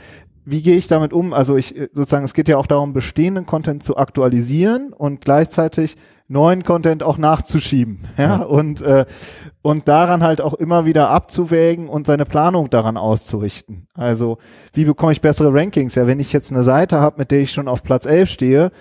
wie 0.46 0.62
gehe 0.62 0.76
ich 0.76 0.88
damit 0.88 1.14
um? 1.14 1.34
Also 1.34 1.56
ich 1.56 1.78
äh, 1.78 1.90
sozusagen, 1.92 2.26
es 2.26 2.34
geht 2.34 2.48
ja 2.48 2.58
auch 2.58 2.68
darum, 2.68 2.94
bestehenden 2.94 3.46
Content 3.46 3.84
zu 3.84 3.98
aktualisieren 3.98 4.94
und 4.94 5.22
gleichzeitig 5.22 5.96
neuen 6.28 6.64
Content 6.64 7.04
auch 7.04 7.18
nachzuschieben, 7.18 8.08
ja, 8.18 8.24
ja. 8.24 8.44
und 8.44 8.82
äh, 8.82 9.06
und 9.62 9.88
daran 9.88 10.24
halt 10.24 10.42
auch 10.42 10.54
immer 10.56 10.86
wieder 10.86 11.10
abzuwägen 11.10 11.88
und 11.88 12.08
seine 12.08 12.26
Planung 12.26 12.70
daran 12.70 12.98
auszurichten. 12.98 13.88
Also 13.94 14.38
wie 14.74 14.86
bekomme 14.86 15.12
ich 15.12 15.22
bessere 15.22 15.54
Rankings? 15.54 15.96
Ja, 15.96 16.08
wenn 16.08 16.20
ich 16.20 16.34
jetzt 16.34 16.52
eine 16.52 16.64
Seite 16.64 17.00
habe, 17.00 17.20
mit 17.20 17.32
der 17.32 17.42
ich 17.42 17.52
schon 17.52 17.68
auf 17.68 17.84
Platz 17.84 18.06
11 18.06 18.30
stehe, 18.30 18.72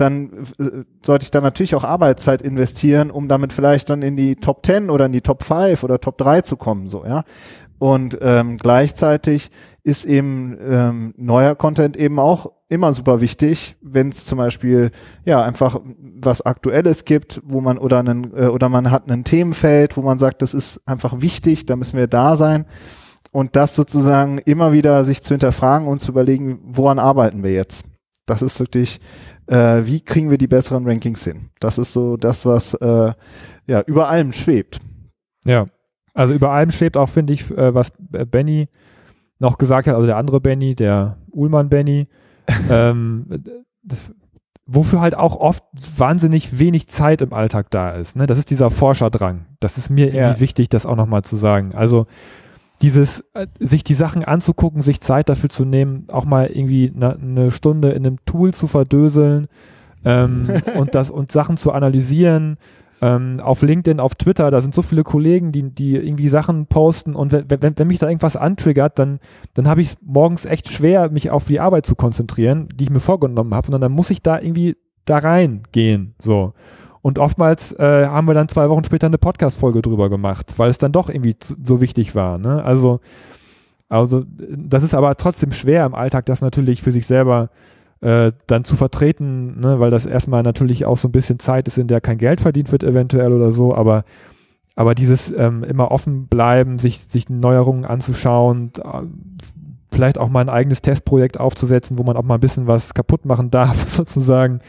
dann 0.00 0.44
äh, 0.58 0.84
sollte 1.04 1.24
ich 1.24 1.30
da 1.30 1.40
natürlich 1.40 1.74
auch 1.74 1.84
Arbeitszeit 1.84 2.42
investieren, 2.42 3.10
um 3.10 3.28
damit 3.28 3.52
vielleicht 3.52 3.90
dann 3.90 4.02
in 4.02 4.16
die 4.16 4.36
Top 4.36 4.64
10 4.64 4.90
oder 4.90 5.06
in 5.06 5.12
die 5.12 5.20
Top 5.20 5.42
5 5.42 5.82
oder 5.84 6.00
Top 6.00 6.18
3 6.18 6.40
zu 6.42 6.56
kommen, 6.56 6.88
so, 6.88 7.04
ja. 7.04 7.24
Und 7.78 8.18
ähm, 8.20 8.58
gleichzeitig 8.58 9.50
ist 9.82 10.04
eben 10.04 10.58
ähm, 10.60 11.14
neuer 11.16 11.54
Content 11.54 11.96
eben 11.96 12.18
auch 12.18 12.52
immer 12.68 12.92
super 12.92 13.22
wichtig, 13.22 13.76
wenn 13.80 14.10
es 14.10 14.26
zum 14.26 14.36
Beispiel 14.36 14.90
ja 15.24 15.42
einfach 15.42 15.80
was 16.20 16.42
Aktuelles 16.42 17.06
gibt, 17.06 17.40
wo 17.44 17.62
man 17.62 17.78
oder 17.78 17.98
einen 17.98 18.36
äh, 18.36 18.46
oder 18.46 18.68
man 18.68 18.90
hat 18.90 19.10
ein 19.10 19.24
Themenfeld, 19.24 19.96
wo 19.96 20.02
man 20.02 20.18
sagt, 20.18 20.42
das 20.42 20.52
ist 20.52 20.86
einfach 20.86 21.22
wichtig, 21.22 21.64
da 21.64 21.74
müssen 21.74 21.98
wir 21.98 22.06
da 22.06 22.36
sein 22.36 22.66
und 23.32 23.56
das 23.56 23.76
sozusagen 23.76 24.38
immer 24.38 24.72
wieder 24.72 25.02
sich 25.04 25.22
zu 25.22 25.34
hinterfragen 25.34 25.88
und 25.88 26.00
zu 26.00 26.12
überlegen, 26.12 26.60
woran 26.64 26.98
arbeiten 26.98 27.42
wir 27.42 27.52
jetzt? 27.52 27.86
Das 28.30 28.42
ist 28.42 28.58
wirklich, 28.60 29.00
äh, 29.46 29.82
wie 29.84 30.00
kriegen 30.00 30.30
wir 30.30 30.38
die 30.38 30.46
besseren 30.46 30.86
Rankings 30.86 31.24
hin? 31.24 31.50
Das 31.60 31.76
ist 31.78 31.92
so 31.92 32.16
das, 32.16 32.46
was 32.46 32.74
äh, 32.74 33.12
ja 33.66 33.80
über 33.82 34.08
allem 34.08 34.32
schwebt. 34.32 34.78
Ja, 35.44 35.66
also 36.14 36.32
über 36.34 36.50
allem 36.50 36.70
schwebt 36.70 36.96
auch, 36.96 37.08
finde 37.08 37.32
ich, 37.32 37.50
äh, 37.50 37.74
was 37.74 37.92
Benny 37.98 38.68
noch 39.38 39.58
gesagt 39.58 39.86
hat, 39.86 39.94
also 39.94 40.06
der 40.06 40.16
andere 40.16 40.40
Benny, 40.40 40.74
der 40.74 41.16
Uhlmann 41.32 41.68
Benny, 41.68 42.08
ähm, 42.70 43.26
wofür 44.66 45.00
halt 45.00 45.16
auch 45.16 45.36
oft 45.36 45.64
wahnsinnig 45.96 46.58
wenig 46.58 46.88
Zeit 46.88 47.22
im 47.22 47.32
Alltag 47.32 47.70
da 47.70 47.90
ist. 47.90 48.16
Ne? 48.16 48.26
Das 48.26 48.38
ist 48.38 48.50
dieser 48.50 48.70
Forscherdrang. 48.70 49.46
Das 49.60 49.78
ist 49.78 49.90
mir 49.90 50.06
irgendwie 50.06 50.18
Ja. 50.34 50.40
wichtig, 50.40 50.68
das 50.68 50.86
auch 50.86 50.96
nochmal 50.96 51.22
zu 51.22 51.36
sagen. 51.36 51.74
Also 51.74 52.06
dieses, 52.82 53.20
äh, 53.34 53.46
sich 53.58 53.84
die 53.84 53.94
Sachen 53.94 54.24
anzugucken, 54.24 54.82
sich 54.82 55.00
Zeit 55.00 55.28
dafür 55.28 55.50
zu 55.50 55.64
nehmen, 55.64 56.06
auch 56.10 56.24
mal 56.24 56.46
irgendwie 56.46 56.92
eine 56.94 57.16
ne 57.20 57.50
Stunde 57.50 57.90
in 57.90 58.06
einem 58.06 58.24
Tool 58.24 58.54
zu 58.54 58.66
verdöseln 58.66 59.48
ähm, 60.04 60.48
und 60.76 60.94
das 60.94 61.10
und 61.10 61.32
Sachen 61.32 61.56
zu 61.56 61.72
analysieren. 61.72 62.56
Ähm, 63.02 63.40
auf 63.40 63.62
LinkedIn, 63.62 63.98
auf 63.98 64.14
Twitter, 64.14 64.50
da 64.50 64.60
sind 64.60 64.74
so 64.74 64.82
viele 64.82 65.04
Kollegen, 65.04 65.52
die, 65.52 65.70
die 65.70 65.96
irgendwie 65.96 66.28
Sachen 66.28 66.66
posten 66.66 67.14
und 67.14 67.32
wenn, 67.32 67.62
wenn, 67.62 67.78
wenn 67.78 67.86
mich 67.86 67.98
da 67.98 68.08
irgendwas 68.08 68.36
antriggert, 68.36 68.98
dann, 68.98 69.20
dann 69.54 69.66
habe 69.66 69.80
ich 69.80 69.88
es 69.88 69.96
morgens 70.02 70.44
echt 70.44 70.68
schwer, 70.68 71.10
mich 71.10 71.30
auf 71.30 71.46
die 71.46 71.60
Arbeit 71.60 71.86
zu 71.86 71.94
konzentrieren, 71.94 72.68
die 72.74 72.84
ich 72.84 72.90
mir 72.90 73.00
vorgenommen 73.00 73.54
habe, 73.54 73.66
sondern 73.66 73.80
dann 73.80 73.92
muss 73.92 74.10
ich 74.10 74.22
da 74.22 74.38
irgendwie 74.38 74.76
da 75.06 75.16
reingehen. 75.16 76.14
So. 76.18 76.52
Und 77.02 77.18
oftmals 77.18 77.72
äh, 77.72 78.06
haben 78.06 78.28
wir 78.28 78.34
dann 78.34 78.48
zwei 78.48 78.68
Wochen 78.68 78.84
später 78.84 79.06
eine 79.06 79.18
Podcast-Folge 79.18 79.80
drüber 79.80 80.10
gemacht, 80.10 80.54
weil 80.58 80.70
es 80.70 80.78
dann 80.78 80.92
doch 80.92 81.08
irgendwie 81.08 81.36
so 81.64 81.80
wichtig 81.80 82.14
war. 82.14 82.38
Ne? 82.38 82.62
Also, 82.62 83.00
also, 83.88 84.24
das 84.28 84.82
ist 84.82 84.94
aber 84.94 85.16
trotzdem 85.16 85.52
schwer 85.52 85.86
im 85.86 85.94
Alltag, 85.94 86.26
das 86.26 86.42
natürlich 86.42 86.82
für 86.82 86.92
sich 86.92 87.06
selber 87.06 87.48
äh, 88.02 88.32
dann 88.46 88.64
zu 88.64 88.76
vertreten, 88.76 89.60
ne? 89.60 89.80
weil 89.80 89.90
das 89.90 90.06
erstmal 90.06 90.42
natürlich 90.42 90.84
auch 90.84 90.98
so 90.98 91.08
ein 91.08 91.12
bisschen 91.12 91.38
Zeit 91.38 91.68
ist, 91.68 91.78
in 91.78 91.86
der 91.86 92.00
kein 92.00 92.18
Geld 92.18 92.40
verdient 92.40 92.70
wird, 92.70 92.84
eventuell 92.84 93.32
oder 93.32 93.52
so, 93.52 93.74
aber 93.74 94.04
aber 94.76 94.94
dieses 94.94 95.30
ähm, 95.30 95.62
immer 95.64 95.90
offen 95.90 96.26
bleiben, 96.26 96.78
sich, 96.78 97.00
sich 97.00 97.28
Neuerungen 97.28 97.84
anzuschauen, 97.84 98.72
äh, 98.82 99.02
vielleicht 99.92 100.16
auch 100.16 100.30
mal 100.30 100.40
ein 100.40 100.48
eigenes 100.48 100.80
Testprojekt 100.80 101.38
aufzusetzen, 101.38 101.98
wo 101.98 102.02
man 102.02 102.16
auch 102.16 102.22
mal 102.22 102.36
ein 102.36 102.40
bisschen 102.40 102.66
was 102.66 102.94
kaputt 102.94 103.26
machen 103.26 103.50
darf, 103.50 103.88
sozusagen, 103.88 104.60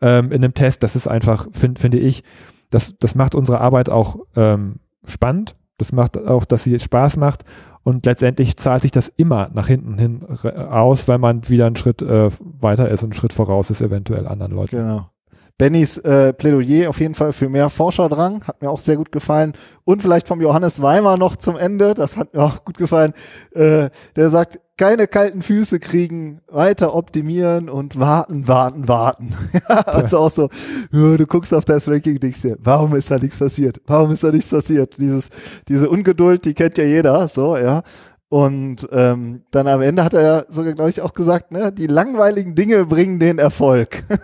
ähm, 0.00 0.32
in 0.32 0.42
einem 0.44 0.54
Test, 0.54 0.82
das 0.82 0.96
ist 0.96 1.08
einfach, 1.08 1.46
find, 1.52 1.78
finde 1.78 1.98
ich, 1.98 2.22
das, 2.70 2.94
das 2.98 3.14
macht 3.14 3.34
unsere 3.34 3.60
Arbeit 3.60 3.88
auch 3.88 4.16
ähm, 4.36 4.76
spannend. 5.06 5.56
Das 5.78 5.92
macht 5.92 6.18
auch, 6.18 6.44
dass 6.44 6.64
sie 6.64 6.78
Spaß 6.78 7.16
macht. 7.16 7.44
Und 7.82 8.04
letztendlich 8.04 8.58
zahlt 8.58 8.82
sich 8.82 8.90
das 8.90 9.10
immer 9.16 9.48
nach 9.54 9.66
hinten 9.66 9.96
hin 9.96 10.22
re- 10.22 10.70
aus, 10.70 11.08
weil 11.08 11.16
man 11.16 11.48
wieder 11.48 11.66
einen 11.66 11.76
Schritt 11.76 12.02
äh, 12.02 12.30
weiter 12.60 12.88
ist 12.90 13.02
und 13.02 13.06
einen 13.06 13.12
Schritt 13.14 13.32
voraus 13.32 13.70
ist, 13.70 13.80
eventuell 13.80 14.28
anderen 14.28 14.52
Leuten. 14.52 14.76
Genau. 14.76 15.08
Bennys 15.58 15.98
äh, 15.98 16.32
Plädoyer 16.32 16.88
auf 16.88 17.00
jeden 17.00 17.14
Fall 17.14 17.32
für 17.32 17.48
mehr 17.48 17.70
Forscherdrang, 17.70 18.44
hat 18.44 18.62
mir 18.62 18.70
auch 18.70 18.78
sehr 18.78 18.96
gut 18.96 19.12
gefallen. 19.12 19.52
Und 19.84 20.02
vielleicht 20.02 20.28
vom 20.28 20.40
Johannes 20.40 20.80
Weimer 20.82 21.16
noch 21.16 21.36
zum 21.36 21.56
Ende, 21.56 21.94
das 21.94 22.16
hat 22.16 22.34
mir 22.34 22.42
auch 22.42 22.64
gut 22.64 22.78
gefallen. 22.78 23.12
Äh, 23.52 23.90
der 24.16 24.30
sagt, 24.30 24.60
keine 24.80 25.06
kalten 25.08 25.42
Füße 25.42 25.78
kriegen, 25.78 26.40
weiter 26.48 26.94
optimieren 26.94 27.68
und 27.68 27.98
warten, 27.98 28.48
warten, 28.48 28.88
warten. 28.88 29.34
Also 29.66 30.18
auch 30.18 30.30
so, 30.30 30.48
du 30.90 31.26
guckst 31.26 31.52
auf 31.52 31.66
das 31.66 31.86
Ranking 31.86 32.14
und 32.14 32.22
denkst 32.22 32.40
dir, 32.40 32.56
warum 32.60 32.96
ist 32.96 33.10
da 33.10 33.18
nichts 33.18 33.38
passiert? 33.38 33.78
Warum 33.86 34.10
ist 34.10 34.24
da 34.24 34.32
nichts 34.32 34.48
passiert? 34.48 34.96
Dieses, 34.96 35.28
diese 35.68 35.90
Ungeduld, 35.90 36.46
die 36.46 36.54
kennt 36.54 36.78
ja 36.78 36.84
jeder, 36.84 37.28
so, 37.28 37.58
ja. 37.58 37.82
Und 38.30 38.88
ähm, 38.92 39.42
dann 39.50 39.66
am 39.66 39.82
Ende 39.82 40.04
hat 40.04 40.14
er 40.14 40.22
ja 40.22 40.44
sogar, 40.48 40.72
glaube 40.72 40.88
ich, 40.88 41.02
auch 41.02 41.14
gesagt, 41.14 41.50
ne, 41.50 41.72
die 41.72 41.88
langweiligen 41.88 42.54
Dinge 42.54 42.86
bringen 42.86 43.18
den 43.18 43.38
Erfolg. 43.38 44.04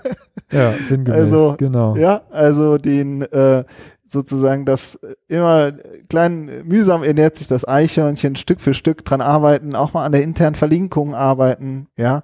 Ja, 0.53 0.71
sinngemäß, 0.71 1.23
Also, 1.23 1.57
genau. 1.59 1.97
Ja, 1.97 2.23
also 2.31 2.79
den 2.79 3.23
äh, 3.23 3.65
sozusagen 4.07 4.65
das 4.65 4.97
immer 5.27 5.73
klein 6.09 6.63
mühsam 6.65 7.03
ernährt 7.03 7.35
sich 7.35 7.49
das 7.49 7.67
Eichhörnchen 7.67 8.37
Stück 8.37 8.61
für 8.61 8.73
Stück 8.73 9.05
dran 9.05 9.21
arbeiten, 9.21 9.75
auch 9.75 9.93
mal 9.93 10.05
an 10.05 10.13
der 10.13 10.23
internen 10.23 10.55
Verlinkung 10.55 11.17
arbeiten, 11.17 11.89
ja, 11.97 12.23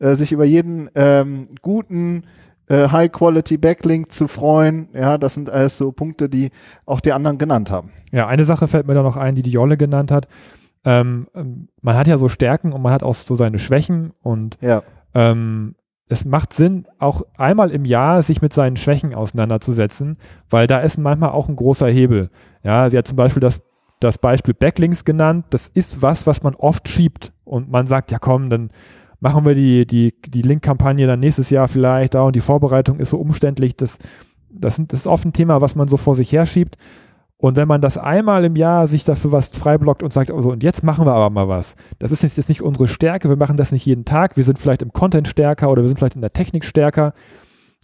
äh, 0.00 0.14
sich 0.16 0.32
über 0.32 0.44
jeden 0.44 0.90
ähm, 0.94 1.46
guten 1.62 2.24
äh, 2.68 2.88
High-Quality 2.88 3.56
Backlink 3.56 4.12
zu 4.12 4.28
freuen, 4.28 4.88
ja, 4.92 5.16
das 5.16 5.32
sind 5.32 5.48
alles 5.48 5.78
so 5.78 5.92
Punkte, 5.92 6.28
die 6.28 6.50
auch 6.84 7.00
die 7.00 7.14
anderen 7.14 7.38
genannt 7.38 7.70
haben. 7.70 7.90
Ja, 8.10 8.26
eine 8.26 8.44
Sache 8.44 8.68
fällt 8.68 8.86
mir 8.86 8.94
da 8.94 9.02
noch 9.02 9.16
ein, 9.16 9.34
die 9.34 9.42
die 9.42 9.50
Jolle 9.50 9.78
genannt 9.78 10.10
hat. 10.10 10.28
Ähm, 10.84 11.28
ähm, 11.34 11.68
man 11.80 11.96
hat 11.96 12.06
ja 12.08 12.18
so 12.18 12.28
Stärken 12.28 12.72
und 12.72 12.82
man 12.82 12.92
hat 12.92 13.02
auch 13.02 13.14
so 13.14 13.36
seine 13.36 13.58
Schwächen 13.58 14.12
und 14.22 14.58
Ja, 14.60 14.82
ähm, 15.14 15.74
es 16.08 16.24
macht 16.24 16.52
Sinn, 16.52 16.86
auch 16.98 17.22
einmal 17.38 17.70
im 17.70 17.84
Jahr 17.86 18.22
sich 18.22 18.42
mit 18.42 18.52
seinen 18.52 18.76
Schwächen 18.76 19.14
auseinanderzusetzen, 19.14 20.18
weil 20.50 20.66
da 20.66 20.80
ist 20.80 20.98
manchmal 20.98 21.30
auch 21.30 21.48
ein 21.48 21.56
großer 21.56 21.88
Hebel. 21.88 22.30
Ja, 22.62 22.90
sie 22.90 22.98
hat 22.98 23.06
zum 23.06 23.16
Beispiel 23.16 23.40
das, 23.40 23.62
das 24.00 24.18
Beispiel 24.18 24.52
Backlinks 24.52 25.04
genannt. 25.04 25.46
Das 25.50 25.68
ist 25.68 26.02
was, 26.02 26.26
was 26.26 26.42
man 26.42 26.54
oft 26.54 26.88
schiebt 26.88 27.32
und 27.44 27.70
man 27.70 27.86
sagt, 27.86 28.10
ja 28.10 28.18
komm, 28.18 28.50
dann 28.50 28.70
machen 29.20 29.46
wir 29.46 29.54
die, 29.54 29.86
die, 29.86 30.12
die 30.26 30.42
Link-Kampagne 30.42 31.06
dann 31.06 31.20
nächstes 31.20 31.48
Jahr 31.50 31.68
vielleicht 31.68 32.14
da 32.14 32.22
und 32.24 32.34
die 32.36 32.40
Vorbereitung 32.40 32.98
ist 32.98 33.10
so 33.10 33.18
umständlich. 33.18 33.76
Das, 33.76 33.98
das, 34.50 34.76
sind- 34.76 34.92
das 34.92 35.00
ist 35.00 35.06
oft 35.06 35.24
ein 35.24 35.32
Thema, 35.32 35.60
was 35.60 35.76
man 35.76 35.88
so 35.88 35.96
vor 35.96 36.14
sich 36.16 36.32
herschiebt. 36.32 36.76
Und 37.42 37.56
wenn 37.56 37.66
man 37.66 37.80
das 37.80 37.98
einmal 37.98 38.44
im 38.44 38.54
Jahr 38.54 38.86
sich 38.86 39.02
dafür 39.02 39.32
was 39.32 39.48
freiblockt 39.48 40.04
und 40.04 40.12
sagt, 40.12 40.30
also 40.30 40.52
und 40.52 40.62
jetzt 40.62 40.84
machen 40.84 41.06
wir 41.06 41.12
aber 41.12 41.28
mal 41.28 41.48
was. 41.48 41.74
Das 41.98 42.12
ist 42.12 42.22
jetzt 42.22 42.48
nicht 42.48 42.62
unsere 42.62 42.86
Stärke, 42.86 43.28
wir 43.28 43.36
machen 43.36 43.56
das 43.56 43.72
nicht 43.72 43.84
jeden 43.84 44.04
Tag, 44.04 44.36
wir 44.36 44.44
sind 44.44 44.60
vielleicht 44.60 44.80
im 44.80 44.92
Content 44.92 45.26
stärker 45.26 45.68
oder 45.68 45.82
wir 45.82 45.88
sind 45.88 45.98
vielleicht 45.98 46.14
in 46.14 46.20
der 46.20 46.32
Technik 46.32 46.64
stärker. 46.64 47.14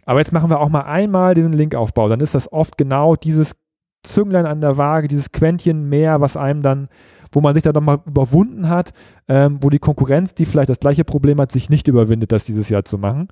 Aber 0.06 0.20
jetzt 0.20 0.32
machen 0.32 0.48
wir 0.48 0.60
auch 0.60 0.68
mal 0.68 0.82
einmal 0.82 1.34
diesen 1.34 1.52
Linkaufbau. 1.52 2.08
Dann 2.08 2.20
ist 2.20 2.36
das 2.36 2.52
oft 2.52 2.78
genau 2.78 3.16
dieses 3.16 3.56
Zünglein 4.04 4.46
an 4.46 4.60
der 4.60 4.78
Waage, 4.78 5.08
dieses 5.08 5.32
Quäntchen 5.32 5.88
mehr, 5.88 6.20
was 6.20 6.36
einem 6.36 6.62
dann, 6.62 6.88
wo 7.32 7.40
man 7.40 7.54
sich 7.54 7.64
dann 7.64 7.74
nochmal 7.74 7.98
überwunden 8.06 8.68
hat, 8.68 8.92
ähm, 9.26 9.58
wo 9.60 9.70
die 9.70 9.80
Konkurrenz, 9.80 10.34
die 10.34 10.44
vielleicht 10.44 10.70
das 10.70 10.78
gleiche 10.78 11.02
Problem 11.02 11.40
hat, 11.40 11.50
sich 11.50 11.68
nicht 11.68 11.88
überwindet, 11.88 12.30
das 12.30 12.44
dieses 12.44 12.68
Jahr 12.68 12.84
zu 12.84 12.96
machen. 12.96 13.26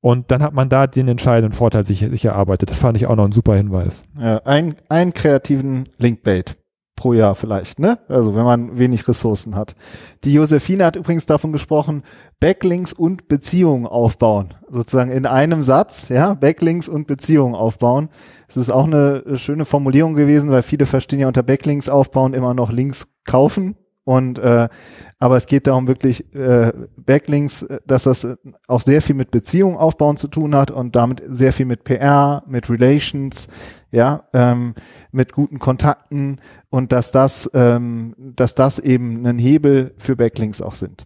Und 0.00 0.30
dann 0.30 0.42
hat 0.42 0.52
man 0.54 0.68
da 0.68 0.86
den 0.86 1.08
entscheidenden 1.08 1.52
Vorteil 1.52 1.84
sich, 1.84 2.00
sich 2.00 2.24
erarbeitet. 2.24 2.70
Das 2.70 2.78
fand 2.78 2.96
ich 2.96 3.06
auch 3.06 3.16
noch 3.16 3.24
ein 3.24 3.32
super 3.32 3.56
Hinweis. 3.56 4.02
ja 4.18 4.40
ein, 4.44 4.76
einen 4.88 5.12
kreativen 5.12 5.84
Linkbait 5.98 6.56
pro 6.98 7.12
Jahr 7.12 7.36
vielleicht, 7.36 7.78
ne? 7.78 8.00
Also 8.08 8.34
wenn 8.34 8.44
man 8.44 8.76
wenig 8.76 9.06
Ressourcen 9.06 9.54
hat. 9.54 9.76
Die 10.24 10.32
Josephine 10.32 10.84
hat 10.84 10.96
übrigens 10.96 11.26
davon 11.26 11.52
gesprochen, 11.52 12.02
Backlinks 12.40 12.92
und 12.92 13.28
Beziehungen 13.28 13.86
aufbauen. 13.86 14.54
Sozusagen 14.68 15.12
in 15.12 15.24
einem 15.24 15.62
Satz, 15.62 16.08
ja, 16.08 16.34
Backlinks 16.34 16.88
und 16.88 17.06
Beziehungen 17.06 17.54
aufbauen. 17.54 18.08
Es 18.48 18.56
ist 18.56 18.70
auch 18.70 18.84
eine 18.84 19.22
schöne 19.36 19.64
Formulierung 19.64 20.14
gewesen, 20.14 20.50
weil 20.50 20.62
viele 20.62 20.86
verstehen 20.86 21.20
ja 21.20 21.28
unter 21.28 21.44
Backlinks 21.44 21.88
aufbauen 21.88 22.34
immer 22.34 22.52
noch 22.52 22.72
Links 22.72 23.06
kaufen. 23.24 23.76
Und 24.08 24.38
äh, 24.38 24.70
aber 25.18 25.36
es 25.36 25.44
geht 25.44 25.66
darum 25.66 25.86
wirklich 25.86 26.32
äh, 26.34 26.72
Backlinks, 26.96 27.64
äh, 27.64 27.78
dass 27.86 28.04
das 28.04 28.24
äh, 28.24 28.36
auch 28.66 28.80
sehr 28.80 29.02
viel 29.02 29.14
mit 29.14 29.30
Beziehungen 29.30 29.76
aufbauen 29.76 30.16
zu 30.16 30.28
tun 30.28 30.54
hat 30.54 30.70
und 30.70 30.96
damit 30.96 31.22
sehr 31.28 31.52
viel 31.52 31.66
mit 31.66 31.84
PR, 31.84 32.42
mit 32.46 32.70
Relations, 32.70 33.48
ja, 33.90 34.24
ähm, 34.32 34.74
mit 35.12 35.34
guten 35.34 35.58
Kontakten 35.58 36.40
und 36.70 36.90
dass 36.90 37.12
das, 37.12 37.50
ähm, 37.52 38.14
dass 38.16 38.54
das 38.54 38.78
eben 38.78 39.26
ein 39.26 39.38
Hebel 39.38 39.92
für 39.98 40.16
Backlinks 40.16 40.62
auch 40.62 40.74
sind. 40.74 41.04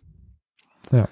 Ja. 0.93 1.09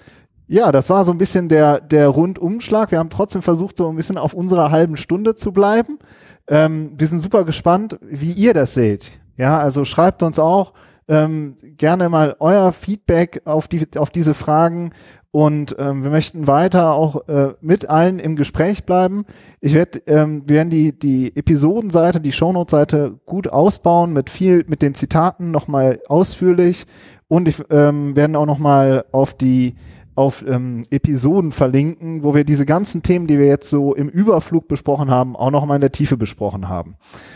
Ja, 0.47 0.71
das 0.71 0.89
war 0.89 1.03
so 1.03 1.11
ein 1.11 1.17
bisschen 1.17 1.49
der, 1.49 1.81
der 1.81 2.07
Rundumschlag. 2.07 2.91
Wir 2.91 2.99
haben 2.99 3.09
trotzdem 3.09 3.41
versucht, 3.41 3.75
so 3.75 3.89
ein 3.89 3.97
bisschen 3.97 4.17
auf 4.17 4.33
unserer 4.33 4.71
halben 4.71 4.95
Stunde 4.95 5.35
zu 5.35 5.51
bleiben. 5.51 5.99
Ähm, 6.47 6.93
wir 6.97 7.07
sind 7.07 7.19
super 7.19 7.43
gespannt, 7.43 7.99
wie 8.01 8.31
ihr 8.31 8.53
das 8.53 8.75
seht. 8.75 9.11
Ja, 9.35 9.59
also 9.59 9.83
schreibt 9.83 10.23
uns 10.23 10.39
auch 10.39 10.71
ähm, 11.11 11.55
gerne 11.75 12.07
mal 12.07 12.37
euer 12.39 12.71
Feedback 12.71 13.41
auf, 13.43 13.67
die, 13.67 13.85
auf 13.97 14.09
diese 14.09 14.33
Fragen 14.33 14.93
und 15.31 15.75
ähm, 15.77 16.03
wir 16.03 16.11
möchten 16.11 16.47
weiter 16.47 16.93
auch 16.93 17.27
äh, 17.27 17.53
mit 17.59 17.89
allen 17.89 18.19
im 18.19 18.37
Gespräch 18.37 18.85
bleiben. 18.85 19.25
Ich 19.59 19.73
werde, 19.73 19.99
ähm, 20.07 20.43
wir 20.45 20.55
werden 20.55 20.69
die, 20.69 20.97
die 20.97 21.35
Episodenseite, 21.35 22.21
die 22.21 22.31
Shownote-Seite 22.31 23.19
gut 23.25 23.49
ausbauen 23.49 24.13
mit 24.13 24.29
viel, 24.29 24.63
mit 24.67 24.81
den 24.81 24.95
Zitaten 24.95 25.51
nochmal 25.51 25.99
ausführlich 26.07 26.85
und 27.27 27.49
ich 27.49 27.61
ähm, 27.69 28.15
werden 28.15 28.37
auch 28.37 28.45
nochmal 28.45 29.03
auf 29.11 29.33
die 29.33 29.75
auf 30.15 30.43
ähm, 30.45 30.83
Episoden 30.89 31.51
verlinken, 31.51 32.23
wo 32.23 32.35
wir 32.35 32.43
diese 32.43 32.65
ganzen 32.65 33.01
Themen, 33.01 33.27
die 33.27 33.39
wir 33.39 33.47
jetzt 33.47 33.69
so 33.69 33.95
im 33.95 34.09
Überflug 34.09 34.67
besprochen 34.67 35.09
haben, 35.09 35.35
auch 35.35 35.51
noch 35.51 35.65
mal 35.65 35.75
in 35.75 35.81
der 35.81 35.91
Tiefe 35.91 36.17
besprochen 36.17 36.67
haben. 36.67 36.95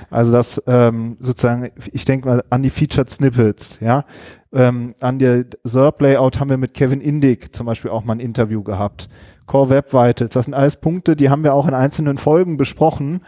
Also 0.09 0.31
das 0.33 0.61
ähm, 0.67 1.15
sozusagen, 1.19 1.69
ich 1.93 2.05
denke 2.05 2.27
mal 2.27 2.43
an 2.49 2.63
die 2.63 2.69
Featured 2.69 3.09
Snippets, 3.09 3.79
ja, 3.79 4.03
ähm, 4.53 4.93
an 4.99 5.19
der 5.19 5.45
SERP 5.63 6.01
Layout 6.01 6.39
haben 6.39 6.49
wir 6.49 6.57
mit 6.57 6.73
Kevin 6.73 7.01
Indig 7.01 7.53
zum 7.53 7.65
Beispiel 7.65 7.91
auch 7.91 8.03
mal 8.03 8.13
ein 8.13 8.19
Interview 8.19 8.63
gehabt. 8.63 9.07
Core 9.45 9.69
Web 9.69 9.93
Vitals, 9.93 10.33
das 10.33 10.45
sind 10.45 10.53
alles 10.53 10.75
Punkte, 10.77 11.15
die 11.15 11.29
haben 11.29 11.43
wir 11.43 11.53
auch 11.53 11.67
in 11.67 11.73
einzelnen 11.73 12.17
Folgen 12.17 12.57
besprochen 12.57 13.21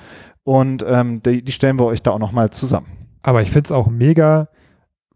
und 0.44 0.84
ähm, 0.88 1.22
die, 1.24 1.42
die 1.44 1.52
stellen 1.52 1.80
wir 1.80 1.86
euch 1.86 2.02
da 2.02 2.12
auch 2.12 2.20
noch 2.20 2.32
mal 2.32 2.50
zusammen. 2.50 2.88
Aber 3.24 3.42
ich 3.42 3.52
finde 3.52 3.68
es 3.68 3.72
auch 3.72 3.88
mega, 3.90 4.48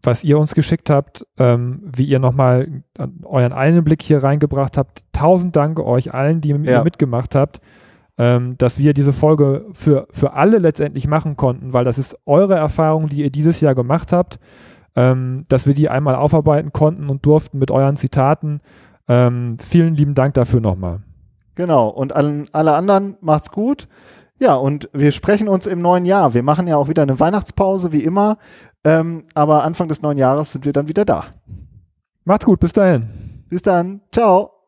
was 0.02 0.24
ihr 0.24 0.38
uns 0.38 0.54
geschickt 0.54 0.90
habt, 0.90 1.26
ähm, 1.38 1.82
wie 1.96 2.04
ihr 2.04 2.18
nochmal 2.18 2.82
euren 3.22 3.52
Einblick 3.52 4.02
hier 4.02 4.22
reingebracht 4.22 4.76
habt. 4.76 5.04
Tausend 5.12 5.54
Dank 5.56 5.78
euch 5.80 6.12
allen, 6.12 6.40
die 6.40 6.54
mit 6.54 6.68
Ja. 6.68 6.82
mitgemacht 6.82 7.34
habt, 7.34 7.60
ähm, 8.18 8.56
dass 8.58 8.78
wir 8.78 8.94
diese 8.94 9.12
Folge 9.12 9.66
für, 9.72 10.08
für 10.10 10.32
alle 10.34 10.58
letztendlich 10.58 11.06
machen 11.06 11.36
konnten, 11.36 11.72
weil 11.72 11.84
das 11.84 11.98
ist 11.98 12.16
eure 12.26 12.54
Erfahrung, 12.56 13.08
die 13.08 13.22
ihr 13.22 13.30
dieses 13.30 13.60
Jahr 13.60 13.74
gemacht 13.74 14.12
habt, 14.12 14.38
ähm, 14.96 15.44
dass 15.48 15.66
wir 15.66 15.74
die 15.74 15.88
einmal 15.88 16.16
aufarbeiten 16.16 16.72
konnten 16.72 17.08
und 17.08 17.24
durften 17.24 17.58
mit 17.58 17.70
euren 17.70 17.96
Zitaten. 17.96 18.60
Ähm, 19.08 19.56
vielen 19.60 19.94
lieben 19.94 20.14
Dank 20.14 20.34
dafür 20.34 20.60
nochmal. 20.60 21.00
Genau. 21.54 21.88
Und 21.88 22.14
allen, 22.14 22.46
alle 22.52 22.74
anderen 22.74 23.16
macht's 23.20 23.50
gut. 23.50 23.88
Ja, 24.38 24.54
und 24.54 24.88
wir 24.92 25.12
sprechen 25.12 25.48
uns 25.48 25.66
im 25.66 25.78
neuen 25.80 26.04
Jahr. 26.04 26.34
Wir 26.34 26.42
machen 26.42 26.66
ja 26.66 26.76
auch 26.76 26.88
wieder 26.88 27.02
eine 27.02 27.20
Weihnachtspause, 27.20 27.92
wie 27.92 28.02
immer. 28.02 28.38
Ähm, 28.84 29.24
aber 29.34 29.64
Anfang 29.64 29.88
des 29.88 30.02
neuen 30.02 30.18
Jahres 30.18 30.52
sind 30.52 30.64
wir 30.64 30.72
dann 30.72 30.88
wieder 30.88 31.04
da. 31.04 31.26
Macht's 32.24 32.44
gut, 32.44 32.60
bis 32.60 32.72
dahin. 32.72 33.44
Bis 33.48 33.62
dann. 33.62 34.00
Ciao. 34.12 34.61